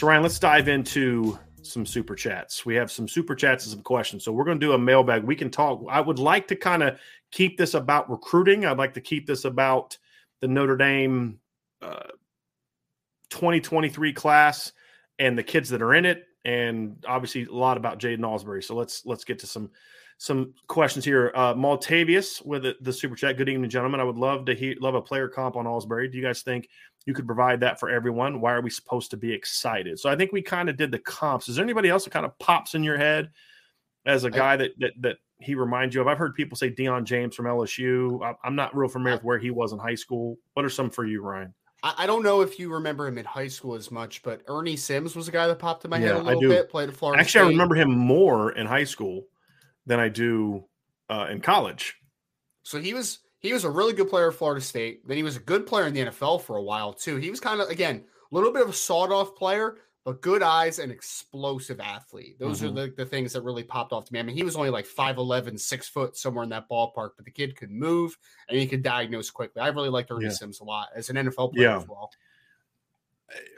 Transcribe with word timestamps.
So 0.00 0.06
Ryan, 0.06 0.22
let's 0.22 0.38
dive 0.38 0.68
into 0.68 1.38
some 1.60 1.84
super 1.84 2.14
chats. 2.14 2.64
We 2.64 2.74
have 2.74 2.90
some 2.90 3.06
super 3.06 3.34
chats 3.34 3.66
and 3.66 3.72
some 3.72 3.82
questions. 3.82 4.24
So 4.24 4.32
we're 4.32 4.44
going 4.44 4.58
to 4.58 4.66
do 4.66 4.72
a 4.72 4.78
mailbag. 4.78 5.24
We 5.24 5.36
can 5.36 5.50
talk. 5.50 5.84
I 5.90 6.00
would 6.00 6.18
like 6.18 6.48
to 6.48 6.56
kind 6.56 6.82
of 6.82 6.98
keep 7.32 7.58
this 7.58 7.74
about 7.74 8.08
recruiting. 8.08 8.64
I'd 8.64 8.78
like 8.78 8.94
to 8.94 9.02
keep 9.02 9.26
this 9.26 9.44
about 9.44 9.98
the 10.40 10.48
Notre 10.48 10.78
Dame 10.78 11.38
uh, 11.82 12.12
2023 13.28 14.14
class 14.14 14.72
and 15.18 15.36
the 15.36 15.42
kids 15.42 15.68
that 15.68 15.82
are 15.82 15.92
in 15.92 16.06
it, 16.06 16.24
and 16.46 17.04
obviously 17.06 17.44
a 17.44 17.52
lot 17.52 17.76
about 17.76 17.98
Jaiden 17.98 18.20
Ausberry. 18.20 18.64
So 18.64 18.74
let's 18.74 19.04
let's 19.04 19.24
get 19.24 19.38
to 19.40 19.46
some 19.46 19.68
some 20.20 20.52
questions 20.66 21.02
here. 21.02 21.32
Uh, 21.34 21.54
Maltavius 21.54 22.44
with 22.44 22.64
the, 22.64 22.76
the, 22.82 22.92
super 22.92 23.16
chat. 23.16 23.38
Good 23.38 23.48
evening, 23.48 23.70
gentlemen. 23.70 24.00
I 24.00 24.04
would 24.04 24.18
love 24.18 24.44
to 24.44 24.54
hear 24.54 24.74
love 24.78 24.94
a 24.94 25.00
player 25.00 25.28
comp 25.28 25.56
on 25.56 25.64
Ausberry. 25.64 26.12
Do 26.12 26.18
you 26.18 26.22
guys 26.22 26.42
think 26.42 26.68
you 27.06 27.14
could 27.14 27.24
provide 27.24 27.60
that 27.60 27.80
for 27.80 27.88
everyone. 27.88 28.42
Why 28.42 28.52
are 28.52 28.60
we 28.60 28.68
supposed 28.68 29.10
to 29.12 29.16
be 29.16 29.32
excited? 29.32 29.98
So 29.98 30.10
I 30.10 30.16
think 30.16 30.30
we 30.30 30.42
kind 30.42 30.68
of 30.68 30.76
did 30.76 30.92
the 30.92 30.98
comps. 30.98 31.48
Is 31.48 31.56
there 31.56 31.64
anybody 31.64 31.88
else 31.88 32.04
that 32.04 32.10
kind 32.10 32.26
of 32.26 32.38
pops 32.38 32.74
in 32.74 32.84
your 32.84 32.98
head 32.98 33.30
as 34.04 34.24
a 34.24 34.30
guy 34.30 34.58
that 34.58 34.72
that 34.80 34.92
that 35.00 35.16
he 35.40 35.54
reminds 35.54 35.94
you 35.94 36.02
of? 36.02 36.06
I've 36.06 36.18
heard 36.18 36.34
people 36.34 36.54
say 36.54 36.70
Deion 36.70 37.04
Jones 37.04 37.34
from 37.34 37.46
LSU. 37.46 38.36
I'm 38.44 38.54
not 38.54 38.76
real 38.76 38.90
familiar 38.90 39.16
with 39.16 39.24
where 39.24 39.38
he 39.38 39.50
was 39.50 39.72
in 39.72 39.78
high 39.78 39.94
school. 39.94 40.36
What 40.52 40.66
are 40.66 40.70
some 40.70 40.90
for 40.90 41.06
you, 41.06 41.22
Ryan? 41.22 41.54
I 41.82 42.06
don't 42.06 42.22
know 42.22 42.42
if 42.42 42.58
you 42.58 42.70
remember 42.70 43.06
him 43.06 43.16
in 43.16 43.24
high 43.24 43.48
school 43.48 43.74
as 43.74 43.90
much, 43.90 44.22
but 44.22 44.42
Ernie 44.48 44.76
Sims 44.76 45.16
was 45.16 45.28
a 45.28 45.30
guy 45.30 45.46
that 45.46 45.58
popped 45.58 45.86
in 45.86 45.90
my 45.90 45.96
yeah, 45.96 46.08
head 46.08 46.16
a 46.16 46.22
little 46.22 46.42
bit. 46.42 46.68
Played 46.68 46.90
at 46.90 46.94
Florida. 46.94 47.18
Actually, 47.18 47.40
State. 47.40 47.46
I 47.46 47.48
remember 47.48 47.74
him 47.74 47.90
more 47.90 48.52
in 48.52 48.66
high 48.66 48.84
school 48.84 49.24
than 49.90 49.98
I 49.98 50.08
do 50.08 50.64
uh, 51.10 51.26
in 51.30 51.40
college. 51.40 51.96
So 52.62 52.80
he 52.80 52.94
was 52.94 53.18
he 53.40 53.52
was 53.52 53.64
a 53.64 53.70
really 53.70 53.92
good 53.92 54.08
player 54.08 54.28
at 54.28 54.34
Florida 54.34 54.60
State. 54.60 55.06
Then 55.06 55.16
he 55.16 55.24
was 55.24 55.36
a 55.36 55.40
good 55.40 55.66
player 55.66 55.88
in 55.88 55.94
the 55.94 56.06
NFL 56.06 56.42
for 56.42 56.56
a 56.56 56.62
while 56.62 56.92
too. 56.92 57.16
He 57.16 57.28
was 57.28 57.40
kind 57.40 57.60
of 57.60 57.68
again 57.68 58.04
a 58.30 58.34
little 58.34 58.52
bit 58.52 58.62
of 58.62 58.68
a 58.68 58.72
sawed 58.72 59.10
off 59.10 59.34
player, 59.34 59.78
but 60.04 60.22
good 60.22 60.44
eyes 60.44 60.78
and 60.78 60.92
explosive 60.92 61.80
athlete. 61.80 62.38
Those 62.38 62.60
mm-hmm. 62.60 62.78
are 62.78 62.86
the, 62.86 62.94
the 62.98 63.04
things 63.04 63.32
that 63.32 63.42
really 63.42 63.64
popped 63.64 63.92
off 63.92 64.04
to 64.04 64.12
me. 64.12 64.20
I 64.20 64.22
mean, 64.22 64.36
he 64.36 64.44
was 64.44 64.54
only 64.54 64.70
like 64.70 64.86
5'11, 64.86 65.58
six 65.58 65.88
foot, 65.88 66.16
somewhere 66.16 66.44
in 66.44 66.50
that 66.50 66.68
ballpark, 66.70 67.10
but 67.16 67.24
the 67.24 67.32
kid 67.32 67.56
could 67.56 67.72
move 67.72 68.16
and 68.48 68.56
he 68.56 68.68
could 68.68 68.84
diagnose 68.84 69.30
quickly. 69.30 69.60
I 69.60 69.68
really 69.68 69.88
liked 69.88 70.12
Ernie 70.12 70.26
yeah. 70.26 70.30
Sims 70.30 70.60
a 70.60 70.64
lot 70.64 70.90
as 70.94 71.10
an 71.10 71.16
NFL 71.16 71.54
player 71.54 71.70
yeah. 71.70 71.76
as 71.78 71.88
well. 71.88 72.12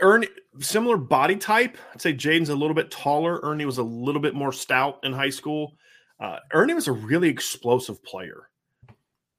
Ernie, 0.01 0.29
similar 0.59 0.97
body 0.97 1.37
type. 1.37 1.77
I'd 1.93 2.01
say 2.01 2.15
Jaiden's 2.15 2.49
a 2.49 2.55
little 2.55 2.75
bit 2.75 2.91
taller. 2.91 3.41
Ernie 3.43 3.67
was 3.67 3.79
a 3.79 3.83
little 3.83 4.21
bit 4.21 4.35
more 4.35 4.53
stout 4.53 5.01
in 5.03 5.13
high 5.13 5.31
school. 5.31 5.75
Uh, 6.23 6.39
Ernie 6.53 6.73
was 6.73 6.87
a 6.87 6.93
really 6.93 7.29
explosive 7.29 8.03
player. 8.05 8.49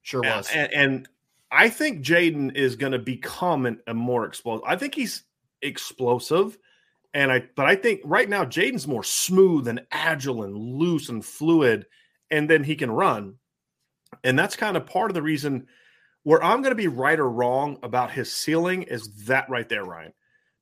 Sure 0.02 0.20
was. 0.20 0.50
And, 0.52 0.72
and 0.74 1.08
I 1.50 1.70
think 1.70 2.04
Jaiden 2.04 2.54
is 2.54 2.76
going 2.76 2.92
to 2.92 2.98
become 2.98 3.64
an, 3.64 3.80
a 3.86 3.94
more 3.94 4.26
explosive. 4.26 4.64
I 4.66 4.76
think 4.76 4.94
he's 4.94 5.22
explosive. 5.62 6.58
And 7.14 7.32
I, 7.32 7.44
but 7.56 7.64
I 7.64 7.74
think 7.74 8.02
right 8.04 8.28
now 8.28 8.44
Jaiden's 8.44 8.86
more 8.86 9.02
smooth 9.02 9.66
and 9.66 9.80
agile 9.92 10.42
and 10.42 10.54
loose 10.54 11.08
and 11.08 11.24
fluid, 11.24 11.86
and 12.30 12.50
then 12.50 12.62
he 12.62 12.76
can 12.76 12.90
run. 12.90 13.36
And 14.22 14.38
that's 14.38 14.54
kind 14.54 14.76
of 14.76 14.84
part 14.84 15.10
of 15.10 15.14
the 15.14 15.22
reason 15.22 15.66
where 16.24 16.42
I'm 16.42 16.60
going 16.60 16.72
to 16.72 16.76
be 16.76 16.88
right 16.88 17.18
or 17.18 17.30
wrong 17.30 17.78
about 17.82 18.10
his 18.10 18.30
ceiling 18.30 18.82
is 18.82 19.24
that 19.24 19.48
right 19.48 19.68
there, 19.70 19.84
Ryan. 19.84 20.12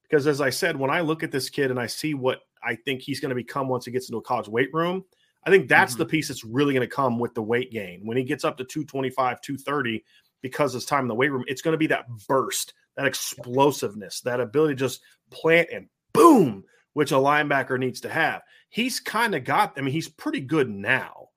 Because 0.05 0.28
as 0.28 0.41
I 0.41 0.50
said, 0.50 0.77
when 0.77 0.91
I 0.91 1.00
look 1.00 1.25
at 1.25 1.32
this 1.32 1.50
kid 1.50 1.72
and 1.72 1.81
I 1.81 1.88
see 1.88 2.15
what 2.15 2.43
I 2.62 2.77
think 2.77 3.00
he's 3.00 3.19
going 3.19 3.31
to 3.31 3.34
become 3.34 3.69
once 3.69 3.87
he 3.87 3.91
gets 3.91 4.09
into 4.09 4.19
a 4.19 4.22
college 4.22 4.47
weight 4.47 4.69
room, 4.72 5.05
I 5.45 5.51
think 5.51 5.69
that's 5.69 5.95
mm-hmm. 5.95 6.01
the 6.01 6.07
piece 6.07 6.29
that's 6.29 6.45
really 6.45 6.75
going 6.75 6.89
to 6.89 6.95
come 6.95 7.19
with 7.19 7.35
the 7.35 7.43
weight 7.43 7.73
gain. 7.73 8.03
When 8.05 8.17
he 8.17 8.25
gets 8.25 8.45
up 8.45 8.57
to 8.59 8.65
225, 8.65 9.41
230, 9.41 10.05
because 10.41 10.75
it's 10.75 10.85
time 10.85 11.03
in 11.03 11.09
the 11.09 11.15
weight 11.15 11.33
room, 11.33 11.45
it's 11.47 11.63
going 11.63 11.73
to 11.73 11.79
be 11.79 11.89
that 11.89 12.07
burst, 12.29 12.75
that 12.97 13.07
explosiveness, 13.07 14.21
that 14.21 14.41
ability 14.41 14.75
to 14.75 14.79
just 14.79 15.01
plant 15.31 15.69
and 15.73 15.89
boom, 16.13 16.65
which 16.93 17.13
a 17.13 17.17
linebacker 17.17 17.79
needs 17.79 18.01
to 18.01 18.09
have. 18.09 18.43
He's 18.69 19.01
kind 19.01 19.35
of 19.35 19.45
got, 19.45 19.75
I 19.77 19.81
mean, 19.81 19.93
he's 19.93 20.09
pretty 20.09 20.41
good 20.41 20.69
now, 20.69 21.29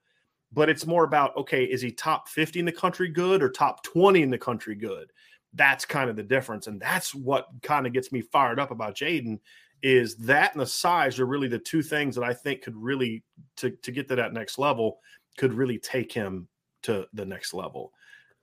but 0.51 0.69
it's 0.69 0.85
more 0.85 1.03
about, 1.03 1.35
okay, 1.37 1.63
is 1.63 1.81
he 1.81 1.91
top 1.91 2.29
50 2.29 2.59
in 2.59 2.65
the 2.65 2.71
country 2.71 3.09
good 3.09 3.41
or 3.41 3.49
top 3.49 3.83
20 3.83 4.21
in 4.21 4.29
the 4.29 4.37
country 4.37 4.75
good? 4.75 5.11
That's 5.53 5.85
kind 5.85 6.09
of 6.09 6.15
the 6.15 6.23
difference. 6.23 6.67
And 6.67 6.79
that's 6.79 7.15
what 7.15 7.47
kind 7.61 7.87
of 7.87 7.93
gets 7.93 8.11
me 8.11 8.21
fired 8.21 8.59
up 8.59 8.71
about 8.71 8.95
Jaiden 8.95 9.39
is 9.85 10.15
that 10.15 10.51
and 10.53 10.59
the 10.59 10.65
size 10.65 11.19
are 11.19 11.27
really 11.27 11.47
the 11.47 11.59
two 11.59 11.83
things 11.83 12.15
that 12.15 12.23
I 12.23 12.33
think 12.33 12.63
could 12.63 12.75
really 12.75 13.23
to 13.57 13.69
to 13.69 13.91
get 13.91 14.07
to 14.07 14.15
that 14.15 14.33
next 14.33 14.57
level 14.57 14.97
could 15.37 15.53
really 15.53 15.77
take 15.77 16.11
him 16.11 16.47
to 16.81 17.05
the 17.13 17.23
next 17.23 17.53
level. 17.53 17.93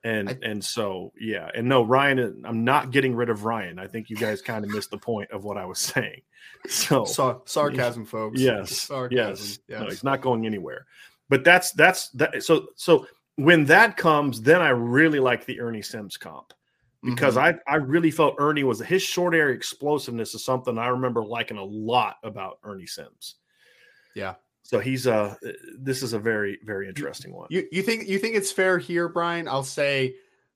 And 0.04 0.28
I, 0.28 0.38
and 0.42 0.64
so 0.64 1.12
yeah, 1.18 1.50
and 1.52 1.68
no, 1.68 1.82
Ryan, 1.82 2.44
I'm 2.46 2.62
not 2.62 2.92
getting 2.92 3.16
rid 3.16 3.28
of 3.28 3.44
Ryan. 3.44 3.80
I 3.80 3.88
think 3.88 4.08
you 4.08 4.14
guys 4.14 4.40
kind 4.40 4.64
of 4.64 4.70
missed 4.70 4.92
the 4.92 4.98
point 4.98 5.32
of 5.32 5.42
what 5.42 5.58
I 5.58 5.66
was 5.66 5.80
saying. 5.80 6.22
So 6.68 7.04
sarcasm, 7.44 8.04
folks. 8.04 8.40
Yes, 8.40 8.82
sarcasm. 8.82 9.16
yes, 9.16 9.58
yes. 9.66 9.80
No, 9.80 9.86
he's 9.86 10.04
not 10.04 10.20
going 10.20 10.46
anywhere. 10.46 10.86
But 11.28 11.42
that's 11.42 11.72
that's 11.72 12.10
that. 12.10 12.44
So 12.44 12.68
so 12.76 13.06
when 13.34 13.64
that 13.64 13.96
comes, 13.96 14.42
then 14.42 14.60
I 14.60 14.68
really 14.68 15.18
like 15.18 15.44
the 15.44 15.60
Ernie 15.60 15.82
Sims 15.82 16.16
comp 16.16 16.52
because 17.02 17.36
mm-hmm. 17.36 17.58
I, 17.66 17.72
I 17.72 17.76
really 17.76 18.10
felt 18.10 18.36
Ernie 18.38 18.64
was 18.64 18.80
his 18.80 19.02
short 19.02 19.34
area 19.34 19.54
explosiveness 19.54 20.34
is 20.34 20.44
something 20.44 20.78
I 20.78 20.88
remember 20.88 21.24
liking 21.24 21.58
a 21.58 21.64
lot 21.64 22.16
about 22.22 22.58
Ernie 22.64 22.86
Sims. 22.86 23.36
Yeah. 24.14 24.34
So 24.62 24.78
he's 24.78 25.06
uh 25.06 25.34
this 25.78 26.02
is 26.02 26.12
a 26.12 26.18
very 26.18 26.58
very 26.64 26.88
interesting 26.88 27.32
one. 27.32 27.48
You 27.50 27.66
you 27.72 27.82
think 27.82 28.08
you 28.08 28.18
think 28.18 28.36
it's 28.36 28.52
fair 28.52 28.78
here, 28.78 29.08
Brian? 29.08 29.48
I'll 29.48 29.64
say 29.64 30.14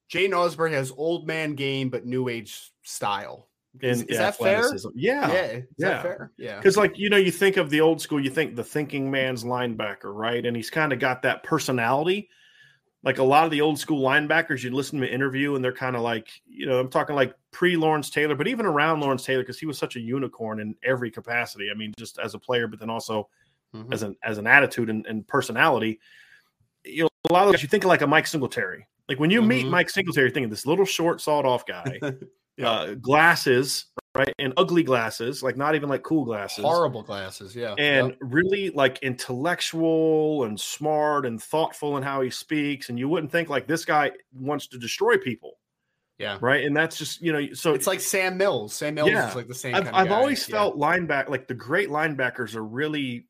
Jaiden 0.09 0.31
Ausberry 0.31 0.71
has 0.71 0.93
old 0.95 1.27
man 1.27 1.55
game 1.55 1.89
but 1.89 2.05
new 2.05 2.29
age 2.29 2.71
style. 2.83 3.49
Is, 3.81 4.03
is 4.03 4.17
that 4.17 4.37
fair? 4.37 4.63
Yeah. 4.95 5.31
Yeah. 5.31 5.59
yeah. 5.77 6.01
fair? 6.01 6.31
Yeah. 6.37 6.57
Because 6.57 6.77
like 6.77 6.97
you 6.97 7.09
know, 7.09 7.17
you 7.17 7.31
think 7.31 7.57
of 7.57 7.69
the 7.69 7.81
old 7.81 8.01
school, 8.01 8.23
you 8.23 8.29
think 8.29 8.55
the 8.55 8.63
thinking 8.63 9.11
man's 9.11 9.43
linebacker, 9.43 10.13
right? 10.15 10.43
And 10.45 10.55
he's 10.55 10.69
kind 10.69 10.93
of 10.93 10.99
got 10.99 11.21
that 11.23 11.43
personality 11.43 12.29
like 13.03 13.19
a 13.19 13.23
lot 13.23 13.45
of 13.45 13.51
the 13.51 13.61
old 13.61 13.79
school 13.79 14.01
linebackers, 14.01 14.63
you 14.63 14.71
listen 14.71 14.99
to 14.99 15.07
an 15.07 15.13
interview 15.13 15.55
and 15.55 15.63
they're 15.63 15.71
kind 15.71 15.95
of 15.95 16.01
like, 16.01 16.29
you 16.47 16.65
know, 16.65 16.79
I'm 16.79 16.89
talking 16.89 17.15
like 17.15 17.33
pre 17.51 17.77
Lawrence 17.77 18.09
Taylor, 18.09 18.35
but 18.35 18.47
even 18.47 18.65
around 18.65 18.99
Lawrence 18.99 19.23
Taylor 19.23 19.43
because 19.43 19.59
he 19.59 19.65
was 19.65 19.77
such 19.77 19.95
a 19.95 19.99
unicorn 19.99 20.59
in 20.59 20.75
every 20.83 21.11
capacity. 21.11 21.69
I 21.71 21.75
mean, 21.75 21.93
just 21.97 22.19
as 22.19 22.33
a 22.33 22.39
player, 22.39 22.67
but 22.67 22.79
then 22.79 22.89
also 22.89 23.29
mm-hmm. 23.75 23.93
as 23.93 24.03
an 24.03 24.15
as 24.23 24.37
an 24.37 24.47
attitude 24.47 24.89
and, 24.89 25.05
and, 25.05 25.27
personality. 25.27 25.99
You 26.83 27.03
know, 27.03 27.09
a 27.29 27.33
lot 27.33 27.47
of 27.47 27.53
guys 27.53 27.61
you 27.61 27.69
think 27.69 27.83
of 27.83 27.89
like 27.89 28.01
a 28.01 28.07
Mike 28.07 28.27
Singletary. 28.27 28.87
Like 29.07 29.19
when 29.19 29.29
you 29.29 29.39
mm-hmm. 29.39 29.49
meet 29.49 29.67
Mike 29.67 29.89
Singletary, 29.89 30.25
you're 30.27 30.33
thinking 30.33 30.49
this 30.49 30.65
little 30.65 30.85
short, 30.85 31.21
sawed 31.21 31.45
off 31.45 31.65
guy, 31.65 31.99
yeah. 32.57 32.69
uh, 32.69 32.93
glasses, 32.95 33.85
right? 34.17 34.33
And 34.39 34.53
ugly 34.57 34.83
glasses, 34.83 35.43
like 35.43 35.57
not 35.57 35.75
even 35.75 35.89
like 35.89 36.03
cool 36.03 36.25
glasses. 36.25 36.63
Horrible 36.63 37.03
glasses, 37.03 37.55
yeah. 37.55 37.75
And 37.77 38.09
yep. 38.09 38.17
really 38.21 38.71
like 38.71 38.99
intellectual 39.03 40.43
and 40.43 40.59
smart 40.59 41.25
and 41.25 41.41
thoughtful 41.41 41.97
in 41.97 42.03
how 42.03 42.21
he 42.21 42.29
speaks. 42.29 42.89
And 42.89 42.97
you 42.97 43.07
wouldn't 43.07 43.31
think 43.31 43.49
like 43.49 43.67
this 43.67 43.85
guy 43.85 44.11
wants 44.33 44.67
to 44.67 44.77
destroy 44.77 45.17
people. 45.17 45.59
Yeah. 46.17 46.39
Right. 46.41 46.65
And 46.65 46.75
that's 46.75 46.97
just, 46.97 47.21
you 47.21 47.31
know, 47.31 47.53
so 47.53 47.75
it's 47.75 47.85
like 47.85 47.99
Sam 47.99 48.37
Mills. 48.37 48.73
Sam 48.73 48.95
Mills 48.95 49.11
yeah, 49.11 49.29
is 49.29 49.35
like 49.35 49.47
the 49.47 49.53
same. 49.53 49.75
I've, 49.75 49.93
I've 49.93 50.11
always 50.11 50.49
yeah. 50.49 50.55
felt 50.55 50.75
linebacker, 50.75 51.29
like 51.29 51.47
the 51.47 51.53
great 51.53 51.89
linebackers 51.89 52.55
are 52.55 52.63
really 52.63 53.27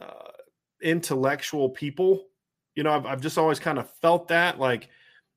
uh, 0.00 0.30
intellectual 0.82 1.68
people. 1.68 2.24
You 2.74 2.84
know, 2.84 2.92
I've, 2.92 3.04
I've 3.04 3.20
just 3.20 3.36
always 3.36 3.58
kind 3.58 3.78
of 3.78 3.90
felt 4.00 4.28
that 4.28 4.58
like 4.58 4.88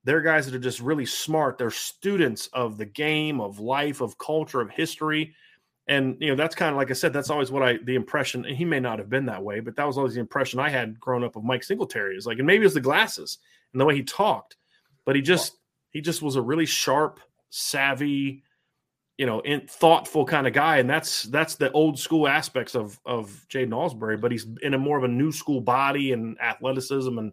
they're 0.04 0.22
guys 0.22 0.46
that 0.46 0.56
are 0.56 0.60
just 0.60 0.80
really 0.80 1.06
smart. 1.06 1.58
They're 1.58 1.72
students 1.72 2.48
of 2.48 2.78
the 2.78 2.86
game, 2.86 3.40
of 3.40 3.60
life, 3.60 4.02
of 4.02 4.18
culture, 4.18 4.62
of 4.62 4.70
history. 4.70 5.34
And, 5.88 6.18
you 6.20 6.30
know, 6.30 6.36
that's 6.36 6.56
kind 6.56 6.72
of 6.72 6.78
like 6.78 6.92
I 6.92 6.94
said, 6.94 7.14
that's 7.14 7.30
always 7.30 7.52
what 7.52 7.64
I, 7.64 7.78
the 7.84 7.96
impression, 7.96 8.46
and 8.46 8.56
he 8.56 8.64
may 8.66 8.80
not 8.80 9.00
have 9.00 9.10
been 9.10 9.26
that 9.26 9.44
way, 9.44 9.60
but 9.60 9.76
that 9.76 9.86
was 9.86 9.98
always 9.98 10.14
the 10.14 10.20
impression 10.20 10.60
I 10.60 10.70
had 10.70 11.00
growing 11.00 11.24
up 11.24 11.36
of 11.36 11.44
Mike 11.44 11.64
Singletary 11.64 12.16
is 12.16 12.26
like, 12.26 12.38
and 12.38 12.48
maybe 12.48 12.62
it 12.62 12.68
was 12.68 12.74
the 12.74 12.82
glasses 12.82 13.38
and 13.74 13.82
the 13.82 13.86
way 13.86 13.96
he 13.96 14.04
talked, 14.04 14.56
but 15.06 15.16
he 15.16 15.22
just, 15.22 15.58
he 15.90 16.00
just 16.00 16.22
was 16.22 16.38
a 16.38 16.42
really 16.42 16.66
sharp, 16.66 17.20
savvy, 17.50 18.44
you 19.18 19.26
know, 19.26 19.42
in, 19.42 19.68
thoughtful 19.68 20.26
kind 20.26 20.48
of 20.48 20.54
guy, 20.54 20.78
and 20.78 20.90
that's 20.90 21.24
that's 21.24 21.56
the 21.56 21.72
old 21.72 22.00
school 22.00 22.28
aspects 22.28 22.74
of 22.76 23.00
of 23.06 23.46
Jaiden 23.48 23.70
Ausberry. 23.70 24.20
But 24.20 24.32
he's 24.32 24.48
in 24.64 24.74
a 24.74 24.78
more 24.78 24.98
of 24.98 25.04
a 25.04 25.08
new 25.08 25.32
school 25.32 25.62
body 25.62 26.14
and 26.14 26.40
athleticism 26.42 27.16
and 27.18 27.32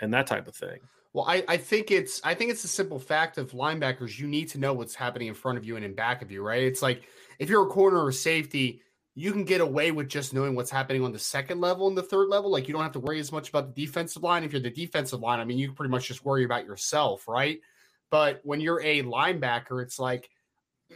and 0.00 0.14
that 0.14 0.28
type 0.28 0.46
of 0.46 0.54
thing. 0.54 0.78
Well, 1.12 1.24
I, 1.26 1.42
I 1.48 1.56
think 1.56 1.90
it's 1.90 2.20
I 2.22 2.34
think 2.34 2.50
it's 2.50 2.64
a 2.64 2.68
simple 2.68 2.98
fact 2.98 3.38
of 3.38 3.52
linebackers. 3.52 4.18
You 4.18 4.26
need 4.26 4.48
to 4.50 4.58
know 4.58 4.74
what's 4.74 4.94
happening 4.94 5.28
in 5.28 5.34
front 5.34 5.58
of 5.58 5.64
you 5.64 5.76
and 5.76 5.84
in 5.84 5.94
back 5.94 6.22
of 6.22 6.30
you, 6.30 6.42
right? 6.42 6.62
It's 6.62 6.82
like 6.82 7.02
if 7.38 7.48
you're 7.48 7.62
a 7.62 7.70
corner 7.70 8.04
or 8.04 8.12
safety, 8.12 8.82
you 9.14 9.32
can 9.32 9.44
get 9.44 9.60
away 9.60 9.90
with 9.90 10.08
just 10.08 10.32
knowing 10.32 10.54
what's 10.54 10.70
happening 10.70 11.02
on 11.02 11.12
the 11.12 11.18
second 11.18 11.60
level 11.60 11.88
and 11.88 11.96
the 11.96 12.02
third 12.02 12.28
level. 12.28 12.50
Like 12.50 12.68
you 12.68 12.74
don't 12.74 12.82
have 12.82 12.92
to 12.92 13.00
worry 13.00 13.18
as 13.18 13.32
much 13.32 13.48
about 13.48 13.74
the 13.74 13.86
defensive 13.86 14.22
line. 14.22 14.44
If 14.44 14.52
you're 14.52 14.62
the 14.62 14.70
defensive 14.70 15.20
line, 15.20 15.40
I 15.40 15.44
mean, 15.44 15.58
you 15.58 15.72
pretty 15.72 15.90
much 15.90 16.06
just 16.06 16.24
worry 16.24 16.44
about 16.44 16.66
yourself, 16.66 17.26
right? 17.26 17.58
But 18.10 18.40
when 18.44 18.60
you're 18.60 18.80
a 18.80 19.02
linebacker, 19.02 19.82
it's 19.82 19.98
like, 19.98 20.30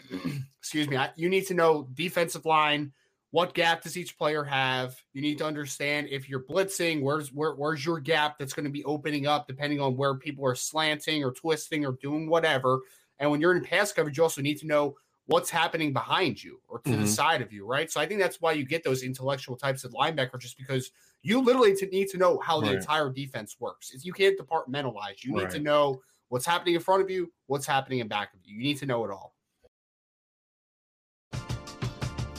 excuse 0.60 0.88
me, 0.88 0.98
you 1.16 1.30
need 1.30 1.46
to 1.48 1.54
know 1.54 1.88
defensive 1.94 2.46
line. 2.46 2.92
What 3.32 3.54
gap 3.54 3.82
does 3.82 3.96
each 3.96 4.16
player 4.18 4.44
have? 4.44 4.94
You 5.14 5.22
need 5.22 5.38
to 5.38 5.46
understand 5.46 6.08
if 6.10 6.28
you're 6.28 6.44
blitzing, 6.44 7.00
where's 7.00 7.32
where, 7.32 7.54
where's 7.54 7.84
your 7.84 7.98
gap 7.98 8.38
that's 8.38 8.52
going 8.52 8.66
to 8.66 8.70
be 8.70 8.84
opening 8.84 9.26
up 9.26 9.46
depending 9.46 9.80
on 9.80 9.96
where 9.96 10.14
people 10.14 10.46
are 10.46 10.54
slanting 10.54 11.24
or 11.24 11.32
twisting 11.32 11.86
or 11.86 11.92
doing 11.92 12.28
whatever. 12.28 12.80
And 13.18 13.30
when 13.30 13.40
you're 13.40 13.56
in 13.56 13.64
pass 13.64 13.90
coverage, 13.90 14.18
you 14.18 14.22
also 14.22 14.42
need 14.42 14.58
to 14.58 14.66
know 14.66 14.96
what's 15.26 15.48
happening 15.48 15.94
behind 15.94 16.44
you 16.44 16.60
or 16.68 16.80
to 16.80 16.90
mm-hmm. 16.90 17.02
the 17.02 17.08
side 17.08 17.40
of 17.40 17.52
you, 17.52 17.64
right? 17.64 17.90
So 17.90 18.02
I 18.02 18.06
think 18.06 18.20
that's 18.20 18.40
why 18.40 18.52
you 18.52 18.66
get 18.66 18.84
those 18.84 19.02
intellectual 19.02 19.56
types 19.56 19.84
of 19.84 19.92
linebacker, 19.92 20.38
just 20.38 20.58
because 20.58 20.90
you 21.22 21.40
literally 21.40 21.74
need 21.90 22.08
to 22.08 22.18
know 22.18 22.38
how 22.40 22.60
the 22.60 22.66
right. 22.66 22.76
entire 22.76 23.08
defense 23.08 23.56
works. 23.58 23.92
If 23.94 24.04
you 24.04 24.12
can't 24.12 24.38
departmentalize, 24.38 25.24
you 25.24 25.34
right. 25.34 25.44
need 25.44 25.50
to 25.52 25.60
know 25.60 26.02
what's 26.28 26.44
happening 26.44 26.74
in 26.74 26.80
front 26.80 27.02
of 27.02 27.08
you, 27.08 27.32
what's 27.46 27.66
happening 27.66 28.00
in 28.00 28.08
back 28.08 28.34
of 28.34 28.40
you. 28.44 28.56
You 28.56 28.62
need 28.62 28.78
to 28.78 28.86
know 28.86 29.04
it 29.04 29.10
all. 29.10 29.31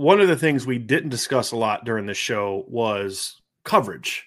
one 0.00 0.18
of 0.18 0.28
the 0.28 0.36
things 0.36 0.66
we 0.66 0.78
didn't 0.78 1.10
discuss 1.10 1.52
a 1.52 1.56
lot 1.56 1.84
during 1.84 2.06
the 2.06 2.14
show 2.14 2.64
was 2.68 3.42
coverage. 3.64 4.26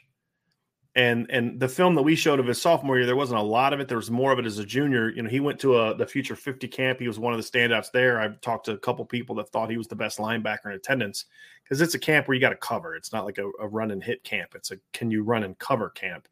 And 0.96 1.26
and 1.32 1.60
the 1.60 1.68
film 1.68 1.96
that 1.96 2.04
we 2.04 2.16
showed 2.16 2.40
of 2.40 2.46
his 2.46 2.62
sophomore 2.62 2.98
year, 2.98 3.08
there 3.08 3.16
wasn't 3.16 3.40
a 3.40 3.44
lot 3.44 3.74
of 3.74 3.80
it. 3.80 3.88
There 3.88 3.98
was 3.98 4.12
more 4.12 4.32
of 4.32 4.38
it 4.38 4.46
as 4.46 4.60
a 4.60 4.66
junior. 4.66 5.10
You 5.10 5.24
know, 5.24 5.30
he 5.32 5.40
went 5.40 5.60
to 5.62 5.80
a 5.80 5.96
the 5.96 6.06
Future 6.06 6.36
50 6.36 6.68
camp. 6.68 7.00
He 7.00 7.08
was 7.08 7.18
one 7.18 7.34
of 7.34 7.42
the 7.42 7.50
standouts 7.60 7.92
there. 7.92 8.20
I've 8.20 8.40
talked 8.42 8.66
to 8.66 8.74
a 8.74 8.78
couple 8.78 9.04
people 9.04 9.34
that 9.38 9.50
thought 9.50 9.72
he 9.72 9.78
was 9.78 9.88
the 9.88 9.96
best 9.96 10.20
linebacker 10.20 10.66
in 10.68 10.74
attendance 10.74 11.26
because 11.64 11.82
it's 11.82 11.96
a 11.96 12.00
camp 12.00 12.28
where 12.28 12.36
you 12.36 12.42
got 12.42 12.50
to 12.50 12.56
cover. 12.58 12.96
It's 12.96 13.12
not 13.12 13.26
like 13.26 13.40
a, 13.40 13.50
a 13.60 13.68
run 13.68 13.90
and 13.90 14.04
hit 14.04 14.24
camp. 14.24 14.52
It's 14.54 14.70
a 14.70 14.78
can 14.92 15.10
you 15.10 15.24
run 15.24 15.42
and 15.42 15.58
cover 15.58 15.90
camp. 15.90 16.28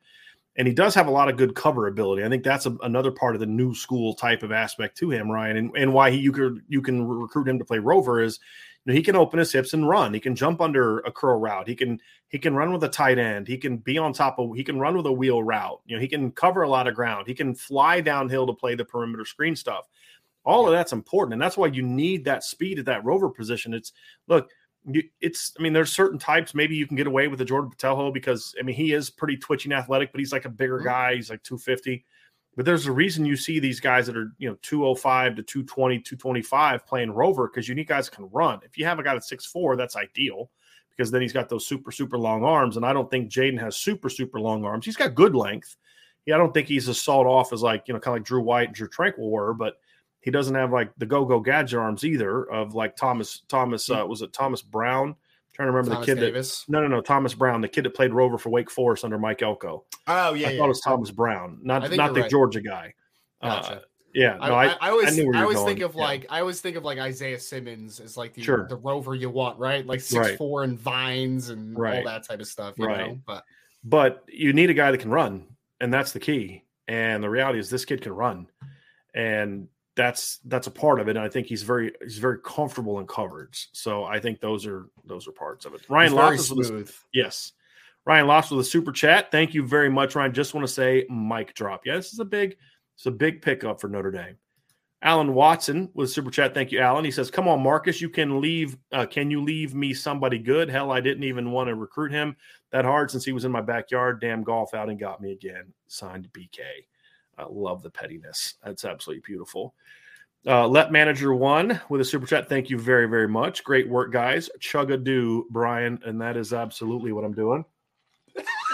And 0.57 0.67
he 0.67 0.73
does 0.73 0.93
have 0.93 1.07
a 1.07 1.11
lot 1.11 1.29
of 1.29 1.37
good 1.37 1.55
cover 1.55 1.87
ability. 1.87 2.23
I 2.23 2.29
think 2.29 2.43
that's 2.43 2.67
a, 2.67 2.77
another 2.83 3.09
part 3.09 3.35
of 3.35 3.39
the 3.39 3.47
new 3.47 3.73
school 3.73 4.13
type 4.13 4.43
of 4.43 4.51
aspect 4.51 4.97
to 4.97 5.09
him, 5.09 5.31
Ryan, 5.31 5.57
and, 5.57 5.71
and 5.75 5.93
why 5.93 6.11
he, 6.11 6.17
you 6.17 6.31
could 6.31 6.61
you 6.67 6.83
can 6.83 7.07
recruit 7.07 7.47
him 7.47 7.57
to 7.57 7.65
play 7.65 7.79
rover 7.79 8.21
is 8.21 8.39
you 8.85 8.91
know, 8.91 8.95
he 8.95 9.03
can 9.03 9.15
open 9.15 9.37
his 9.37 9.51
hips 9.51 9.73
and 9.73 9.87
run. 9.87 10.13
He 10.13 10.19
can 10.19 10.35
jump 10.35 10.59
under 10.59 10.99
a 10.99 11.11
curl 11.11 11.39
route. 11.39 11.67
He 11.67 11.75
can 11.75 11.99
he 12.29 12.39
can 12.39 12.55
run 12.55 12.71
with 12.71 12.83
a 12.83 12.89
tight 12.89 13.19
end. 13.19 13.47
He 13.47 13.57
can 13.57 13.77
be 13.77 13.97
on 13.97 14.13
top 14.13 14.39
of. 14.39 14.55
He 14.55 14.63
can 14.63 14.79
run 14.79 14.97
with 14.97 15.05
a 15.05 15.11
wheel 15.11 15.43
route. 15.43 15.81
You 15.85 15.95
know, 15.95 16.01
he 16.01 16.07
can 16.07 16.31
cover 16.31 16.63
a 16.63 16.69
lot 16.69 16.87
of 16.87 16.95
ground. 16.95 17.27
He 17.27 17.35
can 17.35 17.53
fly 17.53 18.01
downhill 18.01 18.47
to 18.47 18.53
play 18.53 18.73
the 18.73 18.85
perimeter 18.85 19.25
screen 19.25 19.55
stuff. 19.55 19.87
All 20.43 20.65
of 20.65 20.71
that's 20.71 20.93
important, 20.93 21.33
and 21.33 21.41
that's 21.41 21.57
why 21.57 21.67
you 21.67 21.83
need 21.83 22.25
that 22.25 22.43
speed 22.43 22.79
at 22.79 22.85
that 22.85 23.05
rover 23.05 23.29
position. 23.29 23.75
It's 23.75 23.91
look, 24.27 24.49
it's. 25.19 25.53
I 25.59 25.61
mean, 25.61 25.73
there's 25.73 25.93
certain 25.93 26.17
types. 26.17 26.55
Maybe 26.55 26.75
you 26.75 26.87
can 26.87 26.97
get 26.97 27.05
away 27.05 27.27
with 27.27 27.37
the 27.37 27.45
Jordan 27.45 27.69
Botelho 27.69 28.11
because 28.11 28.55
I 28.59 28.63
mean 28.63 28.75
he 28.75 28.93
is 28.93 29.11
pretty 29.11 29.37
twitching 29.37 29.71
athletic, 29.71 30.11
but 30.11 30.17
he's 30.17 30.31
like 30.31 30.45
a 30.45 30.49
bigger 30.49 30.77
mm-hmm. 30.77 30.87
guy. 30.87 31.15
He's 31.15 31.29
like 31.29 31.43
250. 31.43 32.03
But 32.55 32.65
there's 32.65 32.85
a 32.85 32.91
reason 32.91 33.25
you 33.25 33.37
see 33.37 33.59
these 33.59 33.79
guys 33.79 34.07
that 34.07 34.17
are, 34.17 34.33
you 34.37 34.49
know, 34.49 34.57
205 34.61 35.35
to 35.37 35.43
220, 35.43 35.99
225 35.99 36.85
playing 36.85 37.11
rover 37.11 37.47
because 37.47 37.67
you 37.69 37.75
need 37.75 37.87
guys 37.87 38.09
can 38.09 38.29
run. 38.31 38.59
If 38.63 38.77
you 38.77 38.85
have 38.85 38.99
a 38.99 39.03
guy 39.03 39.15
at 39.15 39.21
6'4, 39.21 39.77
that's 39.77 39.95
ideal 39.95 40.49
because 40.89 41.11
then 41.11 41.21
he's 41.21 41.33
got 41.33 41.47
those 41.47 41.65
super, 41.65 41.91
super 41.91 42.17
long 42.17 42.43
arms. 42.43 42.75
And 42.75 42.85
I 42.85 42.91
don't 42.91 43.09
think 43.09 43.31
Jaiden 43.31 43.59
has 43.59 43.77
super, 43.77 44.09
super 44.09 44.39
long 44.39 44.65
arms. 44.65 44.85
He's 44.85 44.97
got 44.97 45.15
good 45.15 45.33
length. 45.33 45.77
Yeah, 46.25 46.35
I 46.35 46.37
don't 46.37 46.53
think 46.53 46.67
he's 46.67 46.89
as 46.89 47.01
sawed 47.01 47.25
off 47.25 47.53
as 47.53 47.63
like, 47.63 47.87
you 47.87 47.93
know, 47.93 47.99
kind 47.99 48.15
of 48.15 48.19
like 48.21 48.27
Drew 48.27 48.41
White 48.41 48.67
and 48.67 48.75
Drew 48.75 48.89
Tranquill 48.89 49.29
were, 49.29 49.53
but 49.53 49.77
he 50.19 50.29
doesn't 50.29 50.53
have 50.53 50.71
like 50.71 50.91
the 50.97 51.05
go-go 51.05 51.39
gadget 51.39 51.79
arms 51.79 52.03
either 52.03 52.43
of 52.51 52.75
like 52.75 52.95
Thomas, 52.95 53.41
Thomas, 53.47 53.89
uh, 53.89 54.05
was 54.05 54.21
it 54.21 54.33
Thomas 54.33 54.61
Brown? 54.61 55.15
Trying 55.61 55.67
to 55.67 55.77
remember 55.77 55.91
Thomas 55.93 56.07
the 56.07 56.15
kid 56.15 56.21
Davis. 56.21 56.63
that, 56.65 56.71
no, 56.71 56.81
no, 56.81 56.87
no, 56.87 57.01
Thomas 57.01 57.35
Brown, 57.35 57.61
the 57.61 57.67
kid 57.67 57.85
that 57.85 57.93
played 57.93 58.15
rover 58.15 58.39
for 58.39 58.49
Wake 58.49 58.71
Forest 58.71 59.05
under 59.05 59.19
Mike 59.19 59.43
Elko. 59.43 59.85
Oh 60.07 60.33
yeah, 60.33 60.47
I 60.47 60.51
yeah. 60.51 60.57
thought 60.57 60.65
it 60.65 60.69
was 60.69 60.81
Thomas 60.81 61.11
Brown, 61.11 61.59
not 61.61 61.91
not 61.95 62.15
the 62.15 62.21
right. 62.21 62.29
Georgia 62.31 62.61
guy. 62.61 62.95
Uh, 63.41 63.77
yeah, 64.15 64.39
I, 64.41 64.49
no, 64.49 64.55
I, 64.55 64.65
I, 64.65 64.77
I 64.81 64.89
always, 64.89 65.15
where 65.19 65.35
I 65.35 65.41
always 65.43 65.57
going. 65.57 65.67
think 65.67 65.81
of 65.81 65.93
Yeah. 65.93 66.01
like, 66.01 66.25
I 66.31 66.39
always 66.39 66.61
think 66.61 66.77
of 66.77 66.83
like 66.83 66.97
Isaiah 66.97 67.39
Simmons 67.39 67.99
as 67.99 68.17
like 68.17 68.33
the 68.33 68.41
Sure. 68.41 68.65
the 68.67 68.75
rover 68.75 69.13
you 69.13 69.29
want, 69.29 69.59
right? 69.59 69.85
Like 69.85 69.99
six 70.01 70.29
Right. 70.29 70.37
four 70.39 70.63
and 70.63 70.79
vines 70.79 71.49
and 71.49 71.77
Right. 71.77 71.99
all 71.99 72.05
that 72.05 72.27
type 72.27 72.39
of 72.39 72.47
stuff, 72.47 72.79
you 72.79 72.87
Right. 72.87 73.09
know. 73.09 73.21
But 73.27 73.43
but 73.83 74.23
you 74.27 74.53
need 74.53 74.71
a 74.71 74.73
guy 74.73 74.89
that 74.89 74.97
can 74.99 75.11
run, 75.11 75.45
and 75.79 75.93
that's 75.93 76.11
the 76.11 76.19
key. 76.19 76.63
And 76.87 77.23
the 77.23 77.29
reality 77.29 77.59
is, 77.59 77.69
this 77.69 77.85
kid 77.85 78.01
can 78.01 78.13
run, 78.13 78.47
and 79.13 79.67
that's 79.95 80.39
that's 80.45 80.67
a 80.67 80.71
part 80.71 80.99
of 80.99 81.07
it. 81.07 81.17
And 81.17 81.25
I 81.25 81.29
think 81.29 81.47
he's 81.47 81.63
very 81.63 81.93
he's 82.01 82.17
very 82.17 82.39
comfortable 82.39 82.99
in 82.99 83.07
coverage. 83.07 83.69
So 83.73 84.03
I 84.03 84.19
think 84.19 84.39
those 84.39 84.65
are 84.65 84.87
those 85.05 85.27
are 85.27 85.31
parts 85.31 85.65
of 85.65 85.73
it. 85.73 85.81
Ryan 85.89 86.13
Loftus 86.13 86.51
with 86.51 87.03
yes, 87.13 87.53
Ryan 88.05 88.27
Loftus 88.27 88.51
with 88.51 88.65
a 88.65 88.69
super 88.69 88.91
chat. 88.91 89.31
Thank 89.31 89.53
you 89.53 89.65
very 89.65 89.89
much, 89.89 90.15
Ryan. 90.15 90.33
Just 90.33 90.53
want 90.53 90.65
to 90.65 90.73
say, 90.73 91.05
mic 91.09 91.53
drop. 91.53 91.85
Yeah, 91.85 91.95
this 91.95 92.13
is 92.13 92.19
a 92.19 92.25
big 92.25 92.57
it's 92.95 93.05
a 93.05 93.11
big 93.11 93.41
pickup 93.41 93.81
for 93.81 93.87
Notre 93.87 94.11
Dame. 94.11 94.37
Alan 95.03 95.33
Watson 95.33 95.89
with 95.95 96.11
super 96.11 96.29
chat. 96.29 96.53
Thank 96.53 96.71
you, 96.71 96.79
Alan. 96.79 97.03
He 97.03 97.11
says, 97.11 97.31
"Come 97.31 97.47
on, 97.47 97.61
Marcus, 97.61 97.99
you 97.99 98.09
can 98.09 98.39
leave. 98.39 98.77
Uh, 98.91 99.07
can 99.07 99.31
you 99.31 99.41
leave 99.41 99.73
me 99.73 99.93
somebody 99.93 100.37
good? 100.37 100.69
Hell, 100.69 100.91
I 100.91 101.01
didn't 101.01 101.23
even 101.23 101.51
want 101.51 101.69
to 101.69 101.75
recruit 101.75 102.11
him 102.11 102.35
that 102.71 102.85
hard 102.85 103.09
since 103.09 103.25
he 103.25 103.31
was 103.31 103.43
in 103.43 103.51
my 103.51 103.61
backyard. 103.61 104.21
Damn, 104.21 104.43
golf 104.43 104.73
out 104.75 104.89
and 104.89 104.99
got 104.99 105.19
me 105.19 105.31
again. 105.31 105.73
Signed 105.87 106.29
BK. 106.31 106.59
I 107.41 107.45
love 107.49 107.81
the 107.81 107.89
pettiness. 107.89 108.55
That's 108.63 108.85
absolutely 108.85 109.23
beautiful. 109.25 109.73
Uh, 110.45 110.67
Let 110.67 110.91
Manager 110.91 111.33
One 111.33 111.79
with 111.89 112.01
a 112.01 112.05
super 112.05 112.25
chat. 112.25 112.49
Thank 112.49 112.69
you 112.69 112.77
very, 112.77 113.07
very 113.07 113.27
much. 113.27 113.63
Great 113.63 113.87
work, 113.87 114.11
guys. 114.11 114.49
Chug 114.59 114.91
a 114.91 114.97
do, 114.97 115.47
Brian, 115.51 115.99
and 116.05 116.19
that 116.21 116.37
is 116.37 116.53
absolutely 116.53 117.11
what 117.11 117.23
I'm 117.23 117.33
doing. 117.33 117.63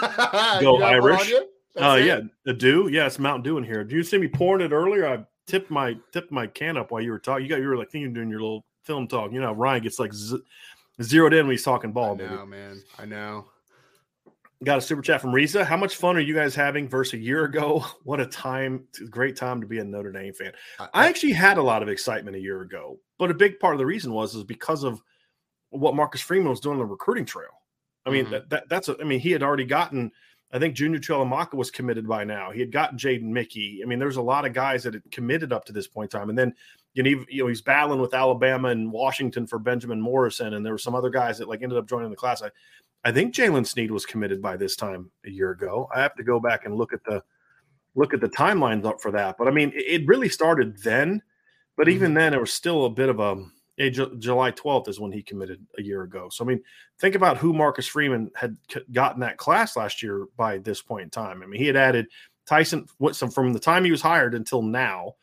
Go 0.60 0.82
Irish. 0.82 1.32
Uh, 1.76 2.00
yeah, 2.02 2.20
a 2.46 2.52
do. 2.52 2.88
Yeah, 2.90 3.06
it's 3.06 3.18
Mountain 3.18 3.42
Dew 3.42 3.58
in 3.58 3.64
here. 3.64 3.84
Do 3.84 3.94
you 3.94 4.02
see 4.02 4.18
me 4.18 4.28
pouring 4.28 4.64
it 4.64 4.72
earlier? 4.72 5.06
I 5.06 5.24
tipped 5.46 5.70
my 5.70 5.96
tipped 6.12 6.32
my 6.32 6.46
can 6.46 6.76
up 6.76 6.90
while 6.90 7.00
you 7.02 7.10
were 7.10 7.18
talking. 7.18 7.44
You 7.44 7.50
got 7.50 7.60
you 7.60 7.68
were 7.68 7.76
like 7.76 7.90
thinking 7.90 8.12
doing 8.12 8.30
your 8.30 8.40
little 8.40 8.64
film 8.82 9.06
talk. 9.06 9.32
You 9.32 9.40
know, 9.40 9.52
Ryan 9.52 9.82
gets 9.82 9.98
like 9.98 10.12
z- 10.12 10.42
zeroed 11.02 11.34
in 11.34 11.46
when 11.46 11.52
he's 11.52 11.62
talking 11.62 11.90
I 11.90 11.92
ball. 11.92 12.16
Baby. 12.16 12.34
man. 12.46 12.82
I 12.98 13.04
know. 13.04 13.46
Got 14.64 14.78
a 14.78 14.80
super 14.80 15.02
chat 15.02 15.20
from 15.20 15.32
Riza. 15.32 15.64
How 15.64 15.76
much 15.76 15.94
fun 15.94 16.16
are 16.16 16.20
you 16.20 16.34
guys 16.34 16.52
having 16.52 16.88
versus 16.88 17.14
a 17.14 17.18
year 17.18 17.44
ago? 17.44 17.84
What 18.02 18.20
a 18.20 18.26
time! 18.26 18.84
Great 19.08 19.36
time 19.36 19.60
to 19.60 19.66
be 19.68 19.78
a 19.78 19.84
Notre 19.84 20.10
Dame 20.10 20.32
fan. 20.32 20.52
I 20.94 21.06
actually 21.06 21.32
had 21.32 21.58
a 21.58 21.62
lot 21.62 21.82
of 21.82 21.88
excitement 21.88 22.36
a 22.36 22.40
year 22.40 22.62
ago, 22.62 22.98
but 23.18 23.30
a 23.30 23.34
big 23.34 23.60
part 23.60 23.74
of 23.74 23.78
the 23.78 23.86
reason 23.86 24.12
was 24.12 24.34
is 24.34 24.42
because 24.44 24.82
of 24.82 25.00
what 25.70 25.94
Marcus 25.94 26.20
Freeman 26.22 26.48
was 26.50 26.60
doing 26.60 26.74
on 26.74 26.78
the 26.80 26.86
recruiting 26.86 27.24
trail. 27.26 27.50
I 28.06 28.10
mean, 28.10 28.26
Mhm. 28.26 28.30
that, 28.30 28.50
that 28.50 28.68
that's 28.68 28.88
a, 28.88 28.96
I 29.00 29.04
mean, 29.04 29.20
he 29.20 29.30
had 29.30 29.42
already 29.44 29.64
gotten. 29.64 30.10
I 30.50 30.58
think 30.58 30.74
Junior 30.74 30.98
Tuihalamaka 30.98 31.54
was 31.54 31.70
committed 31.70 32.08
by 32.08 32.24
now. 32.24 32.50
He 32.50 32.58
had 32.60 32.72
gotten 32.72 32.96
Jaden 32.98 33.22
Mickey. 33.24 33.80
I 33.84 33.86
mean, 33.86 33.98
there's 33.98 34.16
a 34.16 34.22
lot 34.22 34.46
of 34.46 34.54
guys 34.54 34.82
that 34.84 34.94
had 34.94 35.02
committed 35.12 35.52
up 35.52 35.66
to 35.66 35.72
this 35.74 35.86
point 35.86 36.12
in 36.12 36.18
time, 36.18 36.30
and 36.30 36.38
then 36.38 36.52
you 36.94 37.02
know, 37.04 37.24
you 37.28 37.42
know 37.44 37.48
he's 37.48 37.60
battling 37.62 38.00
with 38.00 38.14
Alabama 38.14 38.68
and 38.70 38.90
Washington 38.90 39.46
for 39.46 39.58
Benjamin 39.60 40.00
Morrison, 40.00 40.54
and 40.54 40.64
there 40.64 40.72
were 40.72 40.78
some 40.78 40.94
other 40.96 41.10
guys 41.10 41.38
that 41.38 41.48
like 41.48 41.62
ended 41.62 41.78
up 41.78 41.86
joining 41.88 42.10
the 42.10 42.16
class. 42.16 42.42
I, 42.42 42.50
I 43.04 43.12
think 43.12 43.34
Jaylen 43.34 43.66
Sneed 43.66 43.90
was 43.90 44.04
committed 44.06 44.42
by 44.42 44.56
this 44.56 44.76
time 44.76 45.10
a 45.24 45.30
year 45.30 45.50
ago. 45.52 45.88
I 45.94 46.00
have 46.00 46.14
to 46.16 46.24
go 46.24 46.40
back 46.40 46.64
and 46.66 46.74
look 46.74 46.92
at 46.92 47.04
the 47.04 47.22
look 47.94 48.12
at 48.14 48.20
the 48.20 48.28
timelines 48.28 48.84
up 48.84 49.00
for 49.00 49.10
that. 49.12 49.36
But 49.38 49.48
I 49.48 49.50
mean, 49.50 49.72
it, 49.74 50.02
it 50.02 50.06
really 50.06 50.28
started 50.28 50.76
then. 50.82 51.22
But 51.76 51.88
even 51.88 52.12
then, 52.14 52.34
it 52.34 52.40
was 52.40 52.52
still 52.52 52.84
a 52.86 52.90
bit 52.90 53.08
of 53.08 53.20
a. 53.20 53.44
eh, 53.78 53.90
July 53.90 54.50
12th 54.52 54.88
is 54.88 54.98
when 55.00 55.12
he 55.12 55.22
committed 55.22 55.64
a 55.78 55.82
year 55.82 56.02
ago. 56.02 56.28
So 56.30 56.44
I 56.44 56.48
mean, 56.48 56.60
think 56.98 57.14
about 57.14 57.38
who 57.38 57.52
Marcus 57.52 57.86
Freeman 57.86 58.30
had 58.34 58.56
c- 58.70 58.80
gotten 58.92 59.20
that 59.20 59.36
class 59.36 59.76
last 59.76 60.02
year 60.02 60.26
by 60.36 60.58
this 60.58 60.82
point 60.82 61.04
in 61.04 61.10
time. 61.10 61.42
I 61.42 61.46
mean, 61.46 61.60
he 61.60 61.66
had 61.68 61.76
added 61.76 62.06
Tyson 62.46 62.86
what 62.98 63.14
some 63.14 63.30
from 63.30 63.52
the 63.52 63.60
time 63.60 63.84
he 63.84 63.90
was 63.92 64.02
hired 64.02 64.34
until 64.34 64.62
now. 64.62 65.14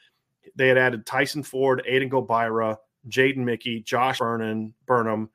They 0.56 0.70
had 0.70 0.78
added 0.78 1.06
Tyson 1.06 1.44
Ford, 1.44 1.84
Aiden 1.90 2.10
Gobaira, 2.10 2.78
Jaden 3.10 3.38
Mickey, 3.38 3.82
Josh 3.82 4.20
Burnham, 4.20 4.74
Burnham, 4.86 5.30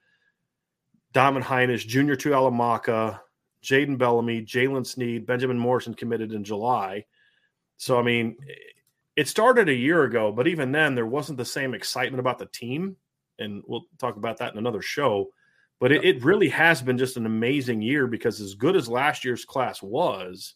Donovan 1.12 1.42
Hinish, 1.42 1.86
Junior 1.86 2.16
Tuihalamaka, 2.16 3.20
Jayden 3.62 3.98
Bellamy, 3.98 4.42
Jaylen 4.42 4.86
Sneed, 4.86 5.26
Benjamin 5.26 5.58
Morrison 5.58 5.94
committed 5.94 6.32
in 6.32 6.44
July. 6.44 7.04
So 7.76 7.98
I 7.98 8.02
mean, 8.02 8.36
it 9.16 9.28
started 9.28 9.68
a 9.68 9.74
year 9.74 10.04
ago, 10.04 10.32
but 10.32 10.48
even 10.48 10.72
then, 10.72 10.94
there 10.94 11.06
wasn't 11.06 11.38
the 11.38 11.44
same 11.44 11.74
excitement 11.74 12.20
about 12.20 12.38
the 12.38 12.46
team. 12.46 12.96
And 13.38 13.62
we'll 13.66 13.86
talk 13.98 14.16
about 14.16 14.36
that 14.38 14.52
in 14.52 14.58
another 14.58 14.82
show. 14.82 15.30
But 15.78 15.92
it, 15.92 16.04
it 16.04 16.24
really 16.24 16.50
has 16.50 16.82
been 16.82 16.98
just 16.98 17.16
an 17.16 17.24
amazing 17.24 17.80
year 17.80 18.06
because 18.06 18.40
as 18.40 18.54
good 18.54 18.76
as 18.76 18.86
last 18.86 19.24
year's 19.24 19.46
class 19.46 19.82
was, 19.82 20.54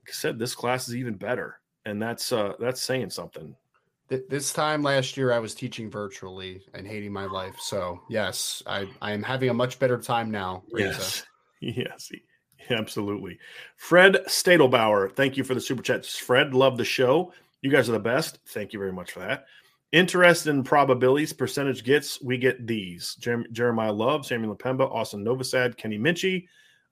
like 0.00 0.10
I 0.10 0.12
said, 0.12 0.38
this 0.38 0.56
class 0.56 0.88
is 0.88 0.96
even 0.96 1.14
better, 1.14 1.60
and 1.84 2.02
that's 2.02 2.32
uh, 2.32 2.54
that's 2.58 2.82
saying 2.82 3.10
something. 3.10 3.54
Th- 4.08 4.24
This 4.28 4.52
time 4.52 4.82
last 4.82 5.16
year, 5.16 5.32
I 5.32 5.38
was 5.38 5.54
teaching 5.54 5.90
virtually 5.90 6.62
and 6.74 6.86
hating 6.86 7.12
my 7.12 7.24
life. 7.26 7.56
So 7.60 8.00
yes, 8.08 8.62
I, 8.66 8.86
I 9.00 9.12
am 9.12 9.22
having 9.22 9.50
a 9.50 9.54
much 9.54 9.78
better 9.78 9.98
time 9.98 10.30
now. 10.30 10.62
Reza. 10.72 11.24
Yes, 11.60 12.10
yes, 12.10 12.12
absolutely. 12.70 13.38
Fred 13.76 14.18
Stadelbauer, 14.28 15.14
thank 15.14 15.36
you 15.36 15.44
for 15.44 15.54
the 15.54 15.60
super 15.60 15.82
chat. 15.82 16.04
Fred, 16.06 16.54
love 16.54 16.76
the 16.76 16.84
show. 16.84 17.32
You 17.62 17.70
guys 17.70 17.88
are 17.88 17.92
the 17.92 17.98
best. 17.98 18.38
Thank 18.48 18.72
you 18.72 18.78
very 18.78 18.92
much 18.92 19.12
for 19.12 19.20
that. 19.20 19.46
Interest 19.92 20.48
in 20.48 20.64
probabilities, 20.64 21.32
percentage 21.32 21.84
gets, 21.84 22.20
we 22.20 22.36
get 22.36 22.66
these. 22.66 23.14
Jer- 23.20 23.44
Jeremiyah 23.52 23.96
Love, 23.96 24.26
Samuel 24.26 24.56
M'Pemba, 24.56 24.90
Austin 24.92 25.24
Novosad, 25.24 25.76
Kenny 25.76 25.98
Minchey. 25.98 26.46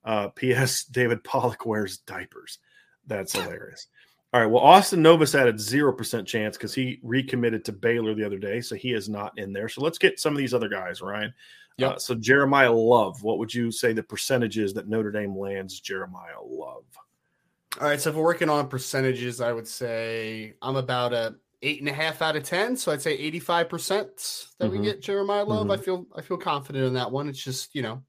Uh, 0.05 0.29
P.S. 0.29 0.85
David 0.85 1.23
Pollack 1.23 1.65
wears 1.65 1.97
diapers. 1.99 2.59
That's 3.07 3.33
hilarious. 3.33 3.87
All 4.33 4.41
right. 4.41 4.47
Well, 4.49 4.63
Austin 4.63 5.03
Novosad 5.03 5.53
0% 5.53 6.25
chance 6.25 6.57
because 6.57 6.73
he 6.73 6.99
recommitted 7.03 7.63
to 7.65 7.71
Baylor 7.71 8.15
the 8.15 8.25
other 8.25 8.39
day. 8.39 8.61
So 8.61 8.75
he 8.75 8.93
is 8.93 9.07
not 9.07 9.37
in 9.37 9.53
there. 9.53 9.69
So 9.69 9.81
let's 9.81 9.99
get 9.99 10.19
some 10.19 10.33
of 10.33 10.39
these 10.39 10.55
other 10.55 10.67
guys, 10.69 11.01
Ryan. 11.01 11.31
Yep. 11.77 11.91
Uh, 11.91 11.99
so 11.99 12.15
Jeremiyah 12.15 12.73
Love, 12.73 13.21
what 13.23 13.37
would 13.37 13.53
you 13.53 13.71
say 13.71 13.93
the 13.93 14.01
percentages 14.01 14.73
that 14.73 14.87
Notre 14.87 15.11
Dame 15.11 15.37
lands 15.37 15.79
Jeremiyah 15.81 16.41
Love? 16.45 16.83
All 17.79 17.87
right, 17.87 17.99
so 17.99 18.09
if 18.11 18.15
we're 18.15 18.23
working 18.23 18.49
on 18.49 18.67
percentages, 18.67 19.41
I 19.41 19.51
would 19.51 19.67
say 19.67 20.53
I'm 20.61 20.75
about 20.75 21.13
a 21.13 21.35
eight 21.63 21.79
and 21.79 21.89
a 21.89 21.93
half 21.93 22.21
out 22.21 22.35
of 22.35 22.43
ten. 22.43 22.75
So 22.75 22.91
I'd 22.91 23.01
say 23.01 23.13
85 23.13 23.69
percent 23.69 24.47
that 24.59 24.69
we 24.69 24.77
Mhm. 24.77 24.83
get 24.83 25.01
Jeremiyah 25.01 25.47
Love. 25.47 25.67
Mhm. 25.67 25.73
I 25.73 25.77
feel 25.77 26.05
I 26.15 26.21
feel 26.21 26.37
confident 26.37 26.85
in 26.85 26.93
that 26.93 27.11
one. 27.11 27.29
It's 27.29 27.43
just 27.43 27.73
you 27.73 27.81
know, 27.81 28.03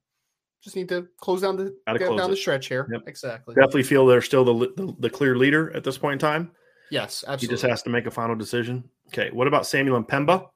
just 0.64 0.74
need 0.76 0.88
to 0.88 1.06
close 1.20 1.42
down 1.42 1.56
the 1.56 1.74
get 1.86 1.98
close 2.06 2.18
down 2.18 2.28
it. 2.28 2.32
the 2.32 2.36
stretch 2.36 2.66
here. 2.68 2.88
Yep. 2.90 3.02
Exactly. 3.06 3.54
Definitely 3.54 3.82
feel 3.84 4.06
they're 4.06 4.22
still 4.22 4.44
the, 4.44 4.72
the 4.76 4.94
the 4.98 5.10
clear 5.10 5.36
leader 5.36 5.70
at 5.76 5.84
this 5.84 5.98
point 5.98 6.14
in 6.14 6.18
time. 6.18 6.50
Yes, 6.90 7.22
absolutely. 7.26 7.46
He 7.46 7.50
just 7.52 7.70
has 7.70 7.82
to 7.82 7.90
make 7.90 8.06
a 8.06 8.10
final 8.10 8.34
decision. 8.34 8.88
Okay. 9.08 9.30
What 9.30 9.46
about 9.46 9.66
Samuel 9.66 10.02
M'Pemba? 10.02 10.48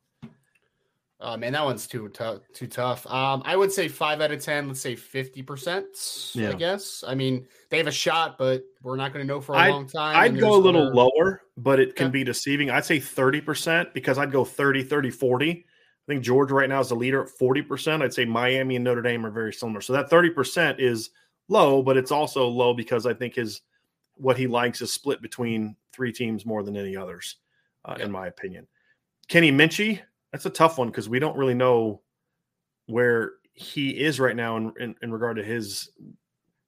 Oh 1.20 1.36
man, 1.36 1.52
that 1.54 1.64
one's 1.64 1.88
too 1.88 2.08
tough. 2.10 2.42
Too 2.54 2.68
tough. 2.68 3.04
Um, 3.08 3.42
I 3.44 3.56
would 3.56 3.72
say 3.72 3.88
five 3.88 4.20
out 4.20 4.30
of 4.30 4.40
ten. 4.40 4.68
Let's 4.68 4.80
say 4.80 4.94
fifty 4.94 5.42
percent. 5.42 5.86
Yeah. 6.32 6.50
I 6.50 6.52
guess. 6.52 7.02
I 7.06 7.16
mean, 7.16 7.44
they 7.70 7.78
have 7.78 7.88
a 7.88 7.92
shot, 7.92 8.38
but 8.38 8.62
we're 8.82 8.94
not 8.96 9.12
going 9.12 9.26
to 9.26 9.32
know 9.32 9.40
for 9.40 9.54
a 9.56 9.58
I'd- 9.58 9.72
long 9.72 9.88
time. 9.88 10.14
I'd 10.16 10.38
go 10.38 10.54
a 10.54 10.56
little 10.56 10.82
other- 10.86 10.94
lower, 10.94 11.42
but 11.56 11.80
it 11.80 11.96
can 11.96 12.06
Okay. 12.06 12.12
be 12.20 12.24
deceiving. 12.24 12.70
I'd 12.70 12.84
say 12.84 12.98
30% 13.00 13.92
because 13.94 14.16
I'd 14.16 14.30
go 14.30 14.44
30, 14.44 14.84
30, 14.84 15.10
40. 15.10 15.66
I 16.08 16.12
think 16.12 16.24
Georgia 16.24 16.54
right 16.54 16.68
now 16.70 16.80
is 16.80 16.88
the 16.88 16.94
leader 16.94 17.22
at 17.22 17.28
40%. 17.28 18.02
I'd 18.02 18.14
say 18.14 18.24
Miami 18.24 18.76
and 18.76 18.84
Notre 18.84 19.02
Dame 19.02 19.26
are 19.26 19.30
very 19.30 19.52
similar. 19.52 19.82
So 19.82 19.92
that 19.92 20.08
30% 20.08 20.80
is 20.80 21.10
low, 21.48 21.82
but 21.82 21.98
it's 21.98 22.10
also 22.10 22.48
low 22.48 22.72
because 22.72 23.04
I 23.04 23.12
think 23.12 23.34
his 23.34 23.60
what 24.14 24.36
he 24.38 24.46
likes 24.46 24.80
is 24.80 24.92
split 24.92 25.20
between 25.20 25.76
three 25.92 26.10
teams 26.12 26.46
more 26.46 26.62
than 26.62 26.76
any 26.76 26.96
others, 26.96 27.36
uh, 27.84 27.94
Yeah. 27.98 28.06
in 28.06 28.10
my 28.10 28.26
opinion. 28.26 28.66
Kenny 29.28 29.52
Minchey, 29.52 30.00
that's 30.32 30.46
a 30.46 30.50
tough 30.50 30.78
one 30.78 30.88
because 30.88 31.08
we 31.10 31.18
don't 31.18 31.36
really 31.36 31.54
know 31.54 32.00
where 32.86 33.34
he 33.52 33.90
is 33.90 34.18
right 34.18 34.34
now 34.34 34.56
in, 34.56 34.72
in, 34.80 34.94
in 35.02 35.12
regard 35.12 35.36
to 35.36 35.44
his 35.44 35.90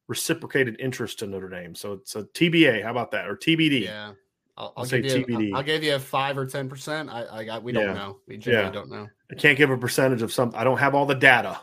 reciprocated 0.07 0.77
interest 0.79 1.19
to 1.21 1.27
Notre 1.27 1.49
Dame. 1.49 1.75
So 1.75 1.95
it's 1.95 2.15
a 2.15 2.25
TBA. 2.25 2.83
How 2.85 2.91
about 2.91 3.11
that? 3.13 3.27
Or 3.27 3.37
TBD. 3.37 3.85
Yeah. 3.85 4.13
I'll, 4.61 4.73
I'll 4.77 4.85
say 4.85 5.01
give 5.01 5.29
you. 5.29 5.37
TBD. 5.37 5.51
I'll, 5.55 5.63
give 5.63 5.83
you 5.83 5.95
a 5.95 5.99
five 5.99 6.37
or 6.37 6.45
ten 6.45 6.69
percent. 6.69 7.09
I, 7.09 7.25
I 7.39 7.45
got. 7.45 7.63
We 7.63 7.73
don't 7.73 7.87
Yeah. 7.87 7.95
know. 7.95 8.19
We 8.29 8.37
generally 8.37 8.67
Yeah. 8.67 8.73
don't 8.73 8.91
know. 8.91 9.09
I 9.31 9.35
can't 9.35 9.57
give 9.57 9.71
a 9.71 9.79
percentage 9.79 10.21
of 10.21 10.33
something. 10.33 10.59
I 10.61 10.65
don't 10.65 10.79
have 10.79 10.95
all 10.95 11.07
the 11.07 11.15
data. 11.15 11.59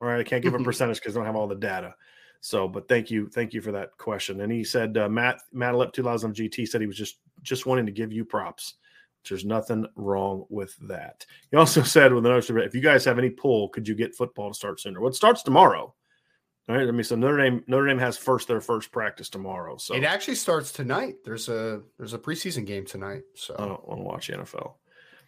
All 0.00 0.08
right. 0.08 0.20
I 0.20 0.24
can't 0.24 0.42
give 0.42 0.54
a 0.54 0.58
percentage 0.58 0.98
because 1.00 1.14
I 1.14 1.18
don't 1.18 1.26
have 1.26 1.36
all 1.36 1.46
the 1.48 1.54
data. 1.54 1.94
So, 2.40 2.66
but 2.68 2.88
thank 2.88 3.10
you. 3.10 3.28
Thank 3.28 3.52
you 3.52 3.60
for 3.60 3.72
that 3.72 3.90
question. 3.98 4.40
And 4.40 4.50
he 4.50 4.64
said, 4.64 4.96
uh, 4.96 5.08
Matt, 5.08 5.40
Matt 5.52 5.74
Lip 5.74 5.92
2000 5.92 6.34
GT 6.34 6.66
said 6.66 6.80
he 6.80 6.86
was 6.86 6.96
just 6.96 7.18
just 7.42 7.66
wanting 7.66 7.86
to 7.86 7.92
give 7.92 8.12
you 8.12 8.24
props. 8.24 8.74
There's 9.28 9.44
nothing 9.44 9.86
wrong 9.96 10.46
with 10.48 10.74
that. 10.88 11.26
He 11.50 11.56
also 11.56 11.82
said 11.84 12.14
with 12.14 12.24
another, 12.24 12.62
if 12.62 12.74
you 12.74 12.80
guys 12.80 13.04
have 13.04 13.18
any 13.18 13.30
pull, 13.30 13.68
could 13.68 13.86
you 13.86 13.94
get 13.94 14.14
football 14.14 14.48
to 14.48 14.54
start 14.54 14.80
sooner? 14.80 15.00
Well, 15.00 15.10
it 15.10 15.16
starts 15.16 15.42
tomorrow. 15.42 15.94
All 16.68 16.76
right. 16.76 16.86
I 16.86 16.90
mean, 16.90 17.04
so 17.04 17.16
Notre 17.16 17.38
Dame 17.38 17.64
Notre 17.66 17.86
Dame 17.86 17.98
has 17.98 18.18
first 18.18 18.46
their 18.46 18.60
first 18.60 18.92
practice 18.92 19.30
tomorrow. 19.30 19.78
So 19.78 19.94
it 19.94 20.04
actually 20.04 20.34
starts 20.34 20.70
tonight. 20.70 21.16
There's 21.24 21.48
a 21.48 21.82
there's 21.96 22.12
a 22.12 22.18
preseason 22.18 22.66
game 22.66 22.84
tonight. 22.84 23.22
So 23.34 23.54
I 23.58 23.66
don't 23.66 23.88
want 23.88 24.00
to 24.00 24.04
watch 24.04 24.30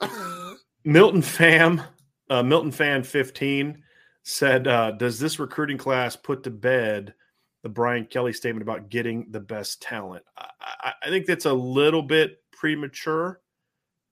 NFL. 0.00 0.56
Milton 0.84 1.22
Fam, 1.22 1.82
uh, 2.28 2.42
Milton 2.42 2.72
Fan 2.72 3.02
15 3.02 3.82
said, 4.22 4.68
uh, 4.68 4.90
"Does 4.92 5.18
this 5.18 5.38
recruiting 5.38 5.78
class 5.78 6.14
put 6.14 6.42
to 6.42 6.50
bed 6.50 7.14
the 7.62 7.68
Brian 7.70 8.04
Kelly 8.04 8.34
statement 8.34 8.62
about 8.62 8.90
getting 8.90 9.30
the 9.30 9.40
best 9.40 9.80
talent?" 9.80 10.24
I, 10.36 10.48
I, 10.60 10.92
I 11.04 11.08
think 11.08 11.24
that's 11.24 11.46
a 11.46 11.52
little 11.52 12.02
bit 12.02 12.42
premature 12.52 13.40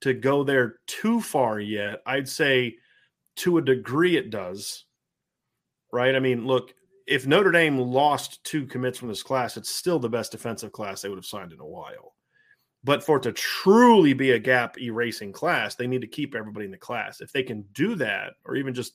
to 0.01 0.15
go 0.15 0.43
there 0.43 0.77
too 0.87 1.21
far 1.21 1.59
yet. 1.59 2.01
I'd 2.07 2.27
say 2.27 2.77
to 3.37 3.59
a 3.59 3.61
degree 3.61 4.17
it 4.17 4.31
does. 4.31 4.85
Right? 5.91 6.15
I 6.15 6.19
mean, 6.19 6.45
look, 6.45 6.73
if 7.09 7.25
Notre 7.25 7.51
Dame 7.51 7.79
lost 7.79 8.43
two 8.43 8.67
commits 8.67 8.99
from 8.99 9.07
this 9.07 9.23
class, 9.23 9.57
it's 9.57 9.73
still 9.73 9.97
the 9.97 10.07
best 10.07 10.31
defensive 10.31 10.71
class 10.71 11.01
they 11.01 11.09
would 11.09 11.17
have 11.17 11.25
signed 11.25 11.51
in 11.51 11.59
a 11.59 11.65
while. 11.65 12.13
But 12.83 13.03
for 13.03 13.17
it 13.17 13.23
to 13.23 13.31
truly 13.31 14.13
be 14.13 14.31
a 14.31 14.39
gap 14.39 14.79
erasing 14.79 15.33
class, 15.33 15.73
they 15.73 15.87
need 15.87 16.01
to 16.01 16.07
keep 16.07 16.35
everybody 16.35 16.65
in 16.65 16.71
the 16.71 16.77
class. 16.77 17.19
If 17.19 17.31
they 17.31 17.41
can 17.41 17.63
do 17.73 17.95
that, 17.95 18.33
or 18.45 18.55
even 18.55 18.75
just 18.75 18.93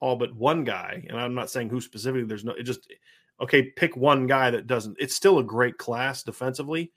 all 0.00 0.16
but 0.16 0.34
one 0.34 0.64
guy, 0.64 1.04
and 1.08 1.20
I'm 1.20 1.34
not 1.34 1.50
saying 1.50 1.68
who 1.68 1.80
specifically, 1.80 2.26
there's 2.26 2.44
no, 2.44 2.52
it 2.52 2.62
just, 2.62 2.90
okay, 3.40 3.64
pick 3.64 3.96
one 3.96 4.26
guy 4.26 4.50
that 4.50 4.66
doesn't, 4.66 4.96
it's 4.98 5.14
still 5.14 5.38
a 5.38 5.44
great 5.44 5.76
class 5.76 6.22
defensively. 6.22 6.90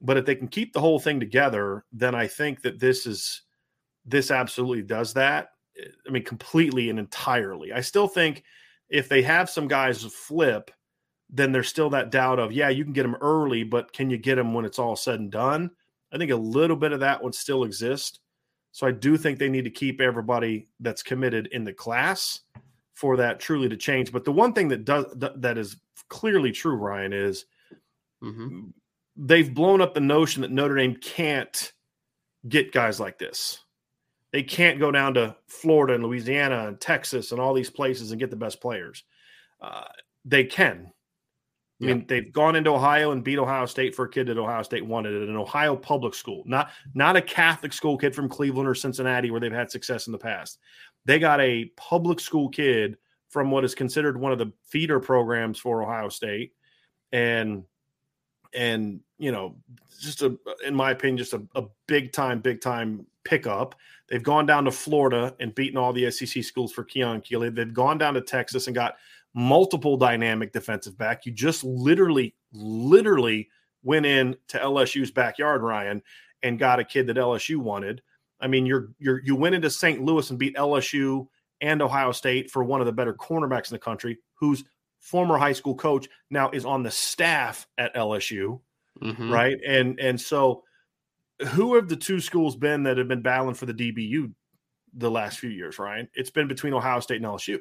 But 0.00 0.16
if 0.16 0.26
they 0.26 0.34
can 0.34 0.48
keep 0.48 0.72
the 0.72 0.80
whole 0.80 0.98
thing 0.98 1.20
together, 1.20 1.84
then 1.92 2.16
I 2.16 2.26
think 2.26 2.62
that 2.62 2.80
this 2.80 3.06
is, 3.06 3.42
this 4.04 4.32
absolutely 4.32 4.82
does 4.82 5.14
that. 5.14 5.50
I 6.06 6.10
mean, 6.10 6.24
completely 6.24 6.90
and 6.90 6.98
entirely. 6.98 7.72
I 7.72 7.80
still 7.80 8.08
think 8.08 8.42
if 8.88 9.08
they 9.08 9.22
have 9.22 9.50
some 9.50 9.68
guys 9.68 10.02
flip, 10.02 10.70
then 11.30 11.52
there's 11.52 11.68
still 11.68 11.90
that 11.90 12.10
doubt 12.10 12.38
of, 12.38 12.52
yeah, 12.52 12.68
you 12.68 12.84
can 12.84 12.92
get 12.92 13.02
them 13.02 13.16
early, 13.20 13.62
but 13.62 13.92
can 13.92 14.10
you 14.10 14.16
get 14.16 14.36
them 14.36 14.54
when 14.54 14.64
it's 14.64 14.78
all 14.78 14.96
said 14.96 15.20
and 15.20 15.30
done? 15.30 15.70
I 16.12 16.18
think 16.18 16.30
a 16.30 16.36
little 16.36 16.76
bit 16.76 16.92
of 16.92 17.00
that 17.00 17.22
would 17.22 17.34
still 17.34 17.64
exist. 17.64 18.20
So 18.72 18.86
I 18.86 18.92
do 18.92 19.16
think 19.16 19.38
they 19.38 19.48
need 19.48 19.64
to 19.64 19.70
keep 19.70 20.00
everybody 20.00 20.68
that's 20.80 21.02
committed 21.02 21.48
in 21.48 21.64
the 21.64 21.72
class 21.72 22.40
for 22.94 23.16
that 23.18 23.40
truly 23.40 23.68
to 23.68 23.76
change. 23.76 24.12
But 24.12 24.24
the 24.24 24.32
one 24.32 24.52
thing 24.52 24.68
that 24.68 24.84
does 24.84 25.06
that 25.16 25.58
is 25.58 25.76
clearly 26.08 26.52
true, 26.52 26.76
Ryan, 26.76 27.12
is 27.12 27.44
mm-hmm. 28.22 28.68
they've 29.16 29.52
blown 29.52 29.80
up 29.80 29.94
the 29.94 30.00
notion 30.00 30.42
that 30.42 30.50
Notre 30.50 30.76
Dame 30.76 30.96
can't 30.96 31.72
get 32.48 32.72
guys 32.72 32.98
like 32.98 33.18
this 33.18 33.64
they 34.32 34.42
can't 34.42 34.78
go 34.78 34.90
down 34.90 35.14
to 35.14 35.36
Florida 35.46 35.94
and 35.94 36.04
Louisiana 36.04 36.68
and 36.68 36.80
Texas 36.80 37.32
and 37.32 37.40
all 37.40 37.54
these 37.54 37.70
places 37.70 38.10
and 38.10 38.20
get 38.20 38.30
the 38.30 38.36
best 38.36 38.60
players. 38.60 39.04
Uh, 39.60 39.84
they 40.24 40.44
can. 40.44 40.92
I 41.80 41.84
mean, 41.84 42.06
they've 42.08 42.32
gone 42.32 42.56
into 42.56 42.70
Ohio 42.70 43.12
and 43.12 43.22
beat 43.22 43.38
Ohio 43.38 43.64
State 43.64 43.94
for 43.94 44.06
a 44.06 44.10
kid 44.10 44.26
that 44.26 44.36
Ohio 44.36 44.62
State 44.64 44.84
wanted 44.84 45.22
at 45.22 45.28
an 45.28 45.36
Ohio 45.36 45.76
public 45.76 46.12
school, 46.12 46.42
not 46.44 46.70
not 46.92 47.14
a 47.14 47.22
Catholic 47.22 47.72
school 47.72 47.96
kid 47.96 48.16
from 48.16 48.28
Cleveland 48.28 48.68
or 48.68 48.74
Cincinnati 48.74 49.30
where 49.30 49.38
they've 49.38 49.52
had 49.52 49.70
success 49.70 50.08
in 50.08 50.12
the 50.12 50.18
past. 50.18 50.58
They 51.04 51.20
got 51.20 51.40
a 51.40 51.66
public 51.76 52.18
school 52.18 52.48
kid 52.48 52.96
from 53.28 53.52
what 53.52 53.64
is 53.64 53.76
considered 53.76 54.18
one 54.18 54.32
of 54.32 54.38
the 54.38 54.52
feeder 54.64 54.98
programs 54.98 55.60
for 55.60 55.80
Ohio 55.80 56.08
State, 56.08 56.52
and 57.12 57.62
and 58.52 58.98
you 59.18 59.30
know, 59.30 59.56
just 60.00 60.22
a 60.22 60.36
in 60.66 60.74
my 60.74 60.90
opinion, 60.90 61.18
just 61.18 61.32
a, 61.32 61.42
a 61.54 61.62
big 61.86 62.12
time, 62.12 62.40
big 62.40 62.60
time 62.60 63.06
pickup. 63.28 63.74
They've 64.08 64.22
gone 64.22 64.46
down 64.46 64.64
to 64.64 64.70
Florida 64.70 65.34
and 65.38 65.54
beaten 65.54 65.76
all 65.76 65.92
the 65.92 66.10
SEC 66.10 66.42
schools 66.42 66.72
for 66.72 66.84
Keon 66.84 67.20
Keeley. 67.20 67.50
They've 67.50 67.72
gone 67.72 67.98
down 67.98 68.14
to 68.14 68.22
Texas 68.22 68.66
and 68.66 68.74
got 68.74 68.94
multiple 69.34 69.96
dynamic 69.96 70.52
defensive 70.52 70.96
back. 70.96 71.26
You 71.26 71.32
just 71.32 71.62
literally, 71.62 72.34
literally 72.52 73.48
went 73.82 74.06
in 74.06 74.36
to 74.48 74.58
LSU's 74.58 75.10
backyard, 75.10 75.62
Ryan, 75.62 76.02
and 76.42 76.58
got 76.58 76.80
a 76.80 76.84
kid 76.84 77.06
that 77.08 77.16
LSU 77.16 77.58
wanted. 77.58 78.02
I 78.40 78.46
mean, 78.46 78.64
you're 78.66 78.90
you're 78.98 79.20
you 79.24 79.36
went 79.36 79.54
into 79.54 79.68
St. 79.68 80.00
Louis 80.00 80.30
and 80.30 80.38
beat 80.38 80.56
LSU 80.56 81.26
and 81.60 81.82
Ohio 81.82 82.12
State 82.12 82.50
for 82.50 82.64
one 82.64 82.80
of 82.80 82.86
the 82.86 82.92
better 82.92 83.12
cornerbacks 83.12 83.70
in 83.70 83.74
the 83.74 83.80
country, 83.80 84.18
whose 84.34 84.64
former 85.00 85.36
high 85.36 85.52
school 85.52 85.74
coach 85.74 86.08
now 86.30 86.50
is 86.50 86.64
on 86.64 86.82
the 86.82 86.90
staff 86.90 87.66
at 87.76 87.94
LSU, 87.94 88.60
mm-hmm. 89.02 89.30
right? 89.30 89.58
And 89.66 89.98
and 89.98 90.20
so 90.20 90.62
who 91.46 91.74
have 91.76 91.88
the 91.88 91.96
two 91.96 92.20
schools 92.20 92.56
been 92.56 92.82
that 92.84 92.98
have 92.98 93.08
been 93.08 93.22
battling 93.22 93.54
for 93.54 93.66
the 93.66 93.74
DBU 93.74 94.32
the 94.94 95.10
last 95.10 95.38
few 95.38 95.50
years, 95.50 95.78
Ryan? 95.78 96.08
It's 96.14 96.30
been 96.30 96.48
between 96.48 96.74
Ohio 96.74 97.00
State 97.00 97.16
and 97.16 97.26
LSU. 97.26 97.58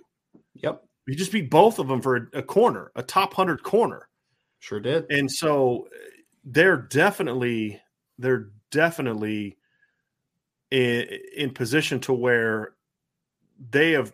Yep. 0.56 0.84
You 1.08 1.16
just 1.16 1.32
beat 1.32 1.50
both 1.50 1.80
of 1.80 1.88
them 1.88 2.02
for 2.02 2.30
a, 2.34 2.40
a 2.40 2.44
corner, 2.44 2.92
a 2.96 3.04
top 3.04 3.38
100 3.38 3.64
corner. 3.64 4.10
Sure 4.60 4.80
did. 4.80 5.06
And 5.10 5.32
so 5.32 5.88
uh, 5.94 5.98
they're 6.44 6.78
definitely 6.78 7.80
they're 8.18 8.50
definitely 8.72 9.58
in, 10.72 11.08
in 11.36 11.52
position 11.52 12.00
to 12.02 12.14
where 12.14 12.74
they 13.70 13.92
have 13.92 14.14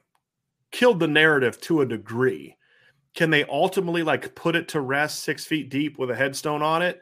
killed 0.71 0.99
the 0.99 1.07
narrative 1.07 1.59
to 1.61 1.81
a 1.81 1.85
degree. 1.85 2.57
Can 3.15 3.29
they 3.29 3.45
ultimately 3.45 4.03
like 4.03 4.35
put 4.35 4.55
it 4.55 4.67
to 4.69 4.81
rest 4.81 5.21
six 5.21 5.45
feet 5.45 5.69
deep 5.69 5.97
with 5.97 6.11
a 6.11 6.15
headstone 6.15 6.61
on 6.61 6.81
it? 6.81 6.99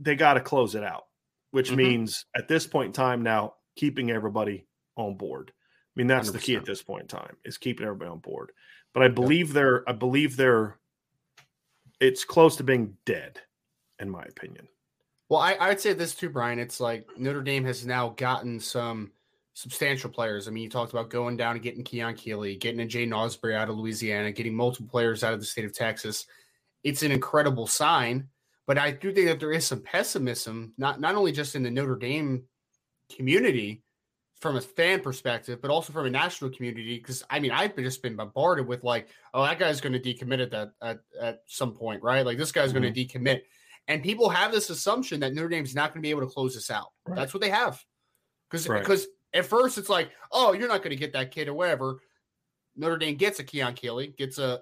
They 0.00 0.16
got 0.16 0.34
to 0.34 0.40
close 0.40 0.74
it 0.74 0.82
out 0.82 1.07
which 1.50 1.68
mm-hmm. 1.68 1.76
means 1.76 2.26
at 2.36 2.48
this 2.48 2.66
point 2.66 2.88
in 2.88 2.92
time 2.92 3.22
now 3.22 3.54
keeping 3.76 4.10
everybody 4.10 4.66
on 4.96 5.16
board. 5.16 5.52
I 5.54 6.00
mean 6.00 6.06
that's 6.06 6.30
100%. 6.30 6.32
the 6.32 6.38
key 6.38 6.56
at 6.56 6.64
this 6.64 6.82
point 6.82 7.02
in 7.02 7.08
time 7.08 7.36
is 7.44 7.58
keeping 7.58 7.86
everybody 7.86 8.10
on 8.10 8.18
board. 8.18 8.52
But 8.94 9.02
I 9.02 9.08
believe 9.08 9.52
they're 9.52 9.88
I 9.88 9.92
believe 9.92 10.36
they're 10.36 10.78
it's 12.00 12.24
close 12.24 12.56
to 12.56 12.64
being 12.64 12.96
dead, 13.04 13.40
in 13.98 14.08
my 14.08 14.22
opinion. 14.22 14.68
Well, 15.28 15.40
I, 15.40 15.54
I 15.54 15.68
would 15.68 15.80
say 15.80 15.92
this 15.92 16.14
too, 16.14 16.30
Brian. 16.30 16.58
It's 16.58 16.80
like 16.80 17.06
Notre 17.18 17.42
Dame 17.42 17.64
has 17.64 17.84
now 17.84 18.10
gotten 18.10 18.60
some 18.60 19.12
substantial 19.52 20.08
players. 20.08 20.48
I 20.48 20.52
mean, 20.52 20.62
you 20.62 20.70
talked 20.70 20.92
about 20.92 21.10
going 21.10 21.36
down 21.36 21.52
and 21.52 21.62
getting 21.62 21.84
Keon 21.84 22.14
Keeley, 22.14 22.56
getting 22.56 22.80
a 22.80 22.84
Jaiden 22.84 23.10
Ausberry 23.10 23.56
out 23.56 23.68
of 23.68 23.76
Louisiana, 23.76 24.32
getting 24.32 24.54
multiple 24.54 24.88
players 24.88 25.24
out 25.24 25.34
of 25.34 25.40
the 25.40 25.46
state 25.46 25.64
of 25.64 25.74
Texas. 25.74 26.26
It's 26.84 27.02
an 27.02 27.10
incredible 27.10 27.66
sign 27.66 28.28
but 28.68 28.76
I 28.76 28.90
do 28.90 29.12
think 29.14 29.26
that 29.28 29.40
there 29.40 29.50
is 29.50 29.66
some 29.66 29.80
pessimism, 29.80 30.74
not 30.76 31.00
not 31.00 31.14
only 31.14 31.32
just 31.32 31.56
in 31.56 31.62
the 31.62 31.70
Notre 31.70 31.96
Dame 31.96 32.44
community 33.16 33.82
from 34.40 34.56
a 34.56 34.60
fan 34.60 35.00
perspective, 35.00 35.60
but 35.62 35.70
also 35.70 35.90
from 35.92 36.04
a 36.04 36.10
national 36.10 36.50
community. 36.50 36.98
Because 36.98 37.24
I 37.30 37.40
mean, 37.40 37.50
I've 37.50 37.74
just 37.74 38.02
been 38.02 38.14
bombarded 38.14 38.66
with 38.66 38.84
like, 38.84 39.08
oh, 39.32 39.42
that 39.42 39.58
guy's 39.58 39.80
going 39.80 39.94
to 39.94 39.98
decommit 39.98 40.42
at 40.42 40.50
that 40.50 40.72
at, 40.82 40.98
at 41.18 41.40
some 41.46 41.72
point, 41.72 42.02
right? 42.02 42.26
Like 42.26 42.36
this 42.36 42.52
guy's 42.52 42.72
mm-hmm. 42.72 42.82
going 42.82 42.94
to 42.94 43.04
decommit, 43.04 43.40
and 43.88 44.02
people 44.02 44.28
have 44.28 44.52
this 44.52 44.68
assumption 44.68 45.20
that 45.20 45.32
Notre 45.32 45.48
Dame's 45.48 45.74
not 45.74 45.94
going 45.94 46.02
to 46.02 46.06
be 46.06 46.10
able 46.10 46.28
to 46.28 46.32
close 46.32 46.54
this 46.54 46.70
out. 46.70 46.92
Right. 47.06 47.16
That's 47.16 47.32
what 47.32 47.40
they 47.40 47.48
have, 47.48 47.82
because 48.50 48.68
because 48.68 49.06
right. 49.06 49.40
at 49.40 49.46
first 49.46 49.78
it's 49.78 49.88
like, 49.88 50.10
oh, 50.30 50.52
you're 50.52 50.68
not 50.68 50.82
going 50.82 50.90
to 50.90 50.96
get 50.96 51.14
that 51.14 51.30
kid 51.30 51.48
or 51.48 51.54
whatever. 51.54 52.00
Notre 52.76 52.98
Dame 52.98 53.16
gets 53.16 53.40
a 53.40 53.44
Keon 53.44 53.72
Keeley, 53.72 54.14
gets 54.18 54.36
a 54.36 54.60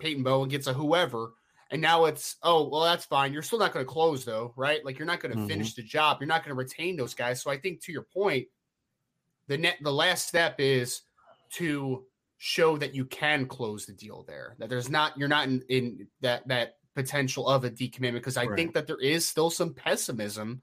Peyton 0.00 0.24
Bowen, 0.24 0.48
gets 0.48 0.66
a 0.66 0.74
whoever 0.74 1.34
and 1.70 1.80
now 1.80 2.04
it's, 2.04 2.36
oh, 2.42 2.68
well, 2.68 2.82
that's 2.82 3.04
fine. 3.04 3.32
You're 3.32 3.42
still 3.42 3.58
not 3.58 3.72
going 3.72 3.84
to 3.84 3.90
close, 3.90 4.24
though, 4.24 4.52
right? 4.56 4.84
Like 4.84 4.98
you're 4.98 5.06
not 5.06 5.20
going 5.20 5.32
to 5.32 5.38
mm-hmm. 5.38 5.48
finish 5.48 5.74
the 5.74 5.82
job. 5.82 6.18
You're 6.20 6.28
not 6.28 6.42
going 6.44 6.50
to 6.50 6.62
retain 6.62 6.96
those 6.96 7.14
guys. 7.14 7.42
So 7.42 7.50
I 7.50 7.56
think 7.56 7.82
to 7.82 7.92
your 7.92 8.06
point, 8.14 8.46
the 9.48 9.58
net, 9.58 9.76
the 9.82 9.92
last 9.92 10.28
step 10.28 10.56
is 10.58 11.02
to 11.54 12.04
show 12.38 12.76
that 12.78 12.94
you 12.94 13.04
can 13.04 13.46
close 13.46 13.86
the 13.86 13.92
deal 13.92 14.24
there. 14.26 14.56
That 14.58 14.68
there's 14.68 14.90
not, 14.90 15.16
you're 15.18 15.28
not 15.28 15.46
in, 15.46 15.62
in 15.68 16.08
that 16.20 16.46
that 16.48 16.76
potential 16.94 17.48
of 17.48 17.64
a 17.64 17.70
decommitment 17.70 18.14
because 18.14 18.36
I 18.36 18.44
right. 18.44 18.56
think 18.56 18.74
that 18.74 18.86
there 18.86 19.00
is 19.00 19.26
still 19.26 19.50
some 19.50 19.74
pessimism 19.74 20.62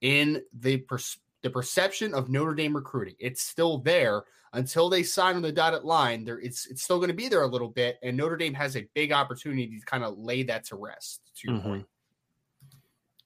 in 0.00 0.42
the 0.52 0.78
pers- 0.78 1.18
the 1.42 1.50
perception 1.50 2.14
of 2.14 2.28
Notre 2.28 2.54
Dame 2.54 2.74
recruiting. 2.74 3.14
It's 3.18 3.42
still 3.42 3.78
there 3.78 4.24
until 4.52 4.88
they 4.88 5.02
sign 5.02 5.36
on 5.36 5.42
the 5.42 5.52
dotted 5.52 5.84
line. 5.84 6.24
There, 6.24 6.38
it's 6.38 6.66
it's 6.66 6.82
still 6.82 6.98
going 6.98 7.08
to 7.08 7.14
be 7.14 7.28
there 7.28 7.42
a 7.42 7.46
little 7.46 7.68
bit, 7.68 7.98
and 8.02 8.16
Notre 8.16 8.36
Dame 8.36 8.54
has 8.54 8.76
a 8.76 8.88
big 8.94 9.12
opportunity 9.12 9.78
to 9.78 9.86
kind 9.86 10.04
of 10.04 10.18
lay 10.18 10.42
that 10.44 10.64
to 10.66 10.76
rest. 10.76 11.20
To 11.36 11.48
your 11.48 11.58
mm-hmm. 11.58 11.68
point. 11.68 11.86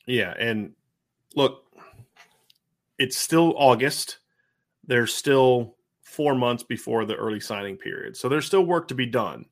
Yeah, 0.07 0.35
and 0.39 0.73
look, 1.35 1.65
it's 2.99 3.17
still 3.17 3.55
August. 3.57 4.19
There's 4.87 5.15
still 5.15 5.77
four 6.03 6.35
months 6.35 6.63
before 6.63 7.05
the 7.07 7.15
early 7.15 7.41
signing 7.41 7.77
period, 7.77 8.17
so 8.17 8.29
there's 8.29 8.47
still 8.47 8.65
work 8.65 8.89
to 8.89 8.95
be 8.95 9.07
done. 9.07 9.47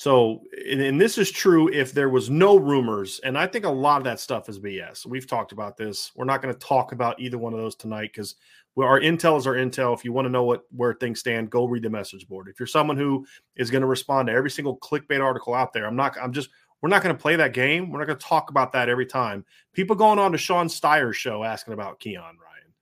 So, 0.00 0.44
and, 0.66 0.80
and, 0.80 0.98
this 0.98 1.18
is 1.18 1.30
true 1.30 1.68
if 1.68 1.92
there 1.92 2.08
was 2.08 2.30
no 2.30 2.56
rumors, 2.56 3.20
and 3.22 3.36
I 3.36 3.46
think 3.46 3.66
a 3.66 3.70
lot 3.70 3.98
of 3.98 4.04
that 4.04 4.18
stuff 4.18 4.48
is 4.48 4.58
BS. 4.58 5.04
We've 5.04 5.26
talked 5.26 5.52
about 5.52 5.76
this. 5.76 6.10
We're 6.16 6.24
not 6.24 6.40
going 6.40 6.54
to 6.54 6.58
talk 6.58 6.92
about 6.92 7.20
either 7.20 7.36
one 7.36 7.52
of 7.52 7.58
those 7.58 7.76
tonight 7.76 8.10
because 8.14 8.36
our 8.78 8.98
intel 8.98 9.36
is 9.36 9.46
our 9.46 9.56
intel. 9.56 9.92
If 9.92 10.02
you 10.02 10.14
want 10.14 10.24
to 10.24 10.30
know 10.30 10.44
what 10.44 10.62
where 10.74 10.94
things 10.94 11.20
stand, 11.20 11.50
go 11.50 11.66
read 11.66 11.82
the 11.82 11.90
message 11.90 12.26
board. 12.26 12.48
If 12.48 12.58
you're 12.58 12.66
someone 12.66 12.96
who 12.96 13.26
is 13.56 13.70
going 13.70 13.82
to 13.82 13.86
respond 13.86 14.28
to 14.28 14.32
every 14.32 14.50
single 14.50 14.78
clickbait 14.78 15.22
article 15.22 15.52
out 15.52 15.74
there, 15.74 15.84
I'm 15.84 15.96
not. 15.96 16.16
I'm 16.18 16.32
just 16.32 16.48
We're 16.80 16.88
not 16.88 17.02
going 17.02 17.14
to 17.14 17.20
play 17.20 17.36
that 17.36 17.52
game. 17.52 17.90
We're 17.90 17.98
not 17.98 18.06
going 18.06 18.18
to 18.18 18.26
talk 18.26 18.48
about 18.48 18.72
that 18.72 18.88
every 18.88 19.04
time. 19.04 19.44
People 19.74 19.96
going 19.96 20.18
on 20.18 20.32
to 20.32 20.38
Sean 20.38 20.68
Steyer's 20.68 21.18
show 21.18 21.44
asking 21.44 21.74
about 21.74 22.00
Keon 22.00 22.22
Ryan. 22.22 22.72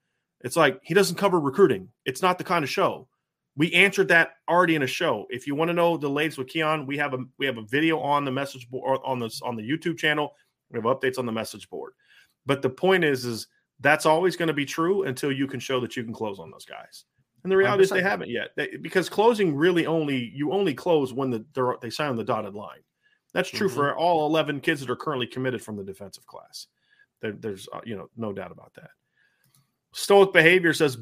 It's 0.43 0.57
like 0.57 0.79
he 0.85 0.95
doesn't 0.95 1.17
cover 1.17 1.41
recruiting. 1.41 1.89
It's 2.05 2.23
not 2.23 2.39
the 2.39 2.45
kind 2.45 2.63
of 2.63 2.71
show. 2.71 3.09
We 3.59 3.73
answered 3.73 4.07
that 4.09 4.35
already 4.49 4.77
in 4.77 4.85
a 4.85 4.87
show. 4.87 5.27
If 5.31 5.49
you 5.49 5.57
want 5.57 5.69
to 5.69 5.75
know 5.75 5.97
the 5.97 6.09
latest 6.09 6.39
with 6.39 6.47
Keon, 6.47 6.87
we 6.87 6.97
have 6.97 7.13
a 7.13 7.19
we 7.39 7.47
have 7.47 7.59
a 7.59 7.63
video 7.63 7.99
on 7.99 8.25
the 8.25 8.31
message 8.31 8.71
board 8.71 9.01
on 9.05 9.19
this 9.19 9.43
on 9.43 9.57
the 9.57 9.69
YouTube 9.69 9.99
channel. 9.99 10.33
We 10.71 10.79
have 10.79 10.85
updates 10.85 11.19
on 11.19 11.27
the 11.27 11.33
message 11.33 11.69
board. 11.69 11.93
But 12.47 12.63
the 12.63 12.71
point 12.71 13.03
is, 13.03 13.25
is 13.25 13.49
that's 13.81 14.07
always 14.07 14.37
going 14.37 14.47
to 14.47 14.55
be 14.55 14.65
true 14.65 15.03
until 15.03 15.33
you 15.33 15.49
can 15.49 15.59
show 15.59 15.81
that 15.81 15.97
you 15.97 16.05
can 16.05 16.13
close 16.13 16.39
on 16.39 16.53
those 16.53 16.65
guys. 16.65 17.05
And 17.43 17.51
the 17.51 17.57
reality 17.57 17.83
100%. 17.83 17.85
is 17.85 17.91
they 17.91 18.03
haven't 18.03 18.31
yet 18.31 18.51
they, 18.57 18.77
because 18.81 19.09
closing 19.09 19.57
really 19.57 19.87
only 19.87 20.31
you 20.33 20.53
only 20.53 20.73
close 20.73 21.13
when 21.13 21.31
the 21.31 21.45
they 21.83 21.91
sign 21.91 22.11
on 22.11 22.17
the 22.17 22.23
dotted 22.23 22.55
line. 22.55 22.81
That's 23.35 23.51
true 23.51 23.67
mm-hmm. 23.67 23.77
for 23.77 23.97
all 23.97 24.27
11 24.27 24.61
kids 24.61 24.81
that 24.81 24.91
are 24.91 24.97
currently 24.97 25.27
committed 25.27 25.63
from 25.63 25.77
the 25.77 25.85
defensive 25.85 26.27
class. 26.27 26.69
There, 27.21 27.33
there's 27.33 27.69
uh, 27.73 27.81
you 27.85 27.97
know 27.97 28.09
no 28.17 28.33
doubt 28.33 28.53
about 28.53 28.73
that. 28.75 28.91
Stoic 29.93 30.33
behavior 30.33 30.73
says 30.73 30.97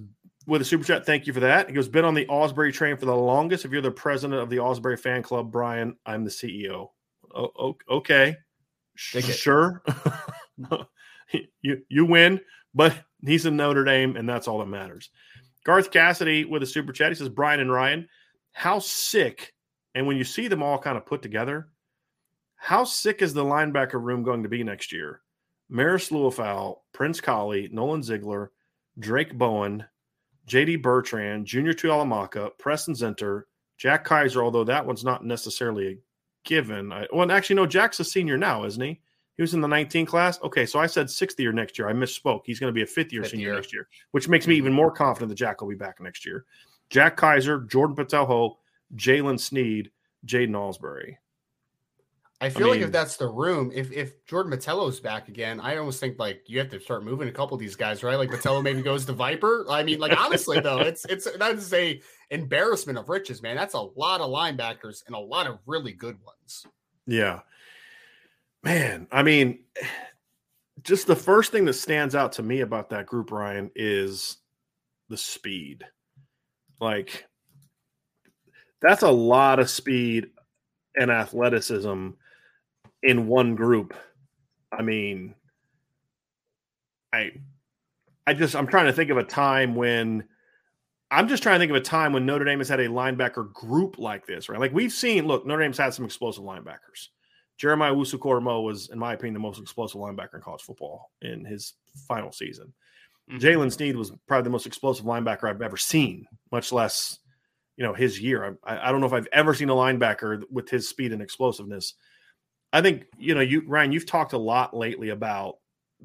with 0.47 0.63
a 0.63 0.65
super 0.65 0.85
chat, 0.85 1.05
thank 1.05 1.27
you 1.27 1.33
for 1.33 1.41
that. 1.41 1.69
He 1.69 1.75
goes, 1.75 1.89
been 1.89 2.05
on 2.05 2.15
the 2.15 2.27
Ausberry 2.27 2.73
train 2.73 2.97
for 2.97 3.07
the 3.07 3.17
longest. 3.17 3.65
If 3.65 3.73
you're 3.73 3.83
the 3.83 3.91
president 3.91 4.41
of 4.41 4.49
the 4.49 4.59
Ausberry 4.59 4.99
fan 4.99 5.23
club, 5.23 5.51
Brian, 5.51 5.97
I'm 6.07 6.25
the 6.25 6.31
CEO. 6.31 6.91
Oh, 7.35 7.77
okay, 7.91 8.37
sure. 8.97 9.83
you 11.61 11.83
you 11.89 12.05
win, 12.05 12.41
but 12.75 12.95
he's 13.25 13.47
in 13.47 13.57
Notre 13.57 13.85
Dame, 13.85 14.17
and 14.17 14.29
that's 14.29 14.49
all 14.49 14.59
that 14.61 14.67
matters. 14.67 15.11
Garth 15.65 15.91
Cassidy 15.91 16.45
with 16.45 16.63
a 16.63 16.67
super 16.67 16.93
chat. 16.93 17.11
He 17.11 17.17
says, 17.17 17.29
Brian 17.29 17.61
and 17.61 17.73
Ryan, 17.73 18.09
how 18.53 18.79
sick, 18.79 19.53
and 19.95 20.07
when 20.07 20.17
you 20.17 20.25
see 20.25 20.49
them 20.49 20.63
all 20.63 20.79
kind 20.79 20.97
of 20.97 21.07
put 21.07 21.23
together, 21.23 21.69
how 22.55 22.85
sick 22.85 23.21
is 23.21 23.35
the 23.35 23.45
linebacker 23.45 24.01
room 24.01 24.23
going 24.23 24.45
to 24.45 24.49
be 24.49 24.63
next 24.63 24.93
year? 24.93 25.21
Marist 25.71 26.11
Liufau, 26.11 26.79
Prince 26.93 27.21
Kollie, 27.21 27.73
Nolan 27.73 28.03
Ziegler, 28.03 28.53
Drayk 28.99 29.35
Bowen, 29.35 29.85
JD 30.49 30.83
Bertrand, 30.83 31.47
Junior 31.47 31.73
Tuihalamaka, 31.73 32.51
Preston 32.59 32.95
Zinter, 32.95 33.43
Jack 33.79 34.05
Kaiser, 34.05 34.43
although 34.43 34.65
that 34.65 34.87
one's 34.87 35.05
not 35.05 35.25
necessarily 35.25 35.89
a 35.89 35.97
given. 36.45 36.93
I, 36.93 37.07
well, 37.13 37.31
actually, 37.31 37.57
no, 37.57 37.67
Jack's 37.67 38.01
a 38.01 38.05
senior 38.05 38.39
now, 38.39 38.65
isn't 38.65 38.83
he? 38.83 39.01
He 39.37 39.43
was 39.43 39.53
in 39.53 39.61
the 39.61 39.69
19 39.69 40.07
class. 40.07 40.41
Okay, 40.43 40.65
so 40.65 40.79
I 40.79 40.87
said 40.87 41.11
sixth 41.11 41.39
year 41.39 41.53
next 41.53 41.79
year. 41.79 41.89
I 41.89 41.93
misspoke. 41.93 42.43
He's 42.45 42.59
going 42.59 42.73
to 42.73 42.75
be 42.75 42.83
a 42.83 42.87
fifth 42.87 43.13
year 43.13 43.23
fifth 43.23 43.33
senior 43.33 43.49
year. 43.49 43.55
next 43.55 43.73
year, 43.73 43.89
which 44.13 44.29
makes 44.29 44.47
me 44.47 44.55
even 44.55 44.71
mm-hmm. 44.71 44.77
more 44.77 44.91
confident 44.91 45.29
that 45.29 45.35
Jack 45.35 45.61
will 45.61 45.69
be 45.69 45.75
back 45.75 46.01
next 46.01 46.25
year. 46.25 46.47
Jack 46.89 47.17
Kaiser, 47.17 47.61
Jordan 47.61 47.97
Botelho, 47.97 48.55
Jaylen 48.95 49.39
Sneed, 49.39 49.91
Jaiden 50.25 50.53
Ausberry. 50.53 51.17
I 52.40 52.51
feel 52.51 52.66
I 52.66 52.70
mean, 52.72 52.81
like 52.81 52.87
if 52.87 52.92
that's 52.92 53.16
the 53.16 53.29
room, 53.29 53.72
if 53.75 53.90
if 53.92 54.25
Jordan 54.27 54.53
Botelho's 54.53 55.01
back 55.01 55.29
again, 55.29 55.59
I 55.59 55.79
almost 55.79 56.01
think 56.01 56.18
like 56.18 56.42
you 56.46 56.59
have 56.59 56.68
to 56.70 56.81
start 56.81 57.03
moving 57.03 57.29
a 57.29 57.33
couple 57.33 57.55
of 57.55 57.61
these 57.61 57.77
guys, 57.77 58.03
right? 58.03 58.16
Like 58.16 58.29
Botelho 58.29 58.62
maybe 58.62 58.83
goes 58.83 59.07
to 59.07 59.14
Viper. 59.14 59.64
I 59.70 59.83
mean, 59.83 60.01
like 60.01 60.18
honestly 60.18 60.61
though, 60.61 60.81
it's 60.81 61.07
it's 61.07 61.27
that's 61.38 61.72
a 61.72 62.01
embarrassment 62.31 62.99
of 62.99 63.09
riches, 63.09 63.40
man. 63.40 63.57
That's 63.57 63.72
a 63.72 63.81
lot 63.81 64.20
of 64.20 64.31
linebackers 64.31 65.07
and 65.07 65.16
a 65.16 65.18
lot 65.18 65.46
of 65.46 65.59
really 65.64 65.92
good 65.92 66.18
ones. 66.22 66.66
Yeah, 67.07 67.40
man. 68.62 69.07
I 69.11 69.22
mean, 69.22 69.61
just 70.83 71.07
the 71.07 71.16
first 71.16 71.53
thing 71.53 71.64
that 71.64 71.72
stands 71.72 72.14
out 72.14 72.33
to 72.33 72.42
me 72.42 72.61
about 72.61 72.90
that 72.90 73.07
group, 73.07 73.33
Ryan, 73.33 73.70
is 73.75 74.37
the 75.09 75.16
speed. 75.16 75.85
Like, 76.83 77.27
that's 78.83 79.03
a 79.03 79.11
lot 79.11 79.59
of 79.59 79.70
speed 79.70 80.27
and 80.96 81.11
athleticism 81.11 82.11
in 83.07 83.27
one 83.27 83.55
group. 83.55 83.95
I 84.71 84.83
mean, 84.83 85.35
I 87.12 87.33
I 88.27 88.35
just 88.35 88.57
I'm 88.57 88.66
trying 88.66 88.87
to 88.87 88.92
think 88.92 89.11
of 89.11 89.16
a 89.16 89.25
time 89.25 89.75
when 89.75 90.25
I'm 91.11 91.29
just 91.29 91.42
trying 91.42 91.55
to 91.55 91.59
think 91.61 91.71
of 91.71 91.77
a 91.77 91.81
time 91.81 92.12
when 92.12 92.27
Notre 92.27 92.45
Dame 92.45 92.59
has 92.59 92.69
had 92.69 92.81
a 92.81 92.88
linebacker 92.88 93.53
group 93.53 93.99
like 93.99 94.27
this, 94.27 94.49
right? 94.49 94.59
Like 94.59 94.75
we've 94.75 94.92
seen, 94.92 95.27
look, 95.27 95.47
Notre 95.47 95.62
Dame's 95.62 95.79
had 95.79 95.95
some 95.95 96.05
explosive 96.05 96.42
linebackers. 96.42 97.09
Jeremiah 97.59 97.95
Owusu-Koramoah 97.95 98.64
was, 98.64 98.90
in 98.90 98.99
my 98.99 99.14
opinion, 99.14 99.35
the 99.35 99.40
most 99.40 99.61
explosive 99.61 100.01
linebacker 100.01 100.35
in 100.35 100.40
college 100.42 100.62
football 100.62 101.12
in 101.23 101.45
his 101.45 101.75
final 102.09 102.33
season. 102.33 102.75
Mm-hmm. 103.31 103.38
Jaylen 103.38 103.73
Sneed 103.73 103.97
was 103.97 104.12
probably 104.27 104.45
the 104.45 104.51
most 104.51 104.66
explosive 104.66 105.07
linebacker 105.07 105.49
I've 105.49 105.62
ever 105.62 105.77
seen, 105.77 106.27
much 106.51 106.73
less, 106.73 107.21
you 107.77 107.85
know, 107.85 107.95
his 107.95 108.21
year. 108.21 108.59
I, 108.64 108.88
I 108.88 108.90
don't 108.90 109.01
know 109.01 109.07
if 109.07 109.12
I've 109.12 109.29
ever 109.33 109.55
seen 109.55 109.71
a 109.71 109.75
linebacker 109.75 110.42
with 110.51 110.69
his 110.69 110.88
speed 110.88 111.12
and 111.12 111.23
explosiveness 111.23 111.95
I 112.77 112.83
think 112.83 113.07
you 113.17 113.35
know 113.35 113.41
you 113.41 113.62
Ryan. 113.67 113.91
You've 113.91 114.05
talked 114.05 114.35
a 114.35 114.39
lot 114.39 114.77
lately 114.77 115.09
about 115.09 115.57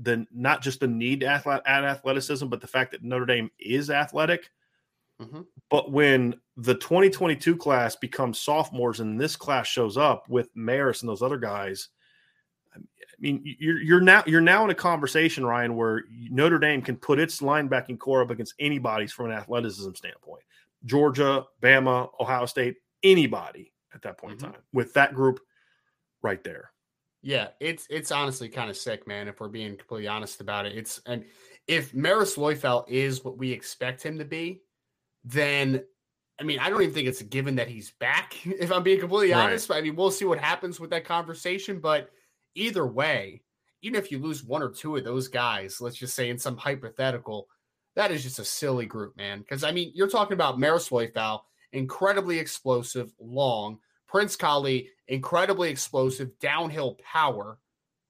the 0.02 0.26
not 0.34 0.62
just 0.62 0.80
the 0.80 0.88
need 0.88 1.20
to 1.20 1.62
add 1.66 1.84
athleticism, 1.84 2.48
but 2.48 2.62
the 2.62 2.68
fact 2.68 2.92
that 2.92 3.04
Notre 3.04 3.26
Dame 3.26 3.52
is 3.60 3.90
athletic. 3.90 4.50
Mm-hmm. 5.22 5.42
But 5.70 5.92
when 5.92 6.40
the 6.56 6.76
2022 6.76 7.58
class 7.58 7.98
becomes 7.98 8.40
sophomores 8.40 9.02
and 9.02 9.20
this 9.20 9.36
class 9.36 9.68
shows 9.68 9.98
up 9.98 10.30
with 10.30 10.48
Maris 10.56 11.02
and 11.02 11.10
those 11.10 11.22
other 11.22 11.38
guys, 11.38 11.90
I 12.74 12.80
mean, 13.20 13.42
you're 13.44 13.82
you're 13.82 14.00
now 14.00 14.24
you're 14.26 14.40
now 14.40 14.64
in 14.64 14.70
a 14.70 14.76
conversation, 14.76 15.46
Ryan, 15.46 15.76
where 15.76 16.06
Notre 16.30 16.58
Dame 16.58 16.82
can 16.82 16.96
put 16.96 17.20
its 17.20 17.42
linebacking 17.42 18.00
core 18.00 18.22
up 18.22 18.32
against 18.32 18.54
anybody's 18.62 19.12
from 19.12 19.26
an 19.26 19.34
athleticism 19.34 19.92
standpoint. 19.94 20.44
Georgia, 20.86 21.44
Bama, 21.62 22.08
Ohio 22.18 22.46
State, 22.46 22.78
anybody 23.04 23.74
at 23.94 24.02
that 24.04 24.18
point 24.18 24.38
mm-hmm. 24.38 24.46
in 24.46 24.52
time 24.54 24.62
with 24.72 24.94
that 24.94 25.14
group 25.14 25.42
right 26.22 26.44
there. 26.44 26.72
Yeah, 27.24 27.50
it's 27.60 27.86
it's 27.90 28.12
honestly 28.12 28.50
kind 28.50 28.70
of 28.70 28.78
sick, 28.78 29.08
man. 29.08 29.28
If 29.28 29.40
we're 29.40 29.48
being 29.48 29.78
completely 29.78 30.08
honest 30.08 30.42
about 30.42 30.66
it, 30.66 30.76
it's 30.76 31.02
and 31.06 31.24
if 31.68 31.94
Marist 31.94 32.38
Liufau 32.38 32.84
is 32.88 33.24
what 33.24 33.38
we 33.38 33.52
expect 33.52 34.02
him 34.02 34.18
to 34.18 34.26
be, 34.26 34.62
then 35.24 35.84
I 36.40 36.44
mean, 36.44 36.58
I 36.58 36.70
don't 36.72 36.82
even 36.82 36.94
think 36.94 37.08
it's 37.08 37.22
a 37.22 37.26
given 37.26 37.56
that 37.56 37.68
he's 37.68 37.92
back. 37.92 38.36
If 38.46 38.72
I'm 38.72 38.82
being 38.82 39.00
completely 39.00 39.34
right. 39.34 39.46
honest, 39.46 39.72
I 39.72 39.82
mean, 39.82 39.96
we'll 39.96 40.10
see 40.10 40.26
what 40.26 40.40
happens 40.40 40.80
with 40.80 40.90
that 40.90 41.06
conversation. 41.06 41.80
But 41.80 42.10
either 42.56 42.88
way, 42.88 43.44
even 43.84 44.00
if 44.00 44.12
you 44.12 44.18
lose 44.18 44.44
one 44.44 44.64
or 44.64 44.70
two 44.70 44.96
of 44.98 45.04
those 45.04 45.28
guys, 45.28 45.80
let's 45.80 45.96
just 45.96 46.16
say 46.16 46.30
in 46.30 46.40
some 46.40 46.58
hypothetical, 46.58 47.48
that 47.96 48.12
is 48.12 48.24
just 48.24 48.40
a 48.40 48.46
silly 48.46 48.88
group, 48.88 49.16
man. 49.16 49.40
Because 49.40 49.64
I 49.64 49.72
mean, 49.72 49.92
you're 49.94 50.10
talking 50.10 50.34
about 50.34 50.58
Marist 50.58 50.90
Liufau, 50.90 51.42
incredibly 51.74 52.40
explosive, 52.40 53.14
long 53.20 53.78
Prince 54.12 54.36
Kollie, 54.36 54.90
incredibly 55.08 55.70
explosive, 55.70 56.38
downhill 56.40 56.98
power, 57.02 57.58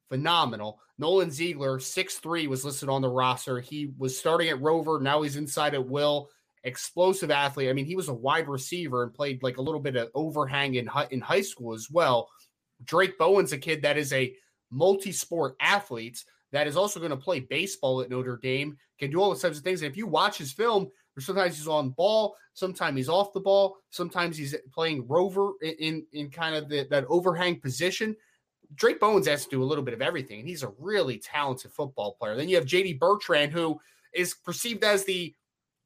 phenomenal. 0.09 0.79
Nolan 0.97 1.31
Ziegler, 1.31 1.79
six 1.79 2.15
three, 2.15 2.47
was 2.47 2.65
listed 2.65 2.89
on 2.89 3.01
the 3.01 3.09
roster. 3.09 3.59
He 3.59 3.93
was 3.97 4.17
starting 4.17 4.49
at 4.49 4.61
Rover. 4.61 4.99
Now 4.99 5.21
he's 5.21 5.35
inside 5.35 5.75
at 5.75 5.87
Will. 5.87 6.29
Explosive 6.63 7.31
athlete. 7.31 7.69
I 7.69 7.73
mean, 7.73 7.85
he 7.85 7.95
was 7.95 8.07
a 8.07 8.13
wide 8.13 8.47
receiver 8.47 9.03
and 9.03 9.13
played 9.13 9.41
like 9.43 9.57
a 9.57 9.61
little 9.61 9.79
bit 9.79 9.95
of 9.95 10.09
overhang 10.15 10.75
in, 10.75 10.89
in 11.11 11.21
high 11.21 11.41
school 11.41 11.73
as 11.73 11.87
well. 11.91 12.29
Drayk 12.83 13.17
Bowen's 13.17 13.53
a 13.53 13.57
kid 13.57 13.83
that 13.83 13.97
is 13.97 14.11
a 14.11 14.33
multi 14.71 15.11
sport 15.11 15.55
athlete 15.59 16.23
that 16.51 16.67
is 16.67 16.75
also 16.75 16.99
going 16.99 17.11
to 17.11 17.17
play 17.17 17.39
baseball 17.39 18.01
at 18.01 18.09
Notre 18.09 18.37
Dame, 18.37 18.77
can 18.99 19.11
do 19.11 19.21
all 19.21 19.29
those 19.29 19.41
types 19.41 19.57
of 19.57 19.63
things. 19.63 19.81
And 19.81 19.89
if 19.89 19.97
you 19.97 20.07
watch 20.07 20.37
his 20.37 20.51
film, 20.51 20.89
sometimes 21.19 21.57
he's 21.57 21.67
on 21.67 21.89
ball, 21.89 22.35
sometimes 22.53 22.97
he's 22.97 23.09
off 23.09 23.33
the 23.33 23.39
ball, 23.39 23.77
sometimes 23.89 24.37
he's 24.37 24.55
playing 24.73 25.07
rover 25.07 25.51
in 25.61 25.75
in, 25.79 26.05
in 26.13 26.29
kind 26.29 26.55
of 26.55 26.69
the, 26.69 26.87
that 26.89 27.05
overhang 27.09 27.59
position. 27.59 28.15
Drayk 28.75 29.01
Bowens 29.01 29.27
has 29.27 29.43
to 29.43 29.49
do 29.49 29.63
a 29.63 29.65
little 29.65 29.83
bit 29.83 29.93
of 29.93 30.01
everything, 30.01 30.39
and 30.39 30.47
he's 30.47 30.63
a 30.63 30.71
really 30.79 31.17
talented 31.17 31.71
football 31.71 32.13
player. 32.13 32.35
Then 32.35 32.47
you 32.47 32.55
have 32.55 32.65
JD 32.65 32.99
Bertrand, 32.99 33.51
who 33.51 33.79
is 34.13 34.33
perceived 34.33 34.83
as 34.83 35.03
the 35.03 35.35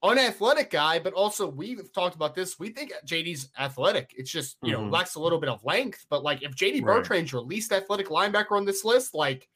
unathletic 0.03 0.69
guy, 0.69 0.99
but 0.99 1.13
also 1.13 1.47
we've 1.47 1.91
talked 1.93 2.15
about 2.15 2.35
this. 2.35 2.59
We 2.59 2.69
think 2.69 2.93
JD's 3.05 3.49
athletic. 3.57 4.13
It's 4.15 4.31
just 4.31 4.57
you 4.61 4.73
mm-hmm. 4.73 4.85
know 4.85 4.89
lacks 4.89 5.15
a 5.15 5.19
little 5.19 5.39
bit 5.39 5.49
of 5.49 5.63
length. 5.63 6.05
But 6.09 6.23
like 6.23 6.43
if 6.43 6.55
JD 6.55 6.83
right. 6.83 6.97
Bertrand's 6.97 7.31
your 7.31 7.41
least 7.41 7.71
athletic 7.71 8.07
linebacker 8.07 8.51
on 8.51 8.65
this 8.65 8.85
list, 8.85 9.15
like 9.15 9.47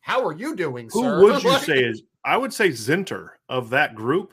how 0.00 0.24
are 0.24 0.32
you 0.32 0.54
doing, 0.54 0.88
Who 0.92 1.02
sir? 1.02 1.22
would 1.22 1.42
you 1.42 1.58
say 1.58 1.84
is? 1.84 2.02
I 2.24 2.36
would 2.36 2.52
say 2.52 2.70
Zinter 2.70 3.30
of 3.48 3.70
that 3.70 3.94
group 3.94 4.32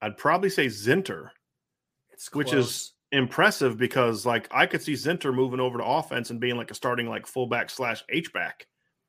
I'd 0.00 0.16
probably 0.16 0.50
say 0.50 0.66
Zinter, 0.66 1.30
which 2.32 2.52
is 2.52 2.94
impressive 3.12 3.78
because 3.78 4.26
like 4.26 4.48
I 4.50 4.66
could 4.66 4.82
see 4.82 4.92
Zinter 4.92 5.34
moving 5.34 5.60
over 5.60 5.78
to 5.78 5.84
offense 5.84 6.30
and 6.30 6.40
being 6.40 6.56
like 6.56 6.70
a 6.70 6.74
starting 6.74 7.08
like 7.08 7.26
fullback 7.26 7.70
slash 7.70 8.04
H 8.10 8.32
back 8.32 8.66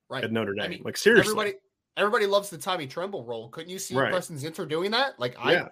right. 0.09 0.23
at 0.23 0.31
Notre 0.31 0.53
Dame. 0.53 0.65
I 0.65 0.67
mean, 0.69 0.81
like 0.83 0.97
seriously, 0.97 1.31
everybody 1.31 1.53
everybody 1.97 2.25
loves 2.25 2.49
the 2.49 2.57
Tommy 2.57 2.87
Tremble 2.87 3.23
role. 3.25 3.49
Couldn't 3.49 3.69
you 3.69 3.79
see 3.79 3.95
right. 3.95 4.11
Preston 4.11 4.37
Zinter 4.37 4.67
doing 4.67 4.91
that? 4.91 5.19
Like 5.19 5.35
I. 5.39 5.53
Yeah. 5.53 5.67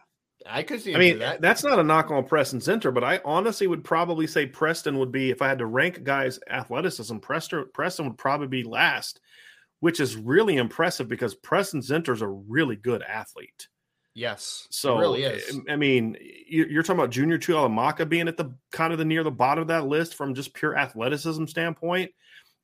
I 0.46 0.62
could 0.62 0.80
see. 0.80 0.94
I 0.94 1.00
mean, 1.00 1.18
that. 1.18 1.42
that's 1.42 1.64
not 1.64 1.80
a 1.80 1.84
knock 1.84 2.12
on 2.12 2.24
Preston 2.24 2.60
Zinter, 2.60 2.94
but 2.94 3.04
I 3.04 3.20
honestly 3.26 3.66
would 3.66 3.84
probably 3.84 4.28
say 4.28 4.46
Preston 4.46 5.00
would 5.00 5.12
be, 5.12 5.32
if 5.32 5.42
I 5.42 5.48
had 5.48 5.58
to 5.58 5.66
rank 5.66 6.04
guys' 6.04 6.40
athleticism, 6.48 7.18
Preston 7.18 7.66
Preston 7.74 8.06
would 8.06 8.20
probably 8.20 8.46
be 8.46 8.64
last, 8.64 9.20
which 9.80 10.00
is 10.00 10.16
really 10.16 10.58
impressive 10.58 11.08
because 11.08 11.34
Preston 11.34 11.82
Zinter 11.82 12.14
is 12.14 12.22
a 12.22 12.28
really 12.28 12.76
good 12.76 13.02
athlete. 13.02 13.68
Yes. 14.18 14.68
So 14.72 14.98
really 14.98 15.22
is. 15.22 15.60
I 15.70 15.76
mean, 15.76 16.18
you're 16.50 16.82
talking 16.82 17.00
about 17.00 17.12
Junior 17.12 17.38
Tuihalamaka 17.38 18.10
being 18.10 18.28
at 18.28 18.36
the 18.36 18.52
kind 18.72 18.92
of 18.92 18.98
the 18.98 19.06
near 19.06 19.24
the 19.24 19.30
bottom 19.30 19.62
of 19.62 19.68
that 19.68 19.86
list 19.86 20.16
from 20.16 20.34
just 20.34 20.56
pure 20.56 20.76
athleticism 20.76 21.46
standpoint. 21.46 22.12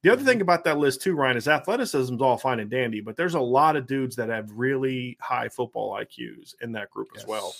The 0.01 0.11
other 0.11 0.23
thing 0.23 0.41
about 0.41 0.63
that 0.63 0.79
list 0.79 1.03
too, 1.03 1.13
Ryan, 1.13 1.37
is 1.37 1.47
athleticism 1.47 2.15
is 2.15 2.21
all 2.21 2.37
fine 2.37 2.59
and 2.59 2.71
dandy, 2.71 3.01
but 3.01 3.15
there's 3.17 3.35
a 3.35 3.39
lot 3.39 3.75
of 3.75 3.85
dudes 3.85 4.15
that 4.15 4.29
have 4.29 4.49
really 4.51 5.15
high 5.21 5.47
football 5.47 5.91
IQs 5.93 6.55
in 6.63 6.71
that 6.71 6.89
group 6.89 7.09
yes. 7.13 7.21
as 7.21 7.27
well. 7.27 7.53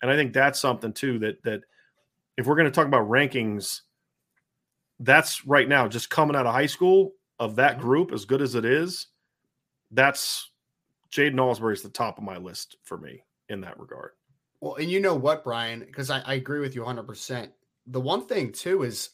And 0.00 0.12
I 0.12 0.14
think 0.14 0.32
that's 0.32 0.60
something 0.60 0.92
too 0.92 1.18
that 1.18 1.42
that 1.42 1.62
if 2.36 2.46
we're 2.46 2.54
going 2.54 2.70
to 2.70 2.70
talk 2.70 2.86
about 2.86 3.08
rankings, 3.08 3.80
that's 5.00 5.44
right 5.44 5.68
now 5.68 5.88
just 5.88 6.08
coming 6.08 6.36
out 6.36 6.46
of 6.46 6.54
high 6.54 6.66
school 6.66 7.14
of 7.40 7.56
that 7.56 7.72
mm-hmm. 7.72 7.82
group, 7.82 8.12
as 8.12 8.26
good 8.26 8.42
as 8.42 8.54
it 8.54 8.64
is, 8.64 9.08
that's 9.90 10.52
Ausberry 11.12 11.72
is 11.72 11.82
the 11.82 11.88
top 11.88 12.16
of 12.16 12.22
my 12.22 12.36
list 12.36 12.76
for 12.84 12.96
me 12.96 13.24
in 13.50 13.60
that 13.62 13.78
regard. 13.78 14.12
Well, 14.60 14.76
and 14.76 14.90
you 14.90 15.00
know 15.00 15.14
what, 15.14 15.44
Brian, 15.44 15.80
because 15.80 16.10
I, 16.10 16.20
I 16.20 16.34
agree 16.34 16.60
with 16.60 16.74
you 16.74 16.82
100%. 16.82 17.50
The 17.86 18.00
one 18.00 18.26
thing 18.26 18.52
too 18.52 18.82
is 18.82 19.10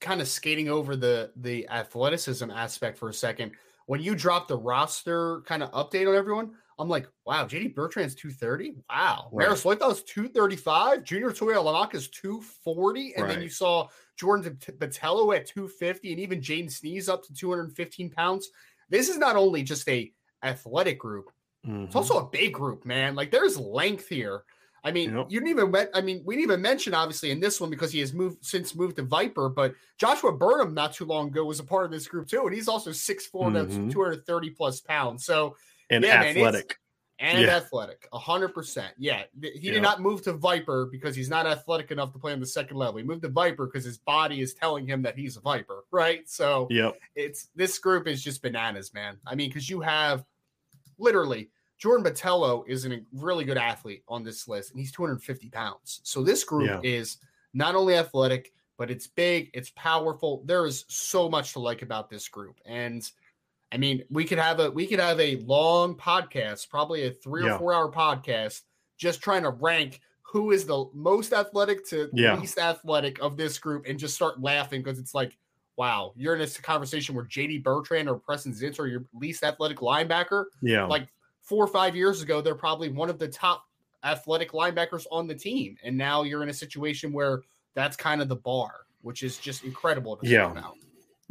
kind 0.00 0.20
of 0.20 0.28
skating 0.28 0.68
over 0.68 0.94
the 0.94 1.32
the 1.36 1.66
athleticism 1.68 2.50
aspect 2.50 2.98
for 2.98 3.08
a 3.08 3.14
second. 3.14 3.52
When 3.86 4.00
you 4.00 4.14
drop 4.14 4.46
the 4.46 4.58
roster 4.58 5.42
kind 5.46 5.62
of 5.62 5.72
update 5.72 6.08
on 6.08 6.14
everyone, 6.14 6.52
I'm 6.78 6.88
like, 6.88 7.08
wow, 7.26 7.44
JD 7.44 7.74
Bertrand's 7.74 8.14
230. 8.14 8.76
Wow. 8.88 9.28
Right. 9.32 9.48
Marist 9.48 9.64
Liufau's 9.64 10.02
235. 10.04 11.04
Junior 11.04 11.30
is 11.30 12.08
240. 12.08 13.14
And 13.14 13.24
right. 13.24 13.34
then 13.34 13.42
you 13.42 13.48
saw 13.48 13.88
Jordan 14.16 14.56
Botelho 14.78 15.36
at 15.36 15.46
250 15.46 16.12
and 16.12 16.20
even 16.20 16.40
Jaden 16.40 16.70
Sneed's 16.70 17.08
up 17.08 17.24
to 17.24 17.34
215 17.34 18.10
pounds. 18.10 18.48
This 18.88 19.08
is 19.08 19.18
not 19.18 19.36
only 19.36 19.62
just 19.62 19.88
a 19.88 20.10
athletic 20.42 20.98
group, 20.98 21.30
mm-hmm. 21.66 21.84
it's 21.84 21.96
also 21.96 22.18
a 22.18 22.26
big 22.26 22.54
group, 22.54 22.84
man. 22.84 23.14
Like 23.14 23.30
there's 23.30 23.58
length 23.58 24.08
here. 24.08 24.44
I 24.82 24.92
mean, 24.92 25.14
yep. 25.14 25.26
you 25.28 25.40
didn't 25.40 25.50
even. 25.50 25.70
Met, 25.70 25.90
I 25.92 26.00
mean, 26.00 26.22
we 26.24 26.34
didn't 26.36 26.50
even 26.50 26.62
mention 26.62 26.94
obviously 26.94 27.30
in 27.30 27.40
this 27.40 27.60
one 27.60 27.68
because 27.68 27.92
he 27.92 28.00
has 28.00 28.14
moved 28.14 28.44
since 28.44 28.74
moved 28.74 28.96
to 28.96 29.02
Viper. 29.02 29.48
But 29.48 29.74
Joshua 29.98 30.32
Burnham 30.32 30.72
not 30.72 30.94
too 30.94 31.04
long 31.04 31.28
ago 31.28 31.44
was 31.44 31.60
a 31.60 31.64
part 31.64 31.84
of 31.84 31.90
this 31.90 32.08
group 32.08 32.28
too, 32.28 32.46
and 32.46 32.54
he's 32.54 32.68
also 32.68 32.90
6'4", 32.90 33.30
mm-hmm. 33.30 33.88
two 33.90 34.02
hundred 34.02 34.24
thirty 34.24 34.50
plus 34.50 34.80
pounds. 34.80 35.24
So 35.26 35.56
and 35.90 36.02
yeah, 36.02 36.22
athletic. 36.22 36.68
Man, 36.68 36.76
and 37.20 37.42
yeah. 37.42 37.56
athletic, 37.56 38.08
hundred 38.14 38.48
percent. 38.54 38.94
Yeah, 38.96 39.24
he 39.40 39.50
yep. 39.60 39.74
did 39.74 39.82
not 39.82 40.00
move 40.00 40.22
to 40.22 40.32
Viper 40.32 40.86
because 40.86 41.14
he's 41.14 41.28
not 41.28 41.46
athletic 41.46 41.90
enough 41.90 42.12
to 42.14 42.18
play 42.18 42.32
on 42.32 42.40
the 42.40 42.46
second 42.46 42.78
level. 42.78 42.96
He 42.96 43.04
moved 43.04 43.22
to 43.22 43.28
Viper 43.28 43.66
because 43.66 43.84
his 43.84 43.98
body 43.98 44.40
is 44.40 44.54
telling 44.54 44.86
him 44.86 45.02
that 45.02 45.18
he's 45.18 45.36
a 45.36 45.40
Viper, 45.40 45.84
right? 45.90 46.26
So, 46.26 46.66
yeah, 46.70 46.92
it's 47.14 47.48
this 47.54 47.78
group 47.78 48.08
is 48.08 48.24
just 48.24 48.40
bananas, 48.40 48.94
man. 48.94 49.18
I 49.26 49.34
mean, 49.34 49.50
because 49.50 49.68
you 49.68 49.82
have 49.82 50.24
literally 51.00 51.50
Jordan 51.80 52.04
Botelho 52.04 52.62
is 52.68 52.84
a 52.84 53.00
really 53.12 53.44
good 53.44 53.56
athlete 53.56 54.04
on 54.06 54.22
this 54.22 54.46
list, 54.46 54.70
and 54.70 54.78
he's 54.78 54.92
250 54.92 55.48
pounds. 55.48 56.00
So 56.04 56.22
this 56.22 56.44
group 56.44 56.68
yeah. 56.68 56.80
is 56.82 57.16
not 57.54 57.74
only 57.74 57.96
athletic, 57.96 58.52
but 58.76 58.90
it's 58.90 59.06
big, 59.06 59.50
it's 59.54 59.70
powerful. 59.70 60.42
There 60.44 60.66
is 60.66 60.84
so 60.88 61.28
much 61.28 61.54
to 61.54 61.58
like 61.58 61.80
about 61.80 62.10
this 62.10 62.28
group. 62.28 62.60
And 62.66 63.10
I 63.72 63.78
mean, 63.78 64.04
we 64.10 64.26
could 64.26 64.38
have 64.38 64.60
a 64.60 64.70
we 64.70 64.86
could 64.86 65.00
have 65.00 65.18
a 65.20 65.36
long 65.36 65.94
podcast, 65.94 66.68
probably 66.68 67.06
a 67.06 67.10
three 67.10 67.46
yeah. 67.46 67.54
or 67.54 67.58
four 67.58 67.72
hour 67.72 67.90
podcast, 67.90 68.60
just 68.98 69.22
trying 69.22 69.44
to 69.44 69.50
rank 69.50 70.00
who 70.22 70.52
is 70.52 70.64
the 70.64 70.84
most 70.94 71.32
athletic 71.32 71.86
to 71.88 72.08
yeah. 72.12 72.36
least 72.38 72.58
athletic 72.58 73.18
of 73.20 73.36
this 73.36 73.58
group 73.58 73.86
and 73.88 73.98
just 73.98 74.14
start 74.14 74.40
laughing 74.40 74.82
because 74.82 74.98
it's 74.98 75.14
like, 75.14 75.36
wow, 75.80 76.12
you're 76.14 76.34
in 76.34 76.38
this 76.38 76.58
conversation 76.58 77.14
where 77.14 77.24
JD 77.24 77.62
Bertrand 77.62 78.06
or 78.06 78.16
Preston 78.16 78.52
Zitz 78.52 78.78
or 78.78 78.86
your 78.86 79.06
least 79.14 79.42
athletic 79.42 79.78
linebacker. 79.78 80.44
Yeah. 80.60 80.84
Like 80.84 81.08
four 81.40 81.64
or 81.64 81.68
five 81.68 81.96
years 81.96 82.20
ago, 82.20 82.42
they're 82.42 82.54
probably 82.54 82.90
one 82.90 83.08
of 83.08 83.18
the 83.18 83.26
top 83.26 83.64
athletic 84.04 84.52
linebackers 84.52 85.06
on 85.10 85.26
the 85.26 85.34
team. 85.34 85.78
And 85.82 85.96
now 85.96 86.22
you're 86.22 86.42
in 86.42 86.50
a 86.50 86.54
situation 86.54 87.14
where 87.14 87.40
that's 87.72 87.96
kind 87.96 88.20
of 88.20 88.28
the 88.28 88.36
bar, 88.36 88.80
which 89.00 89.22
is 89.22 89.38
just 89.38 89.64
incredible 89.64 90.18
to 90.18 90.28
yeah. 90.28 90.48
Out. 90.48 90.76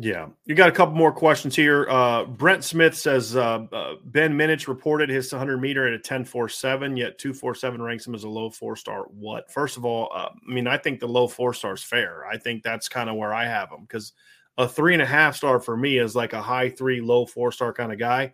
Yeah. 0.02 0.30
You 0.46 0.56
got 0.56 0.70
a 0.70 0.72
couple 0.72 0.96
more 0.96 1.12
questions 1.12 1.56
here. 1.56 1.86
Uh, 1.88 2.24
Brent 2.24 2.64
Smith 2.64 2.98
says 2.98 3.36
uh, 3.36 3.68
uh, 3.72 3.96
Ben 4.06 4.34
Minich 4.34 4.68
reported 4.70 5.10
his 5.10 5.32
100 5.32 5.58
meter 5.58 5.86
at 5.88 5.94
a 5.94 6.00
10.47, 6.00 6.98
yet 6.98 7.20
247 7.20 7.82
ranks 7.82 8.08
him 8.08 8.16
as 8.16 8.24
a 8.24 8.30
low 8.30 8.50
four 8.50 8.78
star. 8.78 9.04
What? 9.10 9.52
First 9.52 9.76
of 9.78 9.84
all, 9.84 10.10
uh, 10.16 10.30
I 10.30 10.52
mean, 10.52 10.68
I 10.68 10.78
think 10.78 11.02
the 11.02 11.08
low 11.08 11.28
four 11.28 11.54
star 11.54 11.74
is 11.74 11.84
fair. 11.84 12.26
I 12.26 12.38
think 12.38 12.64
that's 12.64 12.88
kind 12.88 13.10
of 13.10 13.18
where 13.18 13.34
I 13.34 13.46
have 13.46 13.72
him 13.72 13.82
because 13.82 14.14
a 14.60 14.68
three 14.68 14.94
and 14.94 15.02
a 15.02 15.06
half 15.06 15.38
star 15.38 15.60
for 15.60 15.76
me 15.78 15.98
is 15.98 16.16
like 16.16 16.34
a 16.34 16.42
high 16.42 16.70
three, 16.70 17.00
low 17.00 17.26
four 17.26 17.52
star 17.52 17.74
kind 17.74 17.92
of 17.92 17.98
guy. 17.98 18.34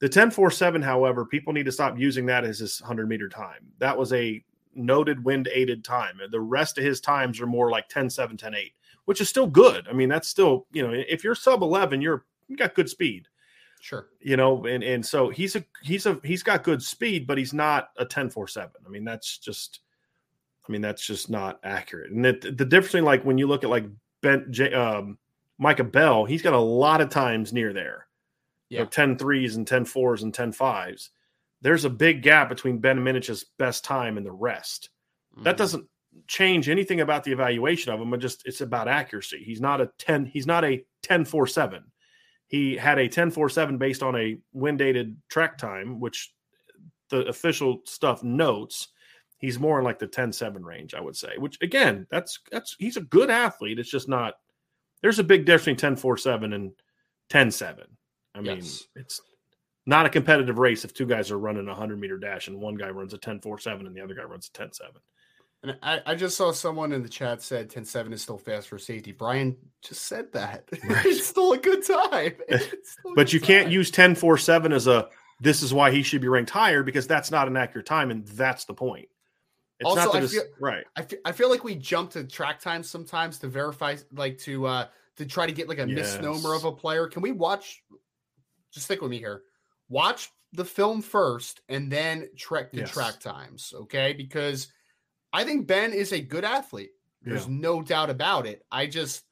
The 0.00 0.06
1047, 0.06 0.82
however, 0.82 1.24
people 1.24 1.52
need 1.52 1.64
to 1.64 1.72
stop 1.72 1.98
using 1.98 2.26
that 2.26 2.44
as 2.44 2.58
his 2.58 2.80
100 2.80 3.08
meter 3.08 3.28
time. 3.28 3.66
That 3.78 3.96
was 3.96 4.12
a 4.12 4.44
noted 4.74 5.24
wind 5.24 5.48
aided 5.52 5.82
time. 5.82 6.20
The 6.30 6.40
rest 6.40 6.76
of 6.76 6.84
his 6.84 7.00
times 7.00 7.40
are 7.40 7.46
more 7.46 7.70
like 7.70 7.88
10 7.88 8.10
7, 8.10 8.36
10 8.36 8.54
8, 8.54 8.72
which 9.06 9.22
is 9.22 9.30
still 9.30 9.46
good. 9.46 9.88
I 9.88 9.94
mean, 9.94 10.10
that's 10.10 10.28
still, 10.28 10.66
you 10.72 10.86
know, 10.86 10.92
if 10.92 11.24
you're 11.24 11.34
sub 11.34 11.62
11, 11.62 12.02
you're 12.02 12.26
you 12.48 12.56
got 12.56 12.74
good 12.74 12.90
speed. 12.90 13.28
Sure. 13.80 14.08
You 14.20 14.36
know, 14.36 14.66
and 14.66 14.84
and 14.84 15.04
so 15.04 15.30
he's 15.30 15.56
a 15.56 15.64
he's 15.82 16.04
a 16.04 16.20
he's 16.22 16.42
got 16.42 16.64
good 16.64 16.82
speed, 16.82 17.26
but 17.26 17.38
he's 17.38 17.54
not 17.54 17.90
a 17.96 18.02
1047. 18.02 18.72
I 18.84 18.88
mean, 18.90 19.04
that's 19.04 19.38
just 19.38 19.80
I 20.68 20.72
mean, 20.72 20.82
that's 20.82 21.04
just 21.04 21.30
not 21.30 21.60
accurate. 21.64 22.10
And 22.10 22.26
it, 22.26 22.42
the 22.42 22.64
difference 22.64 22.88
between 22.88 23.04
like 23.04 23.24
when 23.24 23.38
you 23.38 23.46
look 23.46 23.64
at 23.64 23.70
like 23.70 23.86
Ben 24.20 24.46
J, 24.50 24.72
um, 24.74 25.18
Micah 25.62 25.84
Bell, 25.84 26.24
he's 26.24 26.42
got 26.42 26.54
a 26.54 26.58
lot 26.58 27.00
of 27.00 27.08
times 27.08 27.52
near 27.52 27.72
there 27.72 28.06
yeah. 28.72 28.78
you 28.78 28.84
know, 28.84 28.90
10 28.90 29.18
threes 29.18 29.56
and 29.56 29.66
10 29.66 29.84
fours 29.84 30.22
and 30.22 30.32
10 30.32 30.52
fives. 30.52 31.10
There's 31.60 31.84
a 31.84 31.90
big 31.90 32.22
gap 32.22 32.48
between 32.48 32.78
Ben 32.78 33.04
Minich's 33.04 33.44
best 33.58 33.84
time 33.84 34.16
and 34.16 34.24
the 34.24 34.32
rest. 34.32 34.88
Mm-hmm. 35.34 35.44
That 35.44 35.58
doesn't 35.58 35.86
change 36.26 36.70
anything 36.70 37.02
about 37.02 37.22
the 37.22 37.32
evaluation 37.32 37.92
of 37.92 38.00
him, 38.00 38.10
but 38.10 38.20
just 38.20 38.46
it's 38.46 38.62
about 38.62 38.88
accuracy. 38.88 39.42
He's 39.44 39.60
not 39.60 39.82
a 39.82 39.90
10, 39.98 40.24
he's 40.24 40.46
not 40.46 40.64
a 40.64 40.82
10 41.02 41.26
4 41.26 41.46
7. 41.46 41.84
He 42.48 42.76
had 42.76 42.98
a 42.98 43.08
10 43.08 43.30
4 43.30 43.50
7 43.50 43.76
based 43.76 44.02
on 44.02 44.16
a 44.16 44.38
wind 44.54 44.80
aided 44.80 45.16
track 45.28 45.58
time, 45.58 46.00
which 46.00 46.32
the 47.10 47.26
official 47.26 47.82
stuff 47.84 48.22
notes. 48.22 48.88
He's 49.36 49.58
more 49.58 49.78
in 49.78 49.84
like 49.84 49.98
the 49.98 50.06
10 50.06 50.32
7 50.32 50.64
range, 50.64 50.94
I 50.94 51.00
would 51.00 51.16
say, 51.16 51.34
which 51.36 51.58
again, 51.60 52.06
that's 52.10 52.40
that's 52.50 52.74
he's 52.78 52.96
a 52.96 53.02
good 53.02 53.28
athlete. 53.28 53.78
It's 53.78 53.90
just 53.90 54.08
not 54.08 54.34
there's 55.02 55.18
a 55.18 55.24
big 55.24 55.44
difference 55.44 55.80
between 55.80 55.96
10 55.96 55.96
4 55.96 56.16
7 56.16 56.52
and 56.52 56.72
10 57.30 57.50
7. 57.50 57.84
I 58.34 58.40
mean, 58.40 58.56
yes. 58.56 58.84
it's 58.96 59.20
not 59.86 60.06
a 60.06 60.10
competitive 60.10 60.58
race 60.58 60.84
if 60.84 60.94
two 60.94 61.06
guys 61.06 61.30
are 61.30 61.38
running 61.38 61.66
a 61.66 61.70
100 61.70 61.98
meter 61.98 62.18
dash 62.18 62.48
and 62.48 62.60
one 62.60 62.76
guy 62.76 62.88
runs 62.88 63.12
a 63.14 63.18
10 63.18 63.40
4 63.40 63.58
7 63.58 63.86
and 63.86 63.96
the 63.96 64.00
other 64.00 64.14
guy 64.14 64.22
runs 64.22 64.48
a 64.48 64.58
10 64.58 64.72
7. 64.72 64.92
And 65.64 65.78
I, 65.80 66.00
I, 66.06 66.14
just 66.16 66.36
saw 66.36 66.50
someone 66.50 66.92
in 66.92 67.04
the 67.04 67.08
chat 67.08 67.40
said 67.40 67.70
10 67.70 67.84
7 67.84 68.12
is 68.12 68.22
still 68.22 68.38
fast 68.38 68.68
for 68.68 68.78
safety. 68.78 69.12
Brian 69.12 69.56
just 69.82 70.06
said 70.06 70.32
that. 70.32 70.68
Right. 70.88 71.06
it's 71.06 71.26
still 71.26 71.52
a 71.52 71.58
good 71.58 71.86
time. 71.86 72.34
but 73.14 73.32
you 73.32 73.38
time. 73.38 73.46
can't 73.46 73.70
use 73.70 73.90
10 73.90 74.14
4 74.14 74.38
7 74.38 74.72
as 74.72 74.86
a 74.86 75.08
this 75.40 75.62
is 75.62 75.74
why 75.74 75.90
he 75.90 76.02
should 76.02 76.20
be 76.20 76.28
ranked 76.28 76.50
higher 76.50 76.82
because 76.84 77.06
that's 77.06 77.30
not 77.30 77.48
an 77.48 77.56
accurate 77.56 77.86
time. 77.86 78.10
And 78.10 78.26
that's 78.28 78.64
the 78.64 78.74
point. 78.74 79.08
It's 79.82 79.88
also, 79.88 80.12
I 80.12 80.26
feel, 80.26 80.42
right. 80.58 80.84
I 80.96 81.02
feel, 81.02 81.18
I 81.24 81.32
feel 81.32 81.50
like 81.50 81.64
we 81.64 81.74
jump 81.74 82.10
to 82.12 82.24
track 82.24 82.60
times 82.60 82.88
sometimes 82.88 83.38
to 83.38 83.48
verify, 83.48 83.96
like 84.12 84.38
to, 84.38 84.66
uh, 84.66 84.86
to 85.16 85.26
try 85.26 85.46
to 85.46 85.52
get 85.52 85.68
like 85.68 85.78
a 85.78 85.86
yes. 85.86 86.18
misnomer 86.18 86.54
of 86.54 86.64
a 86.64 86.72
player. 86.72 87.06
Can 87.06 87.22
we 87.22 87.32
watch 87.32 87.82
just 88.72 88.86
stick 88.86 89.00
with 89.00 89.10
me 89.10 89.18
here. 89.18 89.42
Watch 89.88 90.30
the 90.52 90.64
film 90.64 91.02
first 91.02 91.60
and 91.68 91.90
then 91.90 92.28
track 92.36 92.72
the 92.72 92.78
yes. 92.78 92.90
track 92.90 93.20
times, 93.20 93.72
okay? 93.74 94.12
Because 94.12 94.68
I 95.32 95.44
think 95.44 95.66
Ben 95.66 95.92
is 95.92 96.12
a 96.12 96.20
good 96.20 96.44
athlete. 96.44 96.90
There's 97.22 97.46
yeah. 97.46 97.54
no 97.56 97.82
doubt 97.82 98.10
about 98.10 98.46
it. 98.46 98.64
I 98.72 98.86
just 98.86 99.24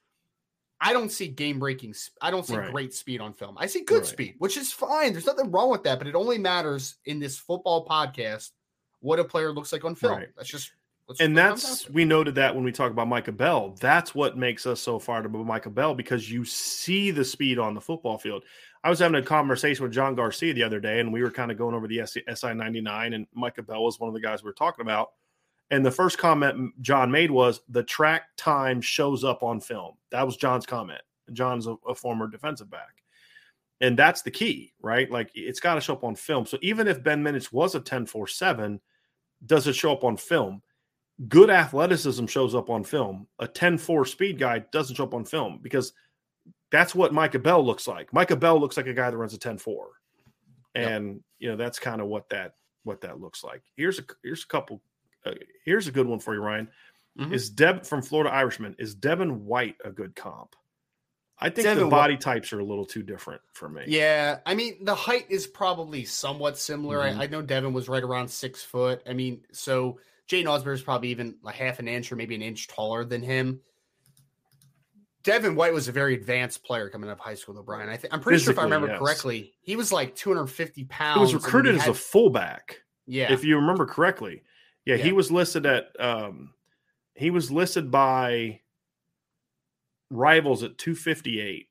I 0.81 0.93
don't 0.93 1.11
see 1.11 1.29
game 1.29 1.59
breaking. 1.59 1.95
I 2.23 2.31
don't 2.31 2.47
see 2.47 2.57
right. 2.57 2.71
great 2.71 2.95
speed 2.95 3.21
on 3.21 3.33
film. 3.33 3.57
I 3.59 3.67
see 3.67 3.83
good 3.83 4.03
right. 4.03 4.07
speed, 4.07 4.35
which 4.39 4.57
is 4.57 4.73
fine. 4.73 5.13
There's 5.13 5.27
nothing 5.27 5.51
wrong 5.51 5.71
with 5.71 5.83
that, 5.85 5.99
but 5.99 6.07
it 6.07 6.15
only 6.15 6.39
matters 6.39 6.97
in 7.05 7.19
this 7.19 7.39
football 7.39 7.87
podcast 7.87 8.51
what 9.01 9.19
a 9.19 9.25
player 9.25 9.53
looks 9.53 9.73
like 9.73 9.85
on 9.85 9.95
film. 9.95 10.15
Right. 10.15 10.29
That's 10.37 10.49
just 10.49 10.73
and 11.19 11.37
that's 11.37 11.91
we 11.91 12.05
noted 12.05 12.37
that 12.37 12.55
when 12.55 12.63
we 12.63 12.71
talk 12.71 12.93
about 12.93 13.09
Micah 13.09 13.33
Bell. 13.33 13.75
That's 13.81 14.15
what 14.15 14.39
makes 14.39 14.65
us 14.65 14.81
so 14.81 14.99
far 14.99 15.23
to 15.23 15.29
Micah 15.29 15.71
Bell 15.71 15.95
because 15.95 16.31
you 16.31 16.45
see 16.45 17.11
the 17.11 17.25
speed 17.25 17.59
on 17.59 17.75
the 17.75 17.81
football 17.81 18.17
field. 18.17 18.45
I 18.85 18.91
was 18.91 19.01
having 19.01 19.21
a 19.21 19.23
conversation 19.23 19.83
with 19.83 19.93
John 19.93 20.15
Garcia 20.15 20.55
the 20.55 20.63
other 20.63 20.79
day, 20.79 21.01
and 21.01 21.13
we 21.13 21.23
were 21.23 21.31
kind 21.31 21.51
of 21.51 21.59
going 21.59 21.75
over 21.75 21.89
the 21.89 22.07
SI 22.07 22.55
99, 22.55 23.13
and 23.13 23.27
Micah 23.35 23.63
Bell 23.63 23.83
was 23.83 23.99
one 23.99 24.09
of 24.09 24.15
the 24.15 24.21
guys 24.21 24.43
we 24.43 24.49
were 24.49 24.55
talking 24.55 24.83
about. 24.83 25.11
And 25.71 25.85
the 25.85 25.91
first 25.91 26.19
comment 26.19 26.73
John 26.81 27.11
made 27.11 27.31
was 27.31 27.61
the 27.69 27.83
track 27.83 28.25
time 28.37 28.81
shows 28.81 29.25
up 29.25 29.43
on 29.43 29.61
film. 29.61 29.95
That 30.11 30.25
was 30.25 30.37
John's 30.37 30.67
comment. 30.67 31.03
John's 31.33 31.67
a, 31.67 31.77
a 31.89 31.95
former 31.95 32.27
defensive 32.29 32.71
back. 32.71 33.03
And 33.81 33.99
that's 33.99 34.23
the 34.23 34.31
key, 34.31 34.75
right? 34.83 35.11
Like 35.11 35.31
it's 35.35 35.61
got 35.61 35.77
to 35.77 35.81
show 35.81 35.95
up 35.95 36.05
on 36.05 36.15
film. 36.15 36.45
So 36.45 36.59
even 36.61 36.89
if 36.89 37.03
Ben 37.03 37.23
Minich 37.23 37.53
was 37.53 37.75
a 37.75 37.81
10 37.81 38.07
4 38.07 38.27
7, 38.27 38.81
does 39.45 39.67
it 39.67 39.75
show 39.75 39.93
up 39.93 40.05
on 40.05 40.17
film? 40.17 40.63
Good 41.29 41.51
athleticism 41.51 42.27
shows 42.27 42.55
up 42.55 42.71
on 42.71 42.85
film. 42.85 43.27
A 43.39 43.47
10 43.47 43.79
4 43.79 44.05
speed 44.05 44.39
guy 44.39 44.61
doesn't 44.73 44.97
show 44.97 45.05
up 45.05 45.15
on 45.15 45.25
film 45.25 45.61
because– 45.63 45.93
that's 46.71 46.95
what 46.95 47.13
Micah 47.13 47.39
Bell 47.39 47.65
looks 47.65 47.87
like. 47.87 48.13
Micah 48.13 48.37
Bell 48.37 48.59
looks 48.59 48.77
like 48.77 48.87
a 48.87 48.95
guy 48.95 49.11
that 49.11 49.17
runs 49.17 49.35
a 49.35 49.39
10-4. 49.39 49.77
And 50.75 51.07
yep. 51.07 51.17
you 51.41 51.51
know, 51.51 51.57
that's 51.57 51.79
kind 51.79 52.01
of 52.01 52.07
what 52.07 52.29
that 52.29 52.55
what 52.85 53.01
that 53.01 53.21
looks 53.21 53.43
like. 53.43 53.63
Here's 53.77 53.99
a 53.99 54.05
here's 54.23 54.45
a 54.45 54.47
couple 54.47 54.81
uh, 55.27 55.33
here's 55.65 55.89
a 55.89 55.93
good 55.93 56.07
one 56.07 56.21
for 56.21 56.33
you, 56.33 56.41
Ryan. 56.41 56.69
Mm-hmm. 57.19 57.35
Is 57.35 57.51
Deb 57.51 57.85
from 57.85 58.03
Florida 58.03 58.33
Irishman, 58.33 58.77
is 58.79 58.95
Devin 58.95 59.45
White 59.45 59.75
a 59.85 59.91
good 59.91 60.15
comp? 60.15 60.55
I 61.41 61.49
think 61.49 61.65
Devin 61.65 61.85
the 61.85 61.91
body 61.91 62.17
types 62.17 62.53
are 62.53 62.61
a 62.61 62.65
little 62.65 62.85
too 62.85 63.03
different 63.03 63.41
for 63.53 63.69
me. 63.69 63.85
Yeah, 63.87 64.39
I 64.45 64.55
mean 64.55 64.85
the 64.85 64.95
height 64.95 65.27
is 65.31 65.47
probably 65.47 66.05
somewhat 66.05 66.59
similar. 66.59 66.99
Mhm. 66.99 67.19
I, 67.19 67.25
I 67.25 67.27
know 67.29 67.43
Devin 67.43 67.73
was 67.73 67.89
right 67.89 68.03
around 68.03 68.29
six 68.29 68.63
foot. 68.63 69.03
I 69.09 69.15
mean, 69.15 69.43
so 69.53 69.99
Jaiden 70.29 70.45
Ausberry 70.45 70.75
is 70.75 70.83
probably 70.83 71.09
even 71.09 71.37
a 71.45 71.51
half 71.53 71.79
an 71.79 71.89
inch 71.89 72.13
or 72.13 72.17
maybe 72.17 72.35
an 72.35 72.43
inch 72.43 72.69
taller 72.69 73.05
than 73.05 73.23
him. 73.23 73.61
Devin 75.23 75.55
White 75.55 75.75
was 75.75 75.89
a 75.89 75.93
very 75.93 76.15
advanced 76.15 76.65
player 76.65 76.89
coming 76.89 77.09
out 77.11 77.13
of 77.13 77.19
high 77.19 77.35
school, 77.35 77.55
though. 77.55 77.63
Brian, 77.63 77.89
I 77.91 77.97
think 77.97 78.15
I'm 78.15 78.21
pretty 78.21 78.43
sure 78.43 78.53
if 78.53 78.59
I 78.59 78.63
remember 78.63 78.89
yes. 78.89 78.99
correctly, 78.99 79.53
he 79.61 79.77
was 79.77 79.93
like 79.93 80.15
250 80.15 80.85
pounds. 80.85 81.17
He 81.17 81.21
was 81.21 81.35
recruited 81.35 81.73
he 81.75 81.79
as 81.79 81.85
had- 81.87 81.91
a 81.95 81.99
fullback. 81.99 82.81
yeah, 83.07 83.33
if 83.33 83.45
you 83.45 83.57
remember 83.57 83.87
correctly. 83.87 84.43
Yeah, 84.87 84.97
he 84.97 85.13
was 85.13 85.31
listed 85.31 85.67
at 85.67 85.89
um 86.01 86.55
he 87.15 87.31
was 87.31 87.51
listed 87.51 87.91
by 87.91 88.61
rivals 90.11 90.63
at 90.63 90.77
258. 90.79 91.69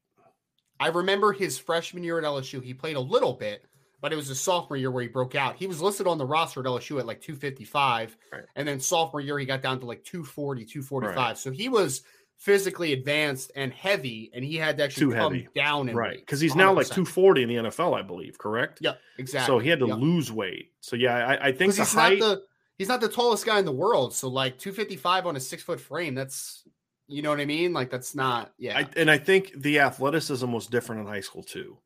I 0.80 0.88
remember 0.88 1.34
his 1.34 1.58
freshman 1.60 2.04
year 2.04 2.18
at 2.18 2.24
LSU. 2.24 2.64
He 2.64 2.74
played 2.74 2.96
a 2.96 3.00
little 3.02 3.34
bit, 3.34 3.66
but 4.02 4.14
it 4.14 4.16
was 4.16 4.28
his 4.28 4.40
sophomore 4.40 4.78
year 4.78 4.92
where 4.92 5.04
he 5.04 5.10
broke 5.10 5.36
out. 5.36 5.58
He 5.58 5.68
was 5.68 5.82
listed 5.82 6.08
on 6.08 6.18
the 6.18 6.26
roster 6.26 6.62
at 6.62 6.66
LSU 6.66 7.00
at 7.00 7.06
like 7.06 7.20
255. 7.22 8.16
Right. 8.32 8.44
And 8.56 8.68
then 8.68 8.80
sophomore 8.80 9.20
year, 9.22 9.38
he 9.38 9.46
got 9.46 9.62
down 9.62 9.80
to 9.82 9.86
like 9.86 10.04
240, 10.06 10.64
245. 10.66 11.16
Right. 11.18 11.38
So 11.38 11.52
he 11.52 11.68
was 11.68 12.02
physically 12.38 12.94
advanced 12.94 13.52
and 13.58 13.74
heavy, 13.74 14.32
and 14.34 14.46
he 14.46 14.56
had 14.56 14.78
to 14.78 14.84
actually 14.86 15.08
Too 15.08 15.12
come 15.18 15.34
heavy. 15.34 15.50
down 15.54 15.88
Right. 15.94 16.18
Because 16.20 16.40
he's 16.40 16.56
now 16.56 16.72
like 16.72 16.88
240 16.88 17.44
in 17.44 17.50
the 17.50 17.56
NFL, 17.56 17.98
I 18.00 18.02
believe, 18.02 18.38
correct? 18.38 18.78
Yeah, 18.82 18.94
exactly. 19.18 19.48
So 19.54 19.60
he 19.60 19.68
had 19.68 19.80
to 19.80 19.88
Yep. 19.88 19.98
lose 19.98 20.32
weight. 20.32 20.72
So 20.80 20.96
yeah, 20.96 21.18
I, 21.28 21.48
I 21.48 21.52
think 21.52 21.74
the 21.76 21.82
he's 21.82 21.94
height. 21.94 22.20
not 22.20 22.26
the 22.26 22.42
he's 22.78 22.88
not 22.88 23.02
the 23.02 23.10
tallest 23.10 23.46
guy 23.46 23.60
in 23.60 23.66
the 23.66 23.74
world. 23.74 24.14
So 24.14 24.30
like 24.30 24.58
255 24.58 25.26
on 25.26 25.36
a 25.36 25.40
six 25.42 25.62
foot 25.62 25.82
frame, 25.82 26.16
that's 26.16 26.64
you 27.10 27.22
know 27.22 27.30
what 27.30 27.40
I 27.42 27.46
mean? 27.46 27.74
Like 27.74 27.90
that's 27.90 28.16
not 28.16 28.54
yeah. 28.58 28.78
I, 28.78 28.88
and 28.96 29.10
I 29.12 29.18
think 29.18 29.54
the 29.58 29.80
athleticism 29.80 30.52
was 30.52 30.68
different 30.68 31.02
in 31.02 31.08
high 31.08 31.22
school 31.22 31.44
too. 31.44 31.78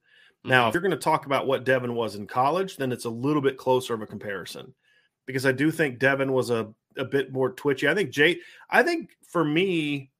Now, 0.43 0.65
Mhm. 0.65 0.67
if 0.69 0.73
you're 0.73 0.81
going 0.81 0.91
to 0.91 0.97
talk 0.97 1.25
about 1.25 1.47
what 1.47 1.63
Devin 1.63 1.95
was 1.95 2.15
in 2.15 2.27
college, 2.27 2.75
then 2.77 2.91
it's 2.91 3.05
a 3.05 3.09
little 3.09 3.41
bit 3.41 3.57
closer 3.57 3.93
of 3.93 4.01
a 4.01 4.05
comparison 4.07 4.73
because 5.25 5.45
I 5.45 5.53
do 5.53 5.71
think 5.71 5.99
Devin 5.99 6.33
was 6.33 6.49
a, 6.49 6.73
a 6.97 7.05
bit 7.05 7.31
more 7.31 7.53
twitchy. 7.53 7.87
I 7.87 7.95
think 7.95 8.11
Jay, 8.11 8.39
I 8.69 8.83
think 8.83 9.11
for 9.27 9.43
me, 9.45 10.11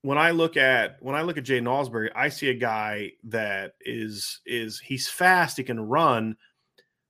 when 0.00 0.18
I 0.18 0.30
look 0.30 0.56
at 0.56 0.96
when 1.00 1.14
I 1.14 1.22
look 1.22 1.36
at 1.36 1.44
Jaiden 1.44 1.64
Ausberry, 1.64 2.10
I 2.16 2.28
see 2.30 2.48
a 2.48 2.54
guy 2.54 3.12
that 3.24 3.74
is 3.82 4.40
is 4.46 4.80
he's 4.80 5.08
fast, 5.08 5.58
he 5.58 5.62
can 5.62 5.78
run, 5.78 6.36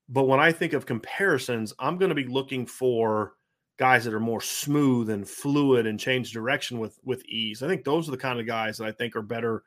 but 0.08 0.24
when 0.24 0.40
I 0.40 0.52
think 0.52 0.72
of 0.74 0.84
comparisons, 0.84 1.72
I'm 1.78 1.96
going 1.96 2.10
to 2.10 2.14
be 2.14 2.26
looking 2.26 2.66
for 2.66 3.32
guys 3.78 4.04
that 4.04 4.14
are 4.14 4.20
more 4.20 4.40
smooth 4.40 5.10
and 5.10 5.28
fluid 5.28 5.86
and 5.86 5.98
change 5.98 6.32
direction 6.32 6.78
with 6.78 6.98
with 7.04 7.24
ease. 7.26 7.62
I 7.62 7.68
think 7.68 7.84
those 7.84 8.08
are 8.08 8.12
the 8.12 8.16
kind 8.16 8.40
of 8.40 8.46
guys 8.46 8.78
that 8.78 8.86
I 8.86 8.92
think 8.92 9.16
are 9.16 9.22
better 9.22 9.62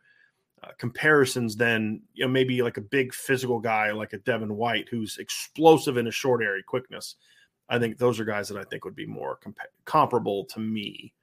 uh, 0.64 0.70
comparisons 0.78 1.56
than 1.56 2.02
you 2.14 2.26
know 2.26 2.32
maybe 2.32 2.62
like 2.62 2.78
a 2.78 2.82
big 2.82 3.14
physical 3.14 3.60
guy 3.60 3.92
like 3.92 4.14
a 4.14 4.20
Devin 4.20 4.56
White 4.56 4.88
who's 4.90 5.18
explosive 5.18 5.98
in 5.98 6.08
a 6.08 6.12
short 6.12 6.42
area 6.42 6.64
quickness. 6.64 7.16
I 7.68 7.80
think 7.80 7.98
those 7.98 8.20
are 8.20 8.26
guys 8.26 8.48
that 8.50 8.58
I 8.58 8.64
think 8.64 8.86
would 8.86 8.96
be 8.96 9.08
more 9.08 9.40
compa- 9.44 9.74
comparable 9.86 10.46
to 10.46 10.60
me 10.60 11.14